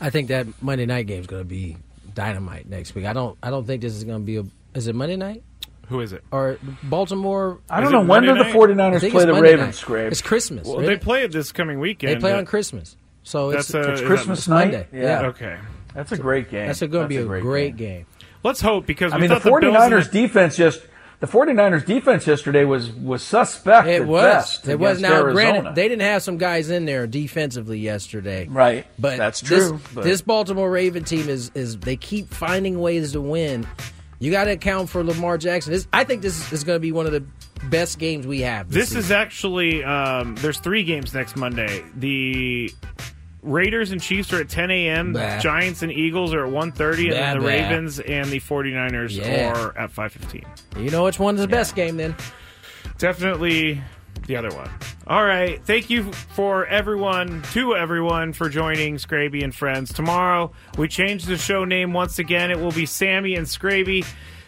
I 0.00 0.10
think 0.10 0.28
that 0.28 0.46
Monday 0.62 0.86
night 0.86 1.06
game 1.06 1.20
is 1.20 1.26
going 1.26 1.42
to 1.42 1.48
be 1.48 1.76
dynamite 2.14 2.68
next 2.68 2.94
week. 2.94 3.06
I 3.06 3.12
don't. 3.12 3.36
I 3.42 3.50
don't 3.50 3.66
think 3.66 3.82
this 3.82 3.94
is 3.94 4.04
going 4.04 4.20
to 4.20 4.24
be 4.24 4.36
a. 4.36 4.44
Is 4.74 4.86
it 4.86 4.94
Monday 4.94 5.16
night 5.16 5.42
Who 5.88 6.00
is 6.00 6.12
it? 6.12 6.22
or 6.30 6.58
Baltimore? 6.84 7.58
I 7.68 7.80
don't 7.80 7.92
know 7.92 8.02
when 8.02 8.22
do 8.22 8.28
the 8.28 8.34
night? 8.44 8.54
49ers 8.54 9.00
play 9.00 9.08
it's 9.08 9.12
the 9.12 9.26
Monday 9.32 9.40
Ravens, 9.40 9.66
night. 9.66 9.74
Scrape. 9.74 10.12
It's 10.12 10.22
Christmas. 10.22 10.66
Well, 10.68 10.78
right? 10.78 10.86
they 10.86 10.96
play 10.96 11.24
it 11.24 11.32
this 11.32 11.50
coming 11.50 11.80
weekend. 11.80 12.14
They 12.14 12.20
play 12.20 12.32
on 12.34 12.44
Christmas, 12.44 12.96
so 13.22 13.50
That's 13.50 13.70
it's, 13.70 13.74
a- 13.74 13.92
It's 13.92 14.00
Christmas 14.02 14.46
night. 14.46 14.72
Monday. 14.72 14.86
Yeah. 14.92 15.26
Okay. 15.26 15.58
That's 15.96 16.12
a 16.12 16.16
great 16.18 16.50
game. 16.50 16.66
That's 16.66 16.80
going 16.80 16.90
to 16.92 17.08
be 17.08 17.16
a 17.16 17.24
That's 17.24 17.42
great, 17.42 17.76
game. 17.76 18.06
Let's 18.44 18.60
hope 18.60 18.86
because 18.86 19.12
I 19.12 19.16
we 19.16 19.22
mean, 19.22 19.30
the 19.30 19.40
thought 19.40 19.60
Bills 19.60 19.74
and 19.76 19.92
49ers 19.92 20.10
defense 20.12 20.56
just 20.56 20.80
the 21.18 21.26
49ers 21.26 21.84
defense 21.86 22.26
yesterday 22.26 22.64
was 22.64 22.90
was 22.92 23.22
suspect 23.22 23.88
It 23.88 24.02
at 24.02 24.06
was. 24.06 24.22
best 24.22 24.68
It 24.68 24.78
was. 24.78 25.00
Now, 25.00 25.14
Arizona. 25.14 25.32
granted, 25.32 25.74
they 25.74 25.88
didn't 25.88 26.02
have 26.02 26.22
some 26.22 26.36
guys 26.36 26.68
in 26.70 26.84
there 26.84 27.06
defensively 27.06 27.78
yesterday, 27.78 28.46
Right. 28.48 28.86
But 28.98 29.16
That's 29.16 29.40
this- 29.40 29.68
true, 29.68 29.80
but- 29.94 30.04
This 30.04 30.20
Baltimore 30.20 30.70
Raven 30.70 31.02
team 31.04 31.28
is 31.28 31.50
is 31.54 31.78
they 31.78 31.96
keep 31.96 32.28
finding 32.32 32.78
ways 32.78 33.12
to 33.12 33.20
win. 33.20 33.66
You 34.18 34.30
got 34.30 34.44
to 34.44 34.52
account 34.52 34.88
for 34.90 35.02
Lamar 35.04 35.36
Jackson. 35.38 35.72
This, 35.72 35.86
I 35.92 36.04
think 36.04 36.22
this 36.22 36.50
is 36.52 36.64
going 36.64 36.76
to 36.76 36.80
be 36.80 36.92
one 36.92 37.04
of 37.06 37.12
the 37.12 37.22
best 37.68 37.98
games 37.98 38.26
we 38.26 38.40
have. 38.42 38.70
This 38.70 38.88
season. 38.88 38.98
is 39.00 39.10
actually 39.10 39.82
um, 39.84 40.34
there's 40.36 40.58
three 40.58 40.84
games 40.84 41.12
next 41.14 41.36
Monday. 41.36 41.82
The 41.96 42.70
Raiders 43.46 43.92
and 43.92 44.02
Chiefs 44.02 44.32
are 44.32 44.40
at 44.40 44.48
10 44.48 44.70
a.m. 44.70 45.12
Bah. 45.12 45.38
Giants 45.38 45.82
and 45.82 45.92
Eagles 45.92 46.34
are 46.34 46.44
at 46.46 46.52
1.30, 46.52 47.04
and 47.04 47.12
then 47.12 47.34
the 47.38 47.40
bah. 47.40 47.46
Ravens 47.46 48.00
and 48.00 48.28
the 48.30 48.40
49ers 48.40 49.16
Yeah. 49.16 49.52
are 49.52 49.78
at 49.78 49.90
5.15. 49.92 50.44
You 50.82 50.90
know 50.90 51.04
which 51.04 51.18
one's 51.18 51.40
the 51.40 51.48
best 51.48 51.74
game 51.76 51.96
then? 51.96 52.14
Definitely 52.98 53.80
the 54.26 54.36
other 54.36 54.50
one. 54.50 54.70
All 55.06 55.24
right. 55.24 55.62
Thank 55.64 55.90
you 55.90 56.12
for 56.12 56.66
everyone, 56.66 57.42
to 57.52 57.76
everyone, 57.76 58.32
for 58.32 58.48
joining 58.48 58.96
Scraby 58.96 59.44
and 59.44 59.54
Friends. 59.54 59.92
Tomorrow, 59.92 60.52
we 60.78 60.88
change 60.88 61.24
the 61.24 61.36
show 61.36 61.64
name 61.64 61.92
once 61.92 62.18
again. 62.18 62.50
It 62.50 62.58
will 62.58 62.72
be 62.72 62.86
Sammy 62.86 63.34
and 63.36 63.46
Scraby. 63.46 64.04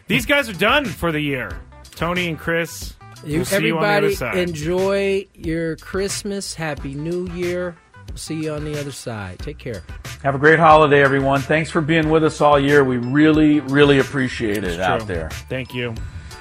These 0.09 0.27
guys 0.27 0.49
are 0.49 0.55
done 0.55 0.85
for 0.87 1.13
the 1.13 1.21
year. 1.21 1.61
Tony 1.95 2.29
and 2.29 2.39
Chris. 2.39 2.95
You, 3.25 3.39
we'll 3.39 3.45
see 3.45 3.67
you 3.67 3.77
on 3.77 3.83
the 3.83 3.89
other 3.89 3.97
everybody 3.97 4.15
side. 4.15 4.39
enjoy 4.39 5.27
your 5.35 5.77
Christmas. 5.77 6.55
Happy 6.55 6.95
New 6.95 7.29
Year. 7.33 7.77
See 8.19 8.43
you 8.43 8.53
on 8.53 8.65
the 8.65 8.79
other 8.79 8.93
side. 8.93 9.39
Take 9.39 9.59
care. 9.59 9.85
Have 10.23 10.35
a 10.35 10.39
great 10.39 10.59
holiday, 10.59 11.03
everyone. 11.03 11.41
Thanks 11.41 11.71
for 11.71 11.81
being 11.81 12.11
with 12.11 12.25
us 12.25 12.41
all 12.41 12.59
year. 12.59 12.83
We 12.83 12.97
really, 12.97 13.61
really 13.61 14.01
appreciate 14.01 14.65
it 14.65 14.81
out 14.81 15.07
there. 15.07 15.31
Thank 15.49 15.73
you. 15.73 15.95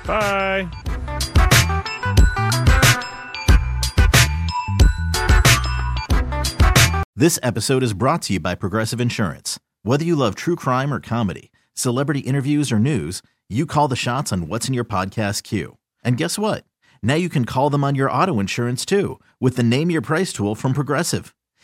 Bye. 0.05 0.67
This 7.15 7.39
episode 7.41 7.83
is 7.83 7.93
brought 7.93 8.21
to 8.23 8.33
you 8.33 8.39
by 8.39 8.55
Progressive 8.55 9.01
Insurance. 9.01 9.59
Whether 9.83 10.03
you 10.05 10.15
love 10.15 10.35
true 10.35 10.55
crime 10.55 10.93
or 10.93 10.99
comedy, 10.99 11.51
celebrity 11.73 12.19
interviews 12.21 12.71
or 12.71 12.79
news, 12.79 13.21
you 13.49 13.65
call 13.65 13.87
the 13.87 13.95
shots 13.95 14.33
on 14.33 14.47
what's 14.47 14.67
in 14.67 14.73
your 14.73 14.85
podcast 14.85 15.43
queue. 15.43 15.77
And 16.03 16.17
guess 16.17 16.37
what? 16.37 16.63
Now 17.01 17.15
you 17.15 17.29
can 17.29 17.45
call 17.45 17.69
them 17.69 17.83
on 17.83 17.95
your 17.95 18.11
auto 18.11 18.39
insurance 18.39 18.85
too 18.85 19.19
with 19.39 19.55
the 19.55 19.63
Name 19.63 19.89
Your 19.89 20.01
Price 20.01 20.33
tool 20.33 20.55
from 20.55 20.73
Progressive. 20.73 21.33